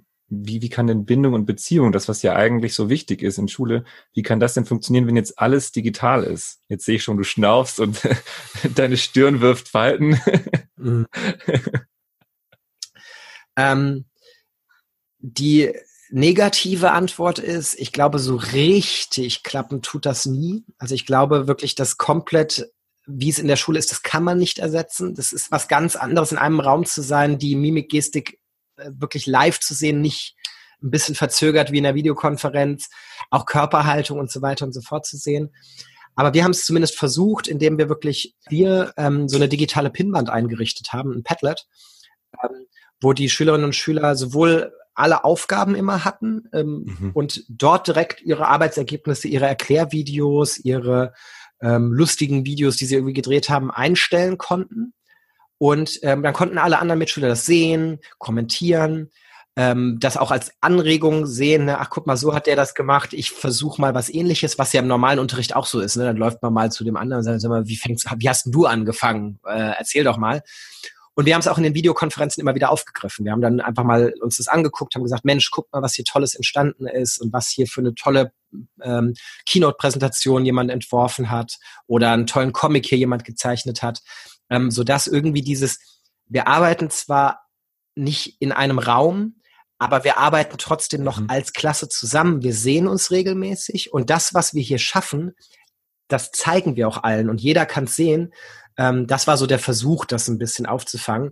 wie, 0.42 0.62
wie 0.62 0.70
kann 0.70 0.88
denn 0.88 1.06
Bindung 1.06 1.34
und 1.34 1.46
Beziehung, 1.46 1.92
das 1.92 2.08
was 2.08 2.22
ja 2.22 2.36
eigentlich 2.36 2.74
so 2.74 2.90
wichtig 2.90 3.22
ist 3.22 3.38
in 3.38 3.48
Schule, 3.48 3.86
wie 4.14 4.24
kann 4.24 4.40
das 4.40 4.54
denn 4.54 4.66
funktionieren, 4.66 5.08
wenn 5.08 5.16
jetzt 5.16 5.40
alles 5.40 5.72
digital 5.72 6.24
ist? 6.24 6.62
Jetzt 6.70 6.86
sehe 6.86 6.96
ich 6.96 7.04
schon, 7.04 7.18
du 7.18 7.24
schnaufst 7.24 7.80
und 7.80 8.02
deine 8.76 8.98
Stirn 8.98 9.42
wirft 9.42 9.70
Falten. 9.70 10.20
mhm. 10.76 11.08
ähm, 13.56 14.06
die 15.20 15.74
negative 16.10 16.92
Antwort 16.92 17.40
ist, 17.40 17.76
ich 17.80 17.92
glaube, 17.92 18.20
so 18.20 18.36
richtig 18.36 19.44
klappen 19.44 19.82
tut 19.82 20.06
das 20.06 20.26
nie. 20.26 20.64
Also 20.78 20.96
ich 20.96 21.06
glaube 21.06 21.48
wirklich, 21.48 21.76
dass 21.76 21.98
komplett 21.98 22.70
wie 23.06 23.30
es 23.30 23.40
in 23.40 23.48
der 23.48 23.58
Schule 23.58 23.80
ist, 23.80 23.92
das 23.92 24.02
kann 24.02 24.24
man 24.24 24.38
nicht 24.38 24.60
ersetzen. 24.60 25.14
Das 25.16 25.34
ist 25.34 25.52
was 25.52 25.68
ganz 25.68 25.96
anderes, 25.96 26.32
in 26.32 26.38
einem 26.38 26.60
Raum 26.60 26.86
zu 26.86 27.02
sein, 27.02 27.38
die 27.38 27.56
Mimik, 27.56 27.90
Gestik 27.90 28.40
wirklich 28.78 29.26
live 29.26 29.60
zu 29.60 29.74
sehen, 29.74 30.02
nicht 30.02 30.36
ein 30.82 30.92
bisschen 30.92 31.16
verzögert 31.16 31.72
wie 31.72 31.78
in 31.78 31.84
der 31.84 31.96
Videokonferenz, 31.96 32.90
auch 33.30 33.46
Körperhaltung 33.46 34.20
und 34.20 34.32
so 34.32 34.42
weiter 34.42 34.66
und 34.66 34.74
so 34.74 34.82
fort 34.82 35.06
zu 35.06 35.18
sehen. 35.18 35.52
Aber 36.16 36.34
wir 36.34 36.44
haben 36.44 36.52
es 36.52 36.66
zumindest 36.66 36.98
versucht, 36.98 37.48
indem 37.48 37.78
wir 37.78 37.90
wirklich 37.90 38.36
wir 38.48 38.94
ähm, 38.98 39.28
so 39.28 39.38
eine 39.38 39.50
digitale 39.50 39.90
Pinwand 39.90 40.30
eingerichtet 40.30 40.94
haben, 40.94 41.12
ein 41.12 41.24
Padlet, 41.24 41.66
ähm, 42.44 42.68
wo 43.02 43.14
die 43.14 43.30
Schülerinnen 43.30 43.66
und 43.66 43.76
Schüler 43.76 44.16
sowohl 44.16 44.74
alle 44.96 45.24
Aufgaben 45.24 45.74
immer 45.74 46.06
hatten 46.06 46.50
ähm, 46.54 46.86
mhm. 46.86 47.12
und 47.14 47.44
dort 47.50 47.88
direkt 47.88 48.22
ihre 48.22 48.48
Arbeitsergebnisse, 48.48 49.28
ihre 49.28 49.48
Erklärvideos, 49.48 50.60
ihre 50.60 51.14
ähm, 51.62 51.92
lustigen 51.94 52.46
Videos, 52.46 52.78
die 52.78 52.86
sie 52.86 52.96
irgendwie 52.96 53.14
gedreht 53.14 53.50
haben, 53.50 53.72
einstellen 53.72 54.38
konnten. 54.38 54.94
Und 55.64 56.02
ähm, 56.02 56.24
dann 56.24 56.34
konnten 56.34 56.58
alle 56.58 56.78
anderen 56.78 57.00
Mitschüler 57.00 57.30
das 57.30 57.46
sehen, 57.46 58.00
kommentieren, 58.18 59.12
ähm, 59.56 59.98
das 60.02 60.18
auch 60.18 60.30
als 60.30 60.52
Anregung 60.60 61.26
sehen. 61.26 61.64
Ne? 61.64 61.80
Ach, 61.80 61.90
guck 61.90 62.06
mal, 62.06 62.18
so 62.18 62.36
hat 62.36 62.48
der 62.48 62.58
das 62.58 62.76
gemacht. 62.76 63.14
Ich 63.14 63.32
versuche 63.32 63.80
mal 63.80 63.96
was 63.96 64.14
ähnliches, 64.14 64.60
was 64.60 64.74
ja 64.74 64.82
im 64.82 64.88
normalen 64.88 65.20
Unterricht 65.20 65.56
auch 65.56 65.66
so 65.66 65.80
ist. 65.80 65.96
Ne? 65.96 66.04
Dann 66.04 66.18
läuft 66.18 66.44
man 66.44 66.52
mal 66.52 66.70
zu 66.70 66.84
dem 66.84 66.98
anderen 66.98 67.20
und 67.20 67.24
sagt, 67.24 67.40
sag 67.40 67.48
mal, 67.48 67.66
wie, 67.66 67.78
fängst, 67.78 68.06
wie 68.18 68.28
hast 68.28 68.46
denn 68.46 68.52
du 68.52 68.66
angefangen? 68.66 69.40
Äh, 69.46 69.76
erzähl 69.78 70.04
doch 70.04 70.18
mal. 70.18 70.44
Und 71.14 71.28
wir 71.28 71.34
haben 71.34 71.40
es 71.40 71.48
auch 71.48 71.58
in 71.58 71.64
den 71.64 71.76
Videokonferenzen 71.76 72.42
immer 72.42 72.56
wieder 72.56 72.70
aufgegriffen. 72.70 73.24
Wir 73.24 73.32
haben 73.32 73.42
dann 73.42 73.62
einfach 73.62 73.86
mal 73.86 74.14
uns 74.22 74.36
das 74.36 74.50
angeguckt, 74.50 74.96
haben 74.96 75.04
gesagt, 75.04 75.24
Mensch, 75.24 75.50
guck 75.50 75.72
mal, 75.72 75.82
was 75.82 75.94
hier 75.94 76.04
Tolles 76.04 76.36
entstanden 76.36 76.88
ist 76.88 77.22
und 77.22 77.32
was 77.32 77.48
hier 77.48 77.68
für 77.68 77.80
eine 77.80 77.96
tolle 77.96 78.34
ähm, 78.82 79.14
Keynote-Präsentation 79.46 80.44
jemand 80.44 80.72
entworfen 80.72 81.32
hat 81.32 81.56
oder 81.88 82.12
einen 82.12 82.28
tollen 82.28 82.52
Comic 82.52 82.86
hier 82.86 82.98
jemand 82.98 83.24
gezeichnet 83.24 83.82
hat 83.82 84.02
ähm, 84.54 84.70
sodass 84.70 85.08
irgendwie 85.08 85.42
dieses, 85.42 85.80
wir 86.26 86.48
arbeiten 86.48 86.92
zwar 86.92 87.42
nicht 87.96 88.40
in 88.40 88.52
einem 88.52 88.78
Raum, 88.78 89.42
aber 89.80 90.04
wir 90.04 90.20
arbeiten 90.20 90.58
trotzdem 90.60 91.04
noch 91.04 91.20
mhm. 91.20 91.30
als 91.30 91.54
Klasse 91.54 91.90
zusammen. 91.90 92.44
Wir 92.44 92.54
sehen 92.54 92.88
uns 92.88 93.10
regelmäßig 93.10 93.92
und 93.92 94.12
das, 94.12 94.34
was 94.36 94.54
wir 94.54 94.62
hier 94.62 94.78
schaffen, 94.78 95.34
das 96.08 96.32
zeigen 96.32 96.76
wir 96.76 96.88
auch 96.88 97.02
allen 97.04 97.30
und 97.30 97.42
jeder 97.42 97.66
kann 97.66 97.86
es 97.86 97.96
sehen. 97.96 98.32
Ähm, 98.78 99.08
das 99.08 99.26
war 99.26 99.38
so 99.38 99.48
der 99.48 99.60
Versuch, 99.60 100.06
das 100.06 100.28
ein 100.28 100.38
bisschen 100.38 100.68
aufzufangen. 100.68 101.32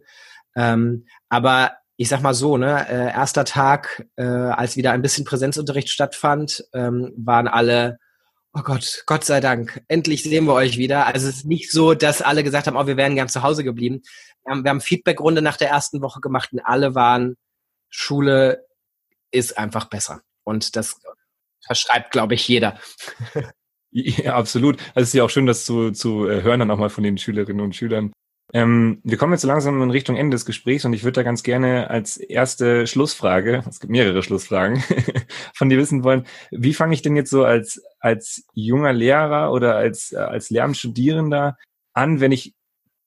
Ähm, 0.55 1.05
aber 1.29 1.73
ich 1.97 2.09
sag 2.09 2.23
mal 2.23 2.33
so, 2.33 2.57
ne, 2.57 2.89
äh, 2.89 3.11
erster 3.11 3.45
Tag, 3.45 4.07
äh, 4.15 4.23
als 4.23 4.75
wieder 4.75 4.91
ein 4.93 5.03
bisschen 5.03 5.25
Präsenzunterricht 5.25 5.89
stattfand, 5.89 6.65
ähm, 6.73 7.13
waren 7.15 7.47
alle, 7.47 7.99
oh 8.53 8.61
Gott, 8.63 9.03
Gott 9.05 9.23
sei 9.23 9.39
Dank, 9.39 9.81
endlich 9.87 10.23
sehen 10.23 10.45
wir 10.45 10.53
euch 10.53 10.77
wieder. 10.77 11.07
Also 11.07 11.27
es 11.27 11.37
ist 11.37 11.45
nicht 11.45 11.71
so, 11.71 11.93
dass 11.93 12.21
alle 12.21 12.43
gesagt 12.43 12.67
haben, 12.67 12.77
oh, 12.77 12.87
wir 12.87 12.97
wären 12.97 13.15
gern 13.15 13.29
zu 13.29 13.43
Hause 13.43 13.63
geblieben. 13.63 14.01
Wir 14.43 14.51
haben, 14.51 14.63
wir 14.63 14.69
haben 14.69 14.81
Feedbackrunde 14.81 15.41
nach 15.41 15.57
der 15.57 15.69
ersten 15.69 16.01
Woche 16.01 16.19
gemacht 16.19 16.51
und 16.51 16.59
alle 16.59 16.95
waren, 16.95 17.35
Schule 17.89 18.65
ist 19.31 19.57
einfach 19.57 19.85
besser. 19.85 20.21
Und 20.43 20.75
das 20.75 20.99
verschreibt, 21.65 22.11
glaube 22.11 22.35
ich, 22.35 22.47
jeder. 22.47 22.79
Ja, 23.93 24.35
absolut. 24.35 24.79
Also 24.95 25.01
es 25.01 25.07
ist 25.09 25.13
ja 25.15 25.25
auch 25.25 25.29
schön, 25.29 25.45
das 25.45 25.65
zu, 25.65 25.91
zu 25.91 26.25
äh, 26.25 26.43
hören 26.43 26.61
dann 26.61 26.71
auch 26.71 26.77
mal 26.77 26.89
von 26.89 27.03
den 27.03 27.17
Schülerinnen 27.17 27.59
und 27.59 27.75
Schülern. 27.75 28.13
Ähm, 28.53 28.99
wir 29.03 29.17
kommen 29.17 29.33
jetzt 29.33 29.43
langsam 29.43 29.81
in 29.81 29.91
Richtung 29.91 30.17
Ende 30.17 30.35
des 30.35 30.45
Gesprächs 30.45 30.83
und 30.83 30.93
ich 30.93 31.03
würde 31.03 31.15
da 31.15 31.23
ganz 31.23 31.43
gerne 31.43 31.89
als 31.89 32.17
erste 32.17 32.85
Schlussfrage, 32.85 33.63
es 33.69 33.79
gibt 33.79 33.91
mehrere 33.91 34.23
Schlussfragen, 34.23 34.83
von 35.53 35.69
dir 35.69 35.77
wissen 35.77 36.03
wollen, 36.03 36.25
wie 36.51 36.73
fange 36.73 36.93
ich 36.93 37.01
denn 37.01 37.15
jetzt 37.15 37.29
so 37.29 37.45
als, 37.45 37.81
als 37.99 38.43
junger 38.53 38.91
Lehrer 38.91 39.53
oder 39.53 39.75
als, 39.75 40.13
als 40.13 40.49
Lernstudierender 40.49 41.57
an, 41.93 42.19
wenn 42.19 42.33
ich 42.33 42.53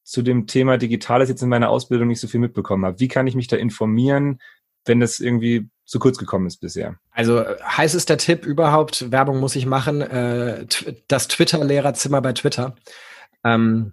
zu 0.03 0.23
dem 0.23 0.47
Thema 0.47 0.79
Digitales 0.79 1.29
jetzt 1.29 1.43
in 1.43 1.49
meiner 1.49 1.71
Ausbildung 1.71 2.09
nicht 2.09 2.21
so 2.21 2.29
viel 2.29 2.41
mitbekommen 2.41 2.85
habe? 2.85 3.01
Wie 3.01 3.09
kann 3.09 3.27
ich 3.27 3.35
mich 3.35 3.49
da 3.49 3.57
informieren, 3.57 4.41
wenn 4.87 5.01
das 5.01 5.21
irgendwie 5.21 5.69
zu 5.85 5.99
kurz 5.99 6.17
gekommen 6.17 6.47
ist 6.47 6.59
bisher? 6.59 6.97
Also 7.11 7.45
heißester 7.63 8.17
Tipp 8.17 8.47
überhaupt, 8.47 9.11
Werbung 9.11 9.41
muss 9.41 9.57
ich 9.57 9.67
machen, 9.67 10.01
äh, 10.01 10.67
das 11.09 11.29
Twitter-Lehrerzimmer 11.29 12.23
bei 12.23 12.33
Twitter. 12.33 12.77
Ähm, 13.45 13.93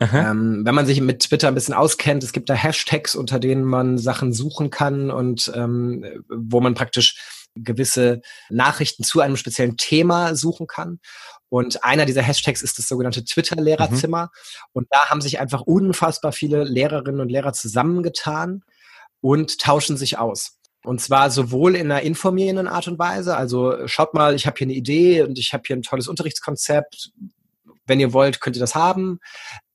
ähm, 0.00 0.62
wenn 0.64 0.74
man 0.74 0.86
sich 0.86 1.00
mit 1.00 1.20
Twitter 1.20 1.48
ein 1.48 1.54
bisschen 1.54 1.74
auskennt, 1.74 2.22
es 2.22 2.32
gibt 2.32 2.48
da 2.48 2.54
Hashtags, 2.54 3.16
unter 3.16 3.38
denen 3.38 3.64
man 3.64 3.98
Sachen 3.98 4.32
suchen 4.32 4.70
kann 4.70 5.10
und 5.10 5.50
ähm, 5.54 6.04
wo 6.28 6.60
man 6.60 6.74
praktisch 6.74 7.18
gewisse 7.54 8.20
Nachrichten 8.50 9.02
zu 9.02 9.20
einem 9.20 9.36
speziellen 9.36 9.76
Thema 9.76 10.34
suchen 10.36 10.66
kann. 10.66 11.00
Und 11.48 11.82
einer 11.82 12.04
dieser 12.04 12.22
Hashtags 12.22 12.62
ist 12.62 12.78
das 12.78 12.88
sogenannte 12.88 13.24
Twitter-Lehrerzimmer. 13.24 14.24
Mhm. 14.24 14.68
Und 14.72 14.86
da 14.90 15.08
haben 15.08 15.20
sich 15.20 15.40
einfach 15.40 15.62
unfassbar 15.62 16.32
viele 16.32 16.64
Lehrerinnen 16.64 17.20
und 17.20 17.30
Lehrer 17.30 17.52
zusammengetan 17.52 18.62
und 19.20 19.58
tauschen 19.58 19.96
sich 19.96 20.18
aus. 20.18 20.58
Und 20.84 21.00
zwar 21.00 21.30
sowohl 21.30 21.74
in 21.74 21.90
einer 21.90 22.02
informierenden 22.02 22.68
Art 22.68 22.86
und 22.86 22.98
Weise, 22.98 23.36
also 23.36 23.88
schaut 23.88 24.14
mal, 24.14 24.34
ich 24.34 24.46
habe 24.46 24.56
hier 24.58 24.66
eine 24.66 24.74
Idee 24.74 25.22
und 25.22 25.38
ich 25.38 25.52
habe 25.52 25.64
hier 25.66 25.74
ein 25.74 25.82
tolles 25.82 26.06
Unterrichtskonzept. 26.06 27.10
Wenn 27.86 27.98
ihr 27.98 28.12
wollt, 28.12 28.40
könnt 28.40 28.56
ihr 28.56 28.60
das 28.60 28.74
haben 28.74 29.18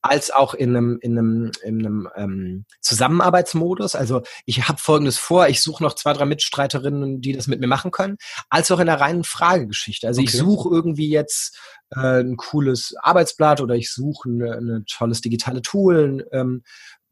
als 0.04 0.32
auch 0.32 0.54
in 0.54 0.76
einem, 0.76 1.00
in 1.02 1.18
einem, 1.18 1.52
in 1.64 1.80
einem 1.80 2.10
ähm, 2.16 2.66
Zusammenarbeitsmodus. 2.82 3.96
Also 3.96 4.22
ich 4.46 4.68
habe 4.68 4.78
Folgendes 4.78 5.18
vor, 5.18 5.48
ich 5.48 5.62
suche 5.62 5.82
noch 5.82 5.96
zwei, 5.96 6.12
drei 6.12 6.26
Mitstreiterinnen, 6.26 7.22
die 7.22 7.32
das 7.32 7.48
mit 7.48 7.62
mir 7.62 7.68
machen 7.68 7.92
können, 7.92 8.18
als 8.50 8.70
auch 8.70 8.80
in 8.80 8.88
der 8.88 9.00
reinen 9.00 9.24
Fragegeschichte. 9.24 10.06
Also 10.06 10.20
okay. 10.20 10.30
ich 10.30 10.38
suche 10.38 10.70
irgendwie 10.70 11.10
jetzt 11.10 11.58
äh, 11.96 12.20
ein 12.20 12.36
cooles 12.36 12.96
Arbeitsblatt 13.02 13.62
oder 13.62 13.76
ich 13.76 13.92
suche 13.92 14.30
ein 14.30 14.84
tolles 14.88 15.22
digitale 15.22 15.62
Tool. 15.62 16.28
Ähm, 16.34 16.64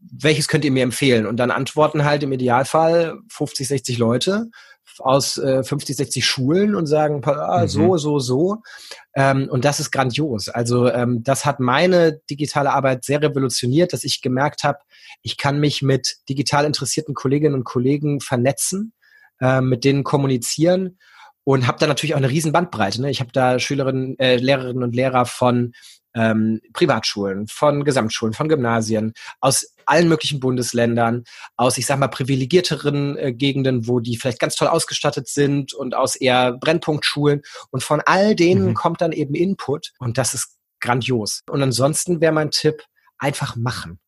welches 0.02 0.48
könnt 0.48 0.66
ihr 0.66 0.72
mir 0.72 0.84
empfehlen? 0.84 1.26
Und 1.26 1.38
dann 1.38 1.52
antworten 1.52 2.04
halt 2.04 2.24
im 2.24 2.32
Idealfall 2.32 3.20
50, 3.30 3.68
60 3.68 3.98
Leute 3.98 4.50
aus 5.00 5.38
äh, 5.38 5.64
50, 5.64 5.96
60 5.96 6.26
Schulen 6.26 6.76
und 6.76 6.86
sagen, 6.86 7.22
ah, 7.26 7.68
so, 7.68 7.94
mhm. 7.94 7.98
so, 7.98 8.20
so. 8.20 8.58
Ähm, 9.16 9.48
und 9.50 9.66
das 9.66 9.80
ist 9.80 9.92
grandios. 9.92 10.50
Also 10.50 10.92
ähm, 10.92 11.24
das 11.24 11.46
hat 11.46 11.60
meine 11.60 12.20
digitale 12.30 12.72
Arbeit 12.72 13.06
sehr 13.06 13.22
revolutioniert, 13.22 13.94
dass 13.94 14.04
ich 14.04 14.22
gemerkt 14.22 14.64
habe, 14.64 14.80
ich 15.22 15.38
kann 15.38 15.60
mich 15.60 15.82
mit 15.82 16.18
digital 16.30 16.66
interessierten 16.66 17.14
Kolleginnen 17.14 17.56
und 17.56 17.64
Kollegen 17.64 18.20
vernetzen, 18.20 18.94
äh, 19.40 19.62
mit 19.62 19.84
denen 19.84 20.04
kommunizieren 20.04 20.98
und 21.44 21.68
habe 21.68 21.80
da 21.80 21.88
natürlich 21.88 22.14
auch 22.14 22.20
eine 22.20 22.30
riesen 22.30 22.52
Bandbreite. 22.52 23.02
Ne? 23.02 23.10
Ich 23.10 23.20
habe 23.20 23.32
da 23.32 23.60
Schülerinnen, 23.60 24.18
äh, 24.20 24.38
Lehrerinnen 24.38 24.84
und 24.84 24.96
Lehrer 24.96 25.26
von 25.26 25.74
ähm, 26.14 26.62
Privatschulen, 26.74 27.48
von 27.48 27.84
Gesamtschulen, 27.84 28.34
von 28.34 28.50
Gymnasien, 28.50 29.14
aus 29.40 29.76
allen 29.86 30.08
möglichen 30.08 30.40
Bundesländern, 30.40 31.24
aus, 31.56 31.78
ich 31.78 31.86
sag 31.86 32.00
mal, 32.00 32.08
privilegierteren 32.08 33.18
äh, 33.18 33.34
Gegenden, 33.34 33.88
wo 33.88 34.00
die 34.00 34.18
vielleicht 34.18 34.40
ganz 34.40 34.56
toll 34.56 34.68
ausgestattet 34.68 35.28
sind 35.28 35.74
und 35.74 35.96
aus 35.96 36.16
eher 36.16 36.54
Brennpunktschulen. 36.54 37.42
Und 37.72 37.84
von 37.84 38.02
all 38.06 38.36
denen 38.36 38.70
mhm. 38.70 38.74
kommt 38.74 39.02
dann 39.02 39.12
eben 39.12 39.36
Input 39.36 39.92
und 40.00 40.18
das 40.18 40.34
ist 40.34 40.58
grandios. 40.80 41.42
Und 41.50 41.62
ansonsten 41.62 42.22
wäre 42.22 42.34
mein 42.34 42.52
Tipp, 42.52 42.84
einfach 43.18 43.56
machen. 43.56 44.00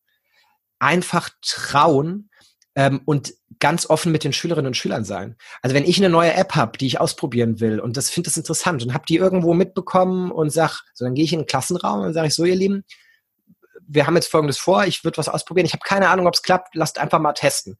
Einfach 0.78 1.30
trauen 1.40 2.30
ähm, 2.74 3.00
und 3.04 3.34
ganz 3.60 3.88
offen 3.88 4.12
mit 4.12 4.24
den 4.24 4.32
Schülerinnen 4.32 4.68
und 4.68 4.76
Schülern 4.76 5.04
sein. 5.04 5.36
Also 5.62 5.74
wenn 5.74 5.84
ich 5.84 5.98
eine 5.98 6.10
neue 6.10 6.34
App 6.34 6.54
habe, 6.54 6.76
die 6.76 6.86
ich 6.86 7.00
ausprobieren 7.00 7.60
will 7.60 7.80
und 7.80 7.96
das 7.96 8.10
finde 8.10 8.28
das 8.28 8.36
interessant 8.36 8.82
und 8.82 8.94
habe 8.94 9.04
die 9.08 9.16
irgendwo 9.16 9.54
mitbekommen 9.54 10.30
und 10.30 10.50
sag, 10.50 10.82
so 10.92 11.04
dann 11.04 11.14
gehe 11.14 11.24
ich 11.24 11.32
in 11.32 11.40
den 11.40 11.46
Klassenraum 11.46 12.00
und 12.00 12.12
sage 12.12 12.28
ich 12.28 12.34
so, 12.34 12.44
ihr 12.44 12.56
Lieben, 12.56 12.84
wir 13.86 14.06
haben 14.06 14.16
jetzt 14.16 14.30
folgendes 14.30 14.58
vor, 14.58 14.86
ich 14.86 15.04
würde 15.04 15.18
was 15.18 15.28
ausprobieren, 15.28 15.66
ich 15.66 15.72
habe 15.72 15.84
keine 15.84 16.08
Ahnung, 16.08 16.26
ob 16.26 16.34
es 16.34 16.42
klappt, 16.42 16.74
lasst 16.74 16.98
einfach 16.98 17.20
mal 17.20 17.32
testen. 17.32 17.78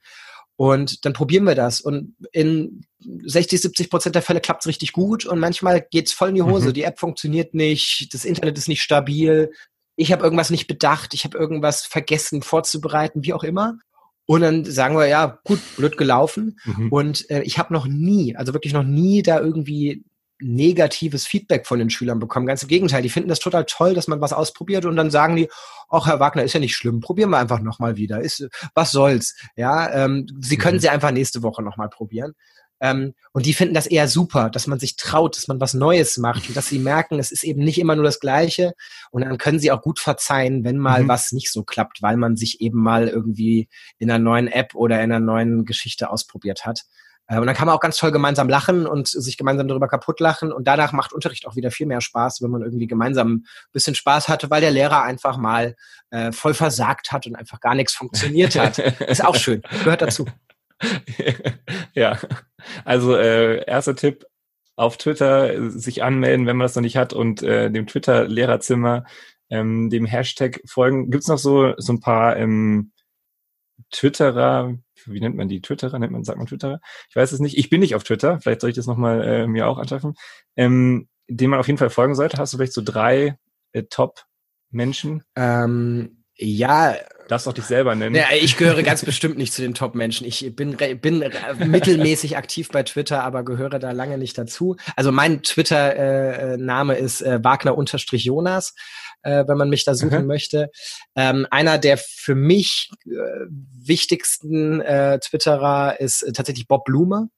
Und 0.57 1.05
dann 1.05 1.13
probieren 1.15 1.45
wir 1.45 1.57
das. 1.57 1.81
Und 1.81 2.15
in 2.31 2.87
60, 3.01 3.61
70 3.61 3.91
Prozent 3.91 4.15
der 4.15 4.23
Fälle 4.23 4.41
klappt 4.41 4.63
es 4.63 4.69
richtig 4.69 4.93
gut 4.93 5.27
und 5.27 5.41
manchmal 5.41 5.85
geht's 5.91 6.13
voll 6.13 6.29
in 6.29 6.37
die 6.37 6.43
Hose. 6.43 6.69
Mhm. 6.69 6.75
Die 6.75 6.85
App 6.85 7.01
funktioniert 7.01 7.55
nicht, 7.55 8.15
das 8.15 8.25
Internet 8.25 8.57
ist 8.57 8.69
nicht 8.69 8.83
stabil, 8.83 9.51
ich 9.97 10.13
habe 10.13 10.25
irgendwas 10.25 10.51
nicht 10.51 10.67
bedacht, 10.67 11.15
ich 11.15 11.25
habe 11.25 11.39
irgendwas 11.39 11.85
vergessen 11.85 12.43
vorzubereiten, 12.43 13.25
wie 13.25 13.33
auch 13.33 13.45
immer. 13.45 13.79
Und 14.27 14.41
dann 14.41 14.65
sagen 14.65 14.97
wir, 14.97 15.07
ja, 15.07 15.39
gut, 15.45 15.61
blöd 15.77 15.97
gelaufen. 15.97 16.59
Mhm. 16.65 16.89
Und 16.91 17.31
äh, 17.31 17.43
ich 17.43 17.59
habe 17.59 17.73
noch 17.73 17.87
nie, 17.87 18.37
also 18.37 18.55
wirklich 18.55 18.73
noch 18.73 18.83
nie 18.83 19.23
da 19.23 19.39
irgendwie 19.39 20.05
negatives 20.41 21.27
Feedback 21.27 21.67
von 21.67 21.79
den 21.79 21.91
Schülern 21.91 22.19
bekommen. 22.19 22.47
Ganz 22.47 22.63
im 22.63 22.69
Gegenteil, 22.69 23.03
die 23.03 23.09
finden 23.09 23.29
das 23.29 23.39
total 23.39 23.65
toll, 23.67 23.95
dass 23.95 24.09
man 24.09 24.21
was 24.21 24.33
ausprobiert 24.33 24.85
und 24.85 24.97
dann 24.97 25.11
sagen 25.11 25.37
die, 25.37 25.49
ach 25.89 26.07
Herr 26.07 26.21
Wagner, 26.21 26.43
ist 26.43 26.55
ja 26.55 26.61
nicht 26.61 26.77
schlimm, 26.77 27.01
probieren 27.01 27.31
wir 27.31 27.39
einfach 27.39 27.61
nochmal 27.61 27.97
wieder. 27.97 28.21
Ist, 28.21 28.49
was 28.75 28.91
soll's? 28.91 29.37
Ja, 29.57 29.91
ähm, 30.05 30.27
Sie 30.41 30.57
können 30.57 30.77
mhm. 30.77 30.81
sie 30.81 30.89
einfach 30.89 31.13
nächste 31.13 31.43
Woche 31.43 31.63
nochmal 31.63 31.89
probieren. 31.89 32.35
Ähm, 32.85 33.15
und 33.33 33.47
die 33.47 33.55
finden 33.55 33.73
das 33.73 33.87
eher 33.87 34.09
super, 34.09 34.51
dass 34.51 34.67
man 34.67 34.79
sich 34.79 34.97
traut, 34.97 35.39
dass 35.39 35.49
man 35.49 35.59
was 35.59 35.73
Neues 35.73 36.19
macht 36.19 36.49
und 36.49 36.57
dass 36.57 36.69
sie 36.69 36.79
merken, 36.79 37.19
es 37.19 37.33
ist 37.33 37.43
eben 37.43 37.65
nicht 37.65 37.81
immer 37.81 37.97
nur 37.97 38.05
das 38.05 38.21
Gleiche. 38.21 38.75
Und 39.11 39.25
dann 39.25 39.39
können 39.39 39.59
sie 39.59 39.73
auch 39.73 39.81
gut 39.81 39.99
verzeihen, 39.99 40.65
wenn 40.65 40.77
mal 40.77 41.05
mhm. 41.05 41.09
was 41.09 41.33
nicht 41.33 41.51
so 41.51 41.65
klappt, 41.65 42.03
weil 42.03 42.19
man 42.19 42.37
sich 42.37 42.61
eben 42.61 42.83
mal 42.83 43.09
irgendwie 43.09 43.71
in 43.97 44.11
einer 44.11 44.23
neuen 44.23 44.49
App 44.49 44.75
oder 44.75 44.97
in 44.97 45.11
einer 45.11 45.19
neuen 45.19 45.65
Geschichte 45.65 46.11
ausprobiert 46.11 46.67
hat. 46.67 46.83
Äh, 47.27 47.39
und 47.39 47.47
dann 47.47 47.57
kann 47.57 47.65
man 47.67 47.75
auch 47.75 47.81
ganz 47.81 47.97
toll 47.97 48.13
gemeinsam 48.13 48.51
lachen 48.51 48.87
und 48.87 49.09
sich 49.09 49.39
gemeinsam 49.39 49.67
darüber 49.67 49.89
kaputt 49.89 50.21
lachen. 50.21 50.53
Und 50.53 50.69
danach 50.69 50.93
macht 50.93 51.15
Unterricht 51.15 51.47
auch 51.47 51.57
wieder 51.57 51.71
viel 51.71 51.87
mehr 51.87 52.03
Spaß, 52.03 52.43
wenn 52.43 52.51
man 52.51 52.61
irgendwie 52.61 52.87
gemeinsam 52.87 53.37
ein 53.37 53.45
bisschen 53.73 53.95
Spaß 53.95 54.29
hatte, 54.29 54.51
weil 54.51 54.61
der 54.61 54.73
Lehrer 54.73 55.03
einfach 55.05 55.39
mal 55.39 55.75
äh, 56.11 56.33
voll 56.33 56.53
versagt 56.53 57.13
hat 57.13 57.27
und 57.27 57.35
einfach 57.35 57.61
gar 57.61 57.75
nichts 57.75 57.95
funktioniert 57.95 58.57
hat. 58.57 58.79
Ist 59.09 59.25
auch 59.25 59.37
schön, 59.37 59.63
gehört 59.85 60.03
dazu. 60.03 60.27
ja, 61.95 62.19
also 62.85 63.17
äh, 63.17 63.65
erster 63.67 63.97
Tipp, 63.97 64.25
auf 64.77 64.97
Twitter 64.97 65.55
äh, 65.55 65.71
sich 65.71 66.03
anmelden, 66.03 66.47
wenn 66.47 66.57
man 66.57 66.65
das 66.65 66.75
noch 66.75 66.83
nicht 66.83 66.97
hat 66.97 67.13
und 67.13 67.43
äh, 67.43 67.71
dem 67.71 67.87
Twitter-Lehrerzimmer, 67.87 69.05
ähm, 69.51 69.91
dem 69.91 70.07
Hashtag 70.07 70.61
folgen. 70.67 71.11
Gibt's 71.11 71.29
noch 71.29 71.39
so, 71.39 71.75
so 71.77 71.93
ein 71.93 72.01
paar 72.01 72.37
ähm, 72.37 72.93
Twitterer, 73.93 74.75
wie 75.07 75.21
nennt 75.21 75.37
man 75.37 75.49
die? 75.49 75.61
Twitterer, 75.61 75.99
nennt 75.99 76.13
man, 76.13 76.25
sagt 76.25 76.39
man 76.39 76.47
Twitterer? 76.47 76.81
Ich 77.09 77.17
weiß 77.17 77.33
es 77.33 77.41
nicht. 77.41 77.57
Ich 77.59 77.71
bin 77.71 77.81
nicht 77.81 77.95
auf 77.95 78.05
Twitter, 78.05 78.41
vielleicht 78.41 78.61
soll 78.61 78.71
ich 78.71 78.77
das 78.77 78.87
nochmal 78.87 79.23
äh, 79.23 79.47
mir 79.47 79.69
auch 79.69 79.79
anschaffen. 79.79 80.15
Ähm, 80.57 81.09
dem 81.29 81.51
man 81.51 81.61
auf 81.61 81.67
jeden 81.67 81.79
Fall 81.79 81.91
folgen 81.91 82.15
sollte. 82.15 82.39
Hast 82.39 82.53
du 82.53 82.59
vielleicht 82.59 82.73
so 82.73 82.83
drei 82.85 83.39
äh, 83.73 83.85
Top-Menschen? 83.85 85.23
Ähm, 85.37 86.24
ja, 86.37 86.97
Darfst 87.29 87.49
auch 87.49 87.55
dich 87.55 87.65
selber 87.65 87.95
nennen. 87.95 88.15
Ja, 88.15 88.27
ich 88.39 88.57
gehöre 88.57 88.83
ganz 88.83 89.05
bestimmt 89.05 89.39
nicht 89.39 89.53
zu 89.53 89.63
den 89.63 89.75
Top-Menschen. 89.75 90.27
Ich 90.27 90.55
bin, 90.55 90.77
bin 90.77 91.25
mittelmäßig 91.59 92.37
aktiv 92.37 92.69
bei 92.71 92.83
Twitter, 92.83 93.23
aber 93.23 93.45
gehöre 93.45 93.79
da 93.79 93.93
lange 93.93 94.19
nicht 94.19 94.37
dazu. 94.37 94.77
Also 94.95 95.11
mein 95.11 95.43
Twitter-Name 95.43 96.97
äh, 96.99 97.03
ist 97.03 97.23
äh, 97.23 97.43
Wagner-Jonas, 97.43 98.75
äh, 99.23 99.45
wenn 99.47 99.57
man 99.57 99.71
mich 99.71 99.85
da 99.85 99.95
suchen 99.95 100.23
mhm. 100.23 100.27
möchte. 100.27 100.71
Ähm, 101.17 101.47
einer 101.51 101.79
der 101.79 101.97
für 101.97 102.35
mich 102.35 102.91
äh, 103.07 103.11
wichtigsten 103.87 104.81
äh, 104.81 105.19
Twitterer 105.21 105.99
ist 106.01 106.23
äh, 106.23 106.33
tatsächlich 106.33 106.69
Bob 106.69 106.85
Blume. 106.85 107.31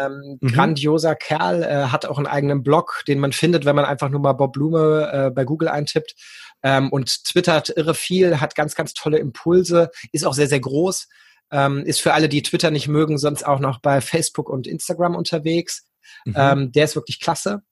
Ähm, 0.00 0.38
mhm. 0.40 0.48
Grandioser 0.48 1.14
Kerl, 1.14 1.62
äh, 1.62 1.88
hat 1.88 2.06
auch 2.06 2.18
einen 2.18 2.26
eigenen 2.26 2.62
Blog, 2.62 3.02
den 3.06 3.18
man 3.18 3.32
findet, 3.32 3.64
wenn 3.64 3.76
man 3.76 3.84
einfach 3.84 4.08
nur 4.08 4.20
mal 4.20 4.32
Bob 4.32 4.54
Blume 4.54 5.10
äh, 5.12 5.30
bei 5.30 5.44
Google 5.44 5.68
eintippt. 5.68 6.14
Ähm, 6.62 6.90
und 6.90 7.24
twittert 7.24 7.70
irre 7.70 7.94
viel, 7.94 8.40
hat 8.40 8.54
ganz, 8.54 8.74
ganz 8.74 8.94
tolle 8.94 9.18
Impulse, 9.18 9.90
ist 10.12 10.24
auch 10.24 10.34
sehr, 10.34 10.48
sehr 10.48 10.60
groß. 10.60 11.08
Ähm, 11.52 11.84
ist 11.84 12.00
für 12.00 12.14
alle, 12.14 12.28
die 12.28 12.42
Twitter 12.42 12.70
nicht 12.70 12.86
mögen, 12.86 13.18
sonst 13.18 13.44
auch 13.44 13.58
noch 13.58 13.80
bei 13.80 14.00
Facebook 14.00 14.48
und 14.48 14.66
Instagram 14.66 15.16
unterwegs. 15.16 15.89
Mhm. 16.24 16.34
Ähm, 16.36 16.72
der 16.72 16.84
ist 16.84 16.96
wirklich 16.96 17.20
klasse. 17.20 17.62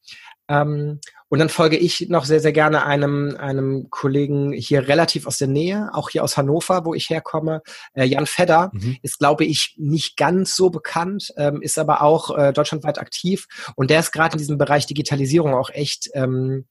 Ähm, 0.49 1.01
und 1.29 1.39
dann 1.39 1.51
folge 1.51 1.77
ich 1.77 2.09
noch 2.09 2.25
sehr, 2.25 2.41
sehr 2.41 2.53
gerne 2.53 2.85
einem, 2.87 3.37
einem 3.39 3.91
Kollegen 3.91 4.53
hier 4.53 4.89
relativ 4.89 5.27
aus 5.27 5.37
der 5.37 5.49
Nähe, 5.49 5.91
auch 5.93 6.09
hier 6.09 6.25
aus 6.25 6.39
Hannover, 6.39 6.87
wo 6.87 6.95
ich 6.95 7.11
herkomme. 7.11 7.63
Äh, 7.93 8.05
Jan 8.05 8.27
Fedder 8.27 8.71
mhm. 8.73 8.97
ist, 9.03 9.19
glaube 9.19 9.45
ich, 9.45 9.75
nicht 9.77 10.17
ganz 10.17 10.57
so 10.57 10.71
bekannt, 10.71 11.33
ähm, 11.37 11.61
ist 11.61 11.79
aber 11.79 12.01
auch 12.01 12.37
äh, 12.37 12.53
deutschlandweit 12.53 12.99
aktiv. 12.99 13.47
Und 13.77 13.91
der 13.91 14.01
ist 14.01 14.13
gerade 14.13 14.33
in 14.33 14.39
diesem 14.39 14.57
Bereich 14.57 14.87
Digitalisierung 14.87 15.55
auch 15.55 15.69
echt, 15.69 16.09
ähm, 16.15 16.67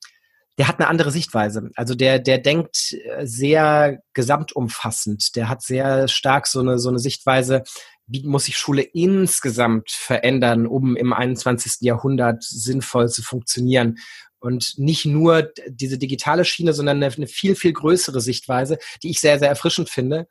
der 0.58 0.68
hat 0.68 0.80
eine 0.80 0.88
andere 0.88 1.12
Sichtweise. 1.12 1.70
Also 1.76 1.94
der, 1.94 2.18
der 2.18 2.40
denkt 2.40 2.94
äh, 2.94 3.28
sehr 3.28 4.00
gesamtumfassend. 4.14 5.36
Der 5.36 5.50
hat 5.50 5.62
sehr 5.62 6.08
stark 6.08 6.48
so 6.48 6.62
eine, 6.62 6.80
so 6.80 6.90
eine 6.90 6.98
Sichtweise, 6.98 7.64
wie 8.08 8.24
muss 8.24 8.46
sich 8.46 8.58
Schule 8.58 8.82
insgesamt 8.82 9.92
verändern, 9.92 10.66
um 10.66 10.96
im 10.96 11.14
21. 11.14 11.82
Jahrhundert 11.82 12.44
sinnvoll 12.44 13.10
zu 13.10 13.22
funktionieren. 13.22 13.98
Und 14.40 14.78
nicht 14.78 15.06
nur 15.06 15.52
diese 15.68 15.98
digitale 15.98 16.46
Schiene, 16.46 16.74
sondern 16.74 17.04
eine, 17.04 17.28
viel, 17.28 17.56
viel 17.56 17.74
größere 17.74 18.22
Sichtweise, 18.22 18.78
die 19.04 19.10
ich 19.10 19.20
sehr, 19.20 19.40
sehr 19.40 19.50
erfrischend 19.50 19.90
finde. 19.90 20.28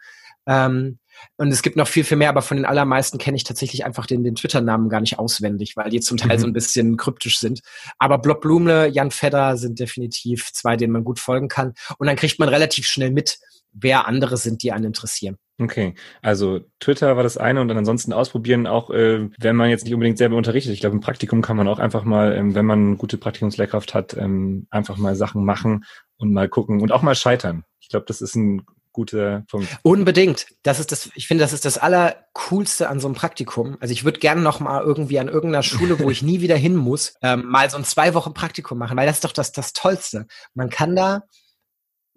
Ähm, 0.47 0.99
und 1.37 1.51
es 1.51 1.63
gibt 1.63 1.77
noch 1.77 1.89
viel, 1.89 2.05
viel 2.05 2.17
mehr, 2.17 2.29
aber 2.29 2.43
von 2.43 2.57
den 2.57 2.67
allermeisten 2.67 3.19
kenne 3.19 3.37
ich 3.37 3.45
tatsächlich 3.45 3.85
einfach 3.85 4.07
den, 4.07 4.23
den 4.23 4.37
Twitter-Namen 4.37 4.89
gar 4.89 5.01
nicht 5.01 5.19
auswendig, 5.19 5.77
weil 5.77 5.91
die 5.91 6.01
zum 6.01 6.19
Teil 6.19 6.37
mhm. 6.37 6.41
so 6.41 6.47
ein 6.47 6.53
bisschen 6.53 6.97
kryptisch 6.97 7.41
sind. 7.41 7.61
Aber 7.99 8.19
Blob 8.19 8.41
Blumle, 8.41 8.87
Jan 8.89 9.11
Fedder 9.11 9.57
sind 9.57 9.81
definitiv 9.81 10.53
zwei, 10.53 10.77
denen 10.77 10.93
man 10.93 11.05
gut 11.05 11.19
folgen 11.19 11.49
kann. 11.49 11.75
Und 11.99 12.07
dann 12.07 12.17
kriegt 12.17 12.39
man 12.39 12.49
relativ 12.49 12.87
schnell 12.87 13.11
mit, 13.11 13.39
wer 13.79 14.07
andere 14.07 14.37
sind, 14.37 14.63
die 14.63 14.73
einen 14.73 14.87
interessieren. 14.87 15.37
Okay, 15.59 15.95
also 16.21 16.61
Twitter 16.81 17.17
war 17.17 17.23
das 17.23 17.39
eine 17.39 17.63
und 17.63 17.69
dann 17.69 17.79
ansonsten 17.79 18.13
ausprobieren, 18.13 18.67
auch 18.67 18.91
äh, 18.91 19.31
wenn 19.39 19.57
man 19.57 19.71
jetzt 19.71 19.85
nicht 19.85 19.95
unbedingt 19.95 20.19
selber 20.19 20.37
unterrichtet. 20.37 20.75
Ich 20.75 20.81
glaube, 20.81 20.97
im 20.97 21.01
Praktikum 21.01 21.41
kann 21.41 21.57
man 21.57 21.67
auch 21.67 21.79
einfach 21.79 22.05
mal, 22.05 22.35
ähm, 22.37 22.55
wenn 22.55 22.67
man 22.67 22.87
eine 22.87 22.97
gute 22.97 23.17
Praktikumslehrkraft 23.17 23.95
hat, 23.95 24.15
ähm, 24.19 24.67
einfach 24.71 24.99
mal 24.99 25.17
Sachen 25.17 25.47
machen 25.47 25.85
und 26.19 26.33
mal 26.33 26.49
gucken 26.49 26.83
und 26.83 26.93
auch 26.93 27.01
mal 27.01 27.15
scheitern. 27.15 27.65
Ich 27.81 27.89
glaube, 27.89 28.05
das 28.07 28.21
ist 28.21 28.35
ein 28.35 28.67
guter 28.93 29.45
Punkt. 29.51 29.69
Unbedingt. 29.83 30.47
Das 30.63 30.81
ist 30.81 30.93
das, 30.93 31.11
ich 31.15 31.29
finde, 31.29 31.45
das 31.45 31.53
ist 31.53 31.65
das 31.65 31.79
Allercoolste 31.79 32.89
an 32.89 32.99
so 32.99 33.09
einem 33.09 33.15
Praktikum. 33.15 33.77
Also 33.81 33.93
ich 33.93 34.05
würde 34.05 34.19
gerne 34.19 34.41
noch 34.41 34.61
mal 34.61 34.83
irgendwie 34.83 35.19
an 35.19 35.29
irgendeiner 35.29 35.63
Schule, 35.63 35.99
wo 36.01 36.11
ich 36.11 36.23
nie 36.23 36.41
wieder 36.41 36.57
hin 36.57 36.77
muss, 36.77 37.15
ähm, 37.23 37.47
mal 37.47 37.71
so 37.71 37.77
ein 37.77 37.85
zwei 37.85 38.15
Wochen 38.15 38.35
Praktikum 38.35 38.79
machen, 38.79 38.97
weil 38.97 39.07
das 39.07 39.17
ist 39.17 39.25
doch 39.25 39.33
das, 39.33 39.53
das 39.53 39.73
Tollste. 39.73 40.27
Man 40.55 40.69
kann 40.71 40.97
da 40.97 41.23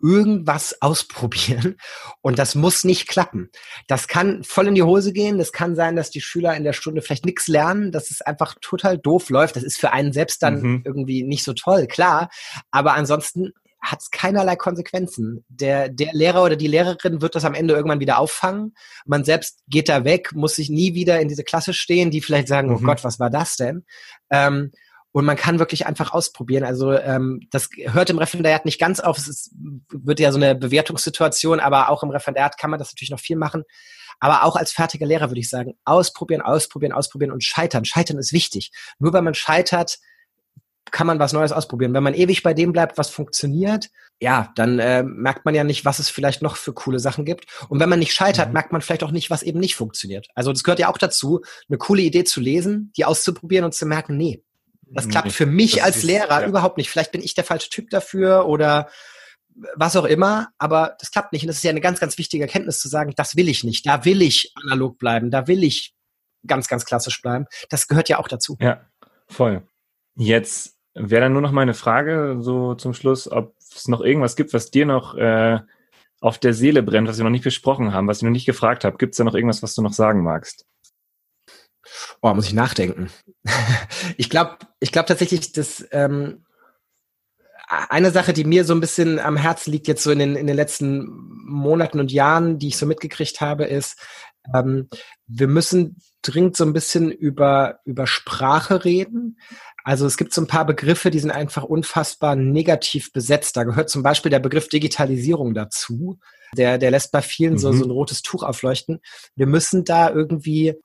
irgendwas 0.02 0.78
ausprobieren 0.82 1.78
und 2.22 2.40
das 2.40 2.56
muss 2.56 2.84
nicht 2.84 3.08
klappen. 3.08 3.50
Das 3.88 4.08
kann 4.08 4.44
voll 4.44 4.68
in 4.68 4.76
die 4.76 4.84
Hose 4.84 5.14
gehen. 5.14 5.38
Das 5.38 5.52
kann 5.52 5.76
sein, 5.76 5.96
dass 5.96 6.10
die 6.10 6.22
Schüler 6.22 6.56
in 6.56 6.64
der 6.64 6.74
Stunde 6.74 7.02
vielleicht 7.02 7.26
nichts 7.26 7.48
lernen, 7.48 7.92
dass 7.92 8.12
es 8.12 8.22
einfach 8.22 8.56
total 8.62 8.98
doof 8.98 9.30
läuft. 9.30 9.56
Das 9.56 9.64
ist 9.64 9.80
für 9.80 9.92
einen 9.92 10.14
selbst 10.14 10.44
dann 10.44 10.62
mhm. 10.62 10.82
irgendwie 10.86 11.24
nicht 11.24 11.44
so 11.44 11.54
toll, 11.54 11.88
klar. 11.88 12.30
Aber 12.72 12.94
ansonsten 12.94 13.54
hat 13.82 14.02
es 14.02 14.12
keinerlei 14.12 14.56
Konsequenzen. 14.56 15.46
Der, 15.48 15.90
der 15.90 16.14
Lehrer 16.14 16.44
oder 16.44 16.56
die 16.56 16.68
Lehrerin 16.68 17.22
wird 17.22 17.36
das 17.36 17.46
am 17.46 17.54
Ende 17.54 17.74
irgendwann 17.74 18.02
wieder 18.02 18.20
auffangen. 18.20 18.76
Man 19.06 19.24
selbst 19.24 19.62
geht 19.68 19.90
da 19.90 20.04
weg, 20.04 20.34
muss 20.34 20.56
sich 20.56 20.70
nie 20.70 20.94
wieder 20.96 21.20
in 21.22 21.30
diese 21.30 21.44
Klasse 21.44 21.74
stehen, 21.74 22.12
die 22.12 22.22
vielleicht 22.22 22.48
sagen, 22.48 22.70
oh 22.70 22.78
mhm. 22.78 22.84
oh 22.84 22.88
Gott, 22.88 23.04
was 23.04 23.20
war 23.20 23.30
das 23.30 23.56
denn? 23.56 23.86
Ähm, 24.30 24.72
und 25.12 25.26
man 25.26 25.38
kann 25.38 25.60
wirklich 25.60 25.88
einfach 25.88 26.12
ausprobieren. 26.14 26.64
Also 26.64 26.94
ähm, 26.94 27.42
das 27.52 27.70
hört 27.78 28.10
im 28.10 28.20
Referendariat 28.20 28.66
nicht 28.66 28.80
ganz 28.80 29.00
auf. 29.00 29.18
Es 29.18 29.28
ist, 29.28 29.52
wird 29.90 30.20
ja 30.20 30.32
so 30.32 30.38
eine 30.38 30.56
Bewertungssituation, 30.56 31.60
aber 31.60 31.90
auch 31.90 32.04
im 32.04 32.12
Referendariat 32.12 32.58
kann 32.58 32.70
man 32.70 32.80
das 32.80 32.92
natürlich 32.92 33.10
noch 33.10 33.20
viel 33.20 33.36
machen. 33.36 33.64
Aber 34.20 34.44
auch 34.44 34.56
als 34.56 34.72
fertiger 34.72 35.06
Lehrer 35.06 35.30
würde 35.30 35.40
ich 35.40 35.50
sagen, 35.50 35.74
ausprobieren, 35.86 36.42
ausprobieren, 36.42 36.92
ausprobieren 36.92 37.32
und 37.32 37.44
scheitern. 37.44 37.86
Scheitern 37.86 38.18
ist 38.18 38.34
wichtig. 38.34 38.72
Nur 39.00 39.14
wenn 39.14 39.24
man 39.24 39.34
scheitert, 39.34 39.98
kann 40.92 41.08
man 41.08 41.20
was 41.20 41.34
Neues 41.34 41.52
ausprobieren. 41.52 41.94
Wenn 41.94 42.04
man 42.04 42.14
ewig 42.14 42.44
bei 42.44 42.54
dem 42.54 42.72
bleibt, 42.72 42.98
was 42.98 43.10
funktioniert, 43.10 43.90
ja, 44.20 44.52
dann 44.56 44.80
äh, 44.80 45.04
merkt 45.04 45.46
man 45.46 45.56
ja 45.56 45.64
nicht, 45.64 45.86
was 45.86 46.00
es 46.00 46.10
vielleicht 46.10 46.42
noch 46.42 46.56
für 46.56 46.74
coole 46.74 47.00
Sachen 47.00 47.26
gibt. 47.26 47.46
Und 47.70 47.80
wenn 47.80 47.90
man 47.90 48.00
nicht 48.00 48.14
scheitert, 48.14 48.48
mhm. 48.48 48.54
merkt 48.54 48.72
man 48.72 48.82
vielleicht 48.82 49.04
auch 49.04 49.12
nicht, 49.12 49.30
was 49.30 49.44
eben 49.44 49.60
nicht 49.60 49.76
funktioniert. 49.76 50.28
Also 50.36 50.52
das 50.52 50.64
gehört 50.64 50.80
ja 50.80 50.90
auch 50.90 50.98
dazu, 50.98 51.42
eine 51.70 51.78
coole 51.78 52.02
Idee 52.02 52.24
zu 52.24 52.42
lesen, 52.42 52.92
die 52.98 53.06
auszuprobieren 53.06 53.66
und 53.66 53.74
zu 53.74 53.86
merken, 53.86 54.18
nee, 54.18 54.44
das 54.92 55.08
klappt 55.08 55.32
für 55.32 55.46
mich 55.46 55.84
als 55.84 56.04
Lehrer 56.04 56.42
ja. 56.42 56.48
überhaupt 56.48 56.78
nicht. 56.78 56.90
Vielleicht 56.90 57.12
bin 57.12 57.22
ich 57.22 57.34
der 57.34 57.44
falsche 57.44 57.70
Typ 57.70 57.90
dafür 57.90 58.48
oder 58.48 58.90
was 59.76 59.96
auch 59.96 60.06
immer, 60.06 60.50
aber 60.58 60.96
das 61.00 61.12
klappt 61.12 61.34
nicht. 61.34 61.44
Und 61.44 61.48
das 61.48 61.58
ist 61.58 61.64
ja 61.64 61.70
eine 61.70 61.82
ganz, 61.82 62.00
ganz 62.00 62.18
wichtige 62.18 62.44
Erkenntnis 62.44 62.80
zu 62.80 62.88
sagen, 62.88 63.14
das 63.16 63.36
will 63.36 63.50
ich 63.50 63.64
nicht. 63.64 63.86
Da 63.86 64.06
will 64.06 64.22
ich 64.22 64.54
analog 64.56 64.98
bleiben. 64.98 65.32
Da 65.32 65.48
will 65.48 65.64
ich 65.64 65.94
ganz, 66.48 66.68
ganz 66.68 66.86
klassisch 66.86 67.22
bleiben. 67.22 67.46
Das 67.70 67.88
gehört 67.88 68.10
ja 68.10 68.20
auch 68.20 68.28
dazu. 68.28 68.58
Ja, 68.60 68.86
voll. 69.28 69.64
Jetzt 70.16 70.78
wäre 70.94 71.24
dann 71.24 71.34
nur 71.34 71.42
noch 71.42 71.52
meine 71.52 71.74
Frage 71.74 72.38
so 72.40 72.76
zum 72.76 72.94
Schluss, 72.94 73.30
ob 73.32 73.56
es 73.60 73.88
noch 73.88 74.02
irgendwas 74.02 74.36
gibt, 74.36 74.54
was 74.54 74.72
dir 74.72 74.86
noch 74.86 75.16
äh, 75.16 75.60
auf 76.22 76.38
der 76.38 76.54
Seele 76.54 76.84
brennt, 76.84 77.08
was 77.08 77.18
wir 77.18 77.24
noch 77.24 77.30
nicht 77.32 77.44
besprochen 77.44 77.94
haben, 77.94 78.08
was 78.08 78.18
ich 78.18 78.24
noch 78.24 78.32
nicht 78.32 78.46
gefragt 78.46 78.84
habe. 78.84 78.98
Gibt 78.98 79.14
es 79.14 79.18
da 79.18 79.24
noch 79.24 79.36
irgendwas, 79.36 79.64
was 79.64 79.76
du 79.76 79.82
noch 79.82 79.94
sagen 79.94 80.24
magst? 80.24 80.66
Oh, 82.22 82.34
muss 82.34 82.48
ich 82.48 82.54
nachdenken. 82.54 83.10
ich 84.18 84.30
glaube, 84.30 84.58
ich 84.80 84.92
glaube 84.92 85.08
tatsächlich, 85.08 85.52
dass 85.52 85.86
ähm, 85.92 86.46
eine 87.68 88.12
Sache, 88.12 88.34
die 88.34 88.46
mir 88.46 88.66
so 88.66 88.74
ein 88.74 88.80
bisschen 88.80 89.20
am 89.20 89.38
Herzen 89.38 89.72
liegt 89.72 89.88
jetzt 89.88 90.04
so 90.04 90.12
in 90.12 90.20
den, 90.20 90.36
in 90.36 90.48
den 90.48 90.56
letzten 90.56 91.06
Monaten 91.46 92.00
und 92.00 92.12
Jahren, 92.12 92.58
die 92.58 92.70
ich 92.70 92.78
so 92.78 92.86
mitgekriegt 92.86 93.42
habe, 93.42 93.66
ist, 93.66 93.98
ähm, 94.54 94.90
wir 95.28 95.48
müssen 95.48 95.98
dringend 96.22 96.58
so 96.58 96.66
ein 96.66 96.74
bisschen 96.74 97.12
über, 97.12 97.80
über 97.86 98.08
Sprache 98.08 98.84
reden. 98.84 99.38
Also 99.84 100.06
es 100.06 100.18
gibt 100.18 100.34
so 100.34 100.42
ein 100.42 100.48
paar 100.48 100.66
Begriffe, 100.66 101.12
die 101.12 101.20
sind 101.20 101.32
einfach 101.32 101.64
unfassbar 101.64 102.36
negativ 102.36 103.14
besetzt. 103.14 103.56
Da 103.56 103.64
gehört 103.64 103.90
zum 103.90 104.04
Beispiel 104.04 104.30
der 104.30 104.40
Begriff 104.40 104.68
Digitalisierung 104.68 105.54
dazu. 105.54 106.20
Der, 106.58 106.78
der 106.78 106.92
lässt 106.92 107.12
bei 107.12 107.22
vielen 107.22 107.54
mhm. 107.54 107.58
so, 107.60 107.72
so 107.72 107.86
ein 107.86 107.92
rotes 107.92 108.22
Tuch 108.22 108.44
aufleuchten. 108.44 109.00
Wir 109.36 109.46
müssen 109.46 109.86
da 109.86 110.10
irgendwie 110.10 110.76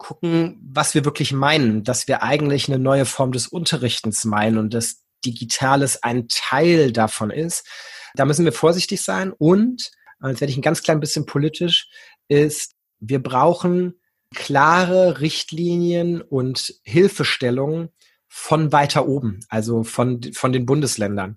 gucken, 0.00 0.58
was 0.60 0.94
wir 0.94 1.04
wirklich 1.04 1.32
meinen, 1.32 1.84
dass 1.84 2.08
wir 2.08 2.22
eigentlich 2.24 2.68
eine 2.68 2.78
neue 2.78 3.04
Form 3.04 3.30
des 3.30 3.46
Unterrichtens 3.46 4.24
meinen 4.24 4.58
und 4.58 4.74
dass 4.74 5.04
Digitales 5.24 6.02
ein 6.02 6.26
Teil 6.28 6.90
davon 6.90 7.30
ist. 7.30 7.68
Da 8.14 8.24
müssen 8.24 8.44
wir 8.44 8.52
vorsichtig 8.52 9.02
sein 9.02 9.32
und, 9.32 9.92
jetzt 10.24 10.40
werde 10.40 10.50
ich 10.50 10.56
ein 10.56 10.62
ganz 10.62 10.82
klein 10.82 11.00
bisschen 11.00 11.26
politisch, 11.26 11.88
ist, 12.28 12.72
wir 12.98 13.22
brauchen 13.22 14.00
klare 14.34 15.20
Richtlinien 15.20 16.22
und 16.22 16.74
Hilfestellungen 16.82 17.90
von 18.26 18.72
weiter 18.72 19.06
oben, 19.06 19.40
also 19.48 19.84
von, 19.84 20.22
von 20.32 20.52
den 20.52 20.64
Bundesländern. 20.64 21.36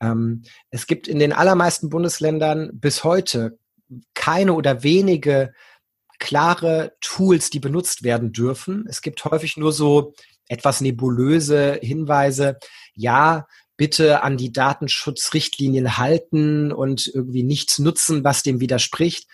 Ähm, 0.00 0.42
es 0.70 0.86
gibt 0.86 1.08
in 1.08 1.18
den 1.18 1.32
allermeisten 1.32 1.88
Bundesländern 1.88 2.70
bis 2.74 3.02
heute 3.02 3.58
keine 4.14 4.54
oder 4.54 4.82
wenige 4.84 5.52
klare 6.18 6.92
Tools, 7.00 7.50
die 7.50 7.60
benutzt 7.60 8.02
werden 8.02 8.32
dürfen. 8.32 8.86
Es 8.88 9.02
gibt 9.02 9.24
häufig 9.24 9.56
nur 9.56 9.72
so 9.72 10.14
etwas 10.48 10.80
nebulöse 10.80 11.78
Hinweise. 11.82 12.58
Ja, 12.94 13.46
bitte 13.76 14.22
an 14.22 14.36
die 14.36 14.52
Datenschutzrichtlinien 14.52 15.96
halten 15.98 16.72
und 16.72 17.10
irgendwie 17.12 17.42
nichts 17.42 17.78
nutzen, 17.78 18.24
was 18.24 18.42
dem 18.42 18.60
widerspricht. 18.60 19.28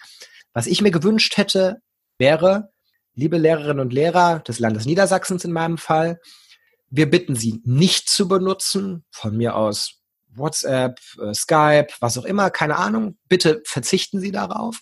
Was 0.52 0.66
ich 0.66 0.80
mir 0.82 0.90
gewünscht 0.90 1.36
hätte, 1.36 1.80
wäre, 2.18 2.70
liebe 3.14 3.38
Lehrerinnen 3.38 3.80
und 3.80 3.92
Lehrer 3.92 4.40
des 4.40 4.58
Landes 4.58 4.86
Niedersachsens 4.86 5.44
in 5.44 5.52
meinem 5.52 5.78
Fall, 5.78 6.20
wir 6.90 7.08
bitten 7.08 7.36
Sie 7.36 7.60
nicht 7.64 8.08
zu 8.08 8.26
benutzen, 8.26 9.04
von 9.10 9.36
mir 9.36 9.54
aus 9.54 10.00
WhatsApp, 10.34 11.00
äh, 11.20 11.34
Skype, 11.34 11.88
was 12.00 12.18
auch 12.18 12.24
immer, 12.24 12.50
keine 12.50 12.76
Ahnung. 12.76 13.16
Bitte 13.28 13.62
verzichten 13.64 14.20
Sie 14.20 14.32
darauf. 14.32 14.80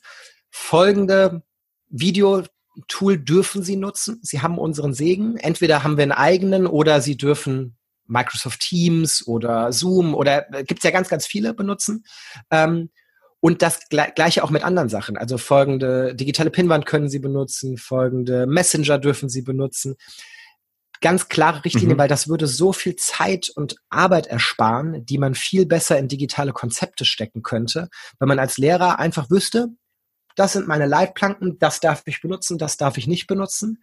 Folgende 0.51 1.43
Videotool 1.91 3.19
dürfen 3.19 3.63
Sie 3.63 3.77
nutzen. 3.77 4.21
Sie 4.23 4.41
haben 4.41 4.59
unseren 4.59 4.95
Segen. 4.95 5.37
Entweder 5.37 5.85
haben 5.85 5.97
wir 5.97 6.03
einen 6.03 6.13
eigenen 6.13 6.67
oder 6.67 7.01
Sie 7.01 7.17
dürfen 7.17 7.77
Microsoft 8.07 8.61
Teams 8.61 9.27
oder 9.27 9.73
Zoom 9.73 10.15
oder 10.15 10.53
äh, 10.53 10.65
gibt 10.65 10.81
es 10.81 10.85
ja 10.85 10.91
ganz, 10.91 11.09
ganz 11.09 11.27
viele 11.27 11.55
benutzen. 11.55 12.05
Ähm, 12.51 12.91
und 13.41 13.63
das 13.63 13.89
gleiche 13.89 14.43
auch 14.43 14.51
mit 14.51 14.65
anderen 14.65 14.89
Sachen. 14.89 15.17
Also 15.17 15.39
folgende 15.39 16.15
digitale 16.15 16.51
Pinwand 16.51 16.87
können 16.87 17.09
Sie 17.09 17.21
benutzen, 17.21 17.77
folgende 17.77 18.47
Messenger 18.47 18.99
dürfen 18.99 19.29
Sie 19.29 19.43
benutzen. 19.43 19.95
Ganz 21.01 21.29
klare 21.29 21.65
Richtlinie, 21.65 21.95
mhm. 21.95 21.99
weil 21.99 22.09
das 22.09 22.27
würde 22.27 22.49
so 22.49 22.73
viel 22.73 22.97
Zeit 22.97 23.51
und 23.55 23.77
Arbeit 23.91 24.27
ersparen, 24.27 25.07
die 25.07 25.19
man 25.19 25.37
viel 25.37 25.67
besser 25.67 25.97
in 25.99 26.09
digitale 26.09 26.53
Konzepte 26.53 27.05
stecken 27.05 27.45
könnte, 27.45 27.89
wenn 28.19 28.27
man 28.27 28.41
als 28.41 28.59
Lehrer 28.59 28.99
einfach 28.99 29.31
wüsste, 29.31 29.69
das 30.39 30.53
sind 30.53 30.69
meine 30.69 30.87
Leitplanken, 30.87 31.59
das 31.59 31.81
darf 31.81 32.03
ich 32.07 32.21
benutzen, 32.21 32.59
das 32.59 32.77
darf 32.77 32.97
ich 32.97 33.07
nicht 33.07 33.27
benutzen. 33.27 33.83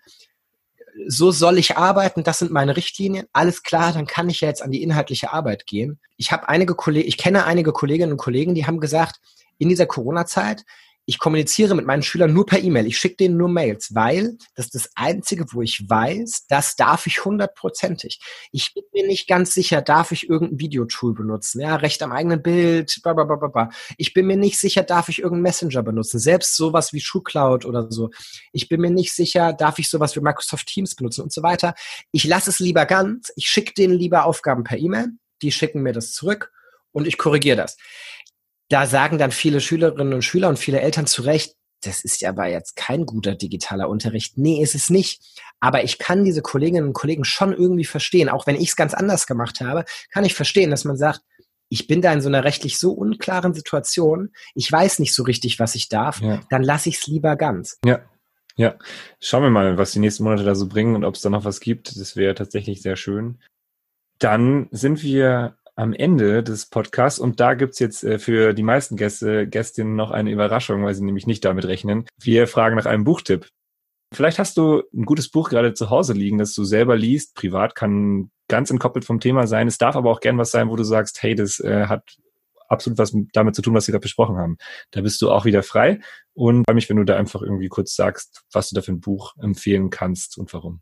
So 1.07 1.31
soll 1.31 1.57
ich 1.57 1.75
arbeiten, 1.75 2.23
das 2.23 2.39
sind 2.39 2.51
meine 2.51 2.77
Richtlinien. 2.77 3.27
Alles 3.33 3.63
klar, 3.63 3.91
dann 3.91 4.07
kann 4.07 4.29
ich 4.29 4.39
ja 4.41 4.47
jetzt 4.47 4.61
an 4.61 4.71
die 4.71 4.81
inhaltliche 4.81 5.33
Arbeit 5.33 5.65
gehen. 5.65 5.99
Ich 6.15 6.31
habe 6.31 6.47
einige 6.47 6.73
Kollegen, 6.73 7.07
ich 7.07 7.17
kenne 7.17 7.45
einige 7.45 7.73
Kolleginnen 7.73 8.13
und 8.13 8.17
Kollegen, 8.17 8.55
die 8.55 8.65
haben 8.65 8.79
gesagt, 8.79 9.19
in 9.57 9.67
dieser 9.67 9.85
Corona-Zeit 9.85 10.63
ich 11.05 11.19
kommuniziere 11.19 11.75
mit 11.75 11.85
meinen 11.85 12.01
Schülern 12.01 12.33
nur 12.33 12.45
per 12.45 12.61
E-Mail. 12.61 12.87
Ich 12.87 12.97
schicke 12.97 13.17
denen 13.17 13.37
nur 13.37 13.49
Mails, 13.49 13.93
weil 13.93 14.37
das 14.55 14.65
ist 14.67 14.75
das 14.75 14.89
Einzige, 14.95 15.45
wo 15.51 15.61
ich 15.61 15.87
weiß, 15.87 16.47
das 16.49 16.75
darf 16.75 17.05
ich 17.05 17.23
hundertprozentig. 17.23 18.19
Ich 18.51 18.73
bin 18.73 18.83
mir 18.91 19.05
nicht 19.05 19.27
ganz 19.27 19.53
sicher, 19.53 19.81
darf 19.81 20.11
ich 20.11 20.29
irgendein 20.29 20.59
Videotool 20.59 21.13
benutzen? 21.13 21.61
Ja, 21.61 21.75
Recht 21.75 22.01
am 22.01 22.11
eigenen 22.11 22.41
Bild, 22.41 22.99
bla, 23.03 23.13
bla, 23.13 23.23
bla, 23.23 23.47
bla. 23.47 23.69
Ich 23.97 24.13
bin 24.13 24.25
mir 24.25 24.37
nicht 24.37 24.59
sicher, 24.59 24.83
darf 24.83 25.09
ich 25.09 25.19
irgendeinen 25.19 25.43
Messenger 25.43 25.83
benutzen? 25.83 26.19
Selbst 26.19 26.55
sowas 26.55 26.91
wie 26.91 27.01
SchuhCloud 27.01 27.65
oder 27.65 27.91
so. 27.91 28.09
Ich 28.51 28.67
bin 28.67 28.81
mir 28.81 28.91
nicht 28.91 29.13
sicher, 29.13 29.53
darf 29.53 29.77
ich 29.77 29.89
sowas 29.89 30.15
wie 30.15 30.21
Microsoft 30.21 30.67
Teams 30.67 30.95
benutzen 30.95 31.21
und 31.21 31.31
so 31.31 31.43
weiter. 31.43 31.75
Ich 32.11 32.23
lasse 32.23 32.49
es 32.49 32.59
lieber 32.59 32.85
ganz. 32.85 33.31
Ich 33.35 33.47
schicke 33.47 33.73
denen 33.73 33.93
lieber 33.93 34.25
Aufgaben 34.25 34.63
per 34.63 34.77
E-Mail. 34.77 35.09
Die 35.41 35.51
schicken 35.51 35.83
mir 35.83 35.93
das 35.93 36.13
zurück 36.13 36.51
und 36.91 37.05
ich 37.05 37.17
korrigiere 37.17 37.57
das 37.57 37.77
da 38.70 38.88
sagen 38.88 39.18
dann 39.18 39.32
viele 39.32 39.61
Schülerinnen 39.61 40.13
und 40.13 40.24
Schüler 40.24 40.49
und 40.49 40.59
viele 40.59 40.82
Eltern 40.82 41.07
zu 41.07 41.22
Recht, 41.22 41.55
das 41.84 42.03
ist 42.03 42.22
ja 42.22 42.30
aber 42.30 42.47
jetzt 42.47 42.76
kein 42.76 43.05
guter 43.05 43.36
digitaler 43.36 43.89
Unterricht. 43.89 44.38
Nee, 44.38 44.61
ist 44.61 44.76
es 44.76 44.89
nicht. 44.89 45.22
Aber 45.59 45.84
ich 45.84 45.99
kann 45.99 46.26
diese 46.26 46.41
Kolleginnen 46.41 46.88
und 46.88 46.93
Kollegen 46.93 47.26
schon 47.26 47.53
irgendwie 47.53 47.86
verstehen. 47.86 48.30
Auch 48.30 48.47
wenn 48.47 48.55
ich 48.55 48.70
es 48.70 48.76
ganz 48.76 48.93
anders 48.93 49.28
gemacht 49.28 49.61
habe, 49.61 49.86
kann 50.11 50.26
ich 50.26 50.34
verstehen, 50.34 50.72
dass 50.72 50.84
man 50.84 50.97
sagt, 50.97 51.22
ich 51.70 51.88
bin 51.88 52.01
da 52.01 52.13
in 52.13 52.22
so 52.22 52.30
einer 52.30 52.43
rechtlich 52.43 52.80
so 52.80 52.91
unklaren 52.91 53.53
Situation, 53.53 54.32
ich 54.53 54.72
weiß 54.72 54.99
nicht 54.99 55.13
so 55.13 55.24
richtig, 55.24 55.59
was 55.59 55.76
ich 55.76 55.89
darf, 55.89 56.22
ja. 56.22 56.41
dann 56.49 56.63
lasse 56.63 56.89
ich 56.89 56.99
es 56.99 57.07
lieber 57.07 57.36
ganz. 57.36 57.80
Ja, 57.84 58.01
ja. 58.55 58.76
Schauen 59.20 59.43
wir 59.43 59.49
mal, 59.49 59.78
was 59.78 59.91
die 59.91 59.99
nächsten 59.99 60.24
Monate 60.24 60.43
da 60.43 60.55
so 60.55 60.68
bringen 60.68 60.95
und 60.95 61.03
ob 61.03 61.16
es 61.16 61.22
da 61.22 61.30
noch 61.30 61.43
was 61.43 61.59
gibt. 61.59 61.99
Das 61.99 62.16
wäre 62.16 62.36
tatsächlich 62.36 62.82
sehr 62.82 62.95
schön. 62.95 63.39
Dann 64.20 64.68
sind 64.72 65.03
wir 65.03 65.57
am 65.76 65.93
Ende 65.93 66.41
des 66.41 66.67
Podcasts 66.67 67.19
und 67.19 67.39
da 67.39 67.53
gibt's 67.53 67.80
jetzt 67.80 68.03
äh, 68.03 68.19
für 68.19 68.53
die 68.53 68.63
meisten 68.63 68.95
Gäste, 68.95 69.47
Gästinnen 69.47 69.95
noch 69.95 70.11
eine 70.11 70.32
Überraschung, 70.32 70.84
weil 70.84 70.93
sie 70.93 71.03
nämlich 71.03 71.28
nicht 71.28 71.43
damit 71.43 71.65
rechnen. 71.65 72.05
Wir 72.19 72.47
fragen 72.47 72.76
nach 72.76 72.86
einem 72.86 73.03
Buchtipp. 73.03 73.49
Vielleicht 74.13 74.39
hast 74.39 74.57
du 74.57 74.84
ein 74.93 75.03
gutes 75.03 75.30
Buch 75.30 75.49
gerade 75.49 75.73
zu 75.73 75.89
Hause 75.89 76.13
liegen, 76.13 76.38
das 76.38 76.53
du 76.53 76.63
selber 76.63 76.95
liest. 76.95 77.36
Privat 77.36 77.76
kann 77.76 78.32
ganz 78.47 78.69
entkoppelt 78.69 79.03
vom 79.03 79.19
Thema 79.19 79.47
sein. 79.47 79.67
Es 79.67 79.78
darf 79.78 79.95
aber 79.95 80.11
auch 80.11 80.21
gern 80.21 80.38
was 80.38 80.51
sein, 80.51 80.69
wo 80.69 80.76
du 80.76 80.84
sagst, 80.84 81.21
hey, 81.21 81.36
das 81.36 81.59
äh, 81.59 81.88
hat 81.88 82.17
absolut 82.67 82.97
was 82.97 83.15
damit 83.34 83.55
zu 83.55 83.61
tun, 83.61 83.73
was 83.73 83.88
wir 83.88 83.91
gerade 83.91 84.03
besprochen 84.03 84.38
haben. 84.38 84.57
Da 84.91 85.01
bist 85.01 85.21
du 85.21 85.32
auch 85.32 85.45
wieder 85.45 85.63
frei 85.63 85.99
und 86.34 86.63
freue 86.65 86.76
mich, 86.76 86.89
wenn 86.89 86.97
du 86.97 87.03
da 87.03 87.17
einfach 87.17 87.41
irgendwie 87.41 87.67
kurz 87.67 87.95
sagst, 87.95 88.43
was 88.51 88.69
du 88.69 88.76
da 88.76 88.82
für 88.82 88.91
ein 88.91 89.01
Buch 89.01 89.34
empfehlen 89.41 89.89
kannst 89.89 90.38
und 90.38 90.53
warum. 90.53 90.82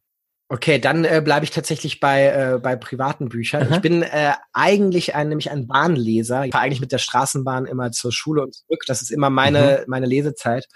Okay, 0.53 0.77
dann 0.77 1.03
äh, 1.03 1.19
bleibe 1.25 1.45
ich 1.45 1.49
tatsächlich 1.49 1.99
bei, 1.99 2.27
äh, 2.27 2.59
bei 2.59 2.75
privaten 2.75 3.27
Büchern. 3.27 3.63
Aha. 3.63 3.75
Ich 3.75 3.81
bin 3.81 4.03
äh, 4.03 4.33
eigentlich 4.53 5.15
ein, 5.15 5.29
nämlich 5.29 5.49
ein 5.49 5.65
Bahnleser. 5.65 6.45
Ich 6.45 6.51
fahre 6.51 6.65
eigentlich 6.65 6.79
mit 6.79 6.91
der 6.91 6.99
Straßenbahn 6.99 7.65
immer 7.65 7.91
zur 7.91 8.11
Schule 8.11 8.43
und 8.43 8.53
zurück. 8.53 8.83
Das 8.85 9.01
ist 9.01 9.09
immer 9.09 9.31
meine, 9.31 9.79
mhm. 9.79 9.85
meine 9.87 10.05
Lesezeit. 10.05 10.67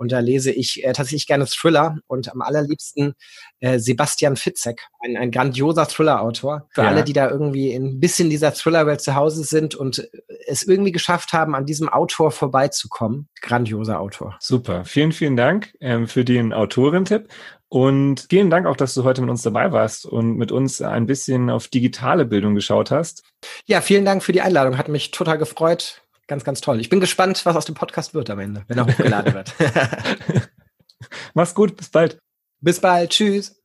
Und 0.00 0.12
da 0.12 0.20
lese 0.20 0.50
ich 0.50 0.82
äh, 0.82 0.94
tatsächlich 0.94 1.26
gerne 1.26 1.44
Thriller 1.44 1.98
und 2.06 2.32
am 2.32 2.40
allerliebsten 2.40 3.12
äh, 3.58 3.78
Sebastian 3.78 4.36
Fitzek, 4.36 4.80
ein, 5.04 5.18
ein 5.18 5.30
grandioser 5.30 5.86
Thriller-Autor. 5.86 6.68
Für 6.70 6.84
ja. 6.84 6.88
alle, 6.88 7.04
die 7.04 7.12
da 7.12 7.28
irgendwie 7.28 7.74
ein 7.74 8.00
bisschen 8.00 8.30
dieser 8.30 8.54
Thriller-Welt 8.54 9.02
zu 9.02 9.14
Hause 9.14 9.44
sind 9.44 9.74
und 9.74 10.08
es 10.46 10.62
irgendwie 10.62 10.92
geschafft 10.92 11.34
haben, 11.34 11.54
an 11.54 11.66
diesem 11.66 11.90
Autor 11.90 12.30
vorbeizukommen. 12.30 13.28
Grandioser 13.42 14.00
Autor. 14.00 14.38
Super. 14.40 14.86
Vielen, 14.86 15.12
vielen 15.12 15.36
Dank 15.36 15.74
ähm, 15.82 16.08
für 16.08 16.24
den 16.24 16.54
Autorentipp. 16.54 17.28
Und 17.68 18.26
vielen 18.30 18.48
Dank 18.48 18.66
auch, 18.66 18.76
dass 18.76 18.94
du 18.94 19.04
heute 19.04 19.20
mit 19.20 19.28
uns 19.28 19.42
dabei 19.42 19.70
warst 19.70 20.06
und 20.06 20.38
mit 20.38 20.50
uns 20.50 20.80
ein 20.80 21.04
bisschen 21.04 21.50
auf 21.50 21.68
digitale 21.68 22.24
Bildung 22.24 22.54
geschaut 22.54 22.90
hast. 22.90 23.22
Ja, 23.66 23.82
vielen 23.82 24.06
Dank 24.06 24.22
für 24.22 24.32
die 24.32 24.40
Einladung. 24.40 24.78
Hat 24.78 24.88
mich 24.88 25.10
total 25.10 25.36
gefreut. 25.36 26.00
Ganz, 26.30 26.44
ganz 26.44 26.60
toll. 26.60 26.78
Ich 26.78 26.88
bin 26.88 27.00
gespannt, 27.00 27.44
was 27.44 27.56
aus 27.56 27.64
dem 27.64 27.74
Podcast 27.74 28.14
wird 28.14 28.30
am 28.30 28.38
Ende, 28.38 28.62
wenn 28.68 28.78
er 28.78 28.86
hochgeladen 28.86 29.34
wird. 29.34 29.52
Mach's 31.34 31.56
gut, 31.56 31.76
bis 31.76 31.88
bald. 31.88 32.20
Bis 32.60 32.78
bald, 32.78 33.10
tschüss. 33.10 33.60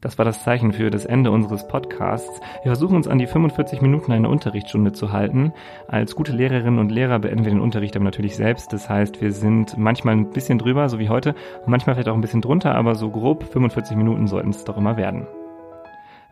Das 0.00 0.18
war 0.18 0.24
das 0.24 0.44
Zeichen 0.44 0.72
für 0.72 0.88
das 0.90 1.04
Ende 1.04 1.32
unseres 1.32 1.66
Podcasts. 1.66 2.30
Wir 2.62 2.70
versuchen 2.70 2.94
uns 2.94 3.08
an 3.08 3.18
die 3.18 3.26
45 3.26 3.80
Minuten 3.80 4.12
einer 4.12 4.30
Unterrichtsstunde 4.30 4.92
zu 4.92 5.10
halten. 5.10 5.52
Als 5.88 6.14
gute 6.14 6.30
Lehrerinnen 6.30 6.78
und 6.78 6.92
Lehrer 6.92 7.18
beenden 7.18 7.44
wir 7.44 7.50
den 7.50 7.60
Unterricht 7.60 7.96
aber 7.96 8.04
natürlich 8.04 8.36
selbst. 8.36 8.72
Das 8.72 8.88
heißt, 8.88 9.20
wir 9.20 9.32
sind 9.32 9.76
manchmal 9.76 10.14
ein 10.14 10.30
bisschen 10.30 10.60
drüber, 10.60 10.88
so 10.88 11.00
wie 11.00 11.08
heute, 11.08 11.34
und 11.64 11.70
manchmal 11.70 11.96
vielleicht 11.96 12.08
auch 12.08 12.14
ein 12.14 12.20
bisschen 12.20 12.42
drunter, 12.42 12.76
aber 12.76 12.94
so 12.94 13.10
grob 13.10 13.52
45 13.52 13.96
Minuten 13.96 14.28
sollten 14.28 14.50
es 14.50 14.62
doch 14.62 14.76
immer 14.76 14.96
werden. 14.96 15.26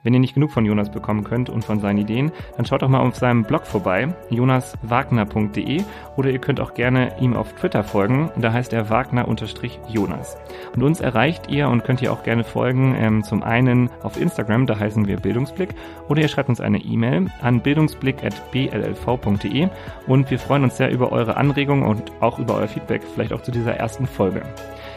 Wenn 0.06 0.14
ihr 0.14 0.20
nicht 0.20 0.34
genug 0.34 0.52
von 0.52 0.64
Jonas 0.64 0.88
bekommen 0.88 1.24
könnt 1.24 1.50
und 1.50 1.64
von 1.64 1.80
seinen 1.80 1.98
Ideen, 1.98 2.30
dann 2.56 2.64
schaut 2.64 2.82
doch 2.82 2.88
mal 2.88 3.00
auf 3.00 3.16
seinem 3.16 3.42
Blog 3.42 3.66
vorbei, 3.66 4.14
jonaswagner.de 4.30 5.82
oder 6.16 6.30
ihr 6.30 6.38
könnt 6.38 6.60
auch 6.60 6.74
gerne 6.74 7.20
ihm 7.20 7.34
auf 7.34 7.54
Twitter 7.54 7.82
folgen, 7.82 8.30
da 8.36 8.52
heißt 8.52 8.72
er 8.72 8.88
Wagner-Jonas. 8.88 10.38
Und 10.76 10.84
uns 10.84 11.00
erreicht 11.00 11.50
ihr 11.50 11.68
und 11.68 11.82
könnt 11.82 12.02
ihr 12.02 12.12
auch 12.12 12.22
gerne 12.22 12.44
folgen, 12.44 12.94
ähm, 12.96 13.24
zum 13.24 13.42
einen 13.42 13.90
auf 14.04 14.16
Instagram, 14.16 14.66
da 14.66 14.78
heißen 14.78 15.08
wir 15.08 15.16
Bildungsblick, 15.16 15.70
oder 16.08 16.22
ihr 16.22 16.28
schreibt 16.28 16.50
uns 16.50 16.60
eine 16.60 16.78
E-Mail 16.78 17.26
an 17.42 17.60
bildungsblick.bllv.de 17.60 19.68
und 20.06 20.30
wir 20.30 20.38
freuen 20.38 20.62
uns 20.62 20.76
sehr 20.76 20.92
über 20.92 21.10
eure 21.10 21.36
Anregungen 21.36 21.84
und 21.84 22.12
auch 22.20 22.38
über 22.38 22.54
euer 22.54 22.68
Feedback, 22.68 23.02
vielleicht 23.12 23.32
auch 23.32 23.42
zu 23.42 23.50
dieser 23.50 23.74
ersten 23.74 24.06
Folge. 24.06 24.42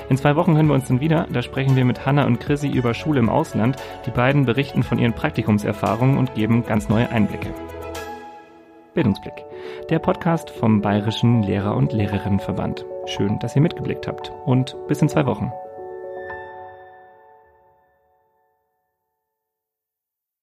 In 0.09 0.17
zwei 0.17 0.35
Wochen 0.35 0.55
hören 0.55 0.67
wir 0.67 0.73
uns 0.73 0.87
dann 0.87 1.01
wieder. 1.01 1.27
Da 1.31 1.43
sprechen 1.43 1.75
wir 1.75 1.85
mit 1.85 2.05
Hanna 2.05 2.25
und 2.25 2.39
Chrissy 2.39 2.67
über 2.67 2.95
Schule 2.95 3.19
im 3.19 3.29
Ausland. 3.29 3.77
Die 4.07 4.11
beiden 4.11 4.45
berichten 4.45 4.81
von 4.81 4.97
ihren 4.97 5.13
Praktikumserfahrungen 5.13 6.17
und 6.17 6.33
geben 6.33 6.65
ganz 6.65 6.89
neue 6.89 7.09
Einblicke. 7.09 7.53
Bildungsblick. 8.95 9.45
Der 9.91 9.99
Podcast 9.99 10.49
vom 10.49 10.81
Bayerischen 10.81 11.43
Lehrer- 11.43 11.75
und 11.75 11.93
Lehrerinnenverband. 11.93 12.85
Schön, 13.05 13.37
dass 13.37 13.55
ihr 13.55 13.61
mitgeblickt 13.61 14.07
habt 14.07 14.31
und 14.45 14.75
bis 14.87 14.99
in 15.01 15.09
zwei 15.09 15.27
Wochen. 15.27 15.51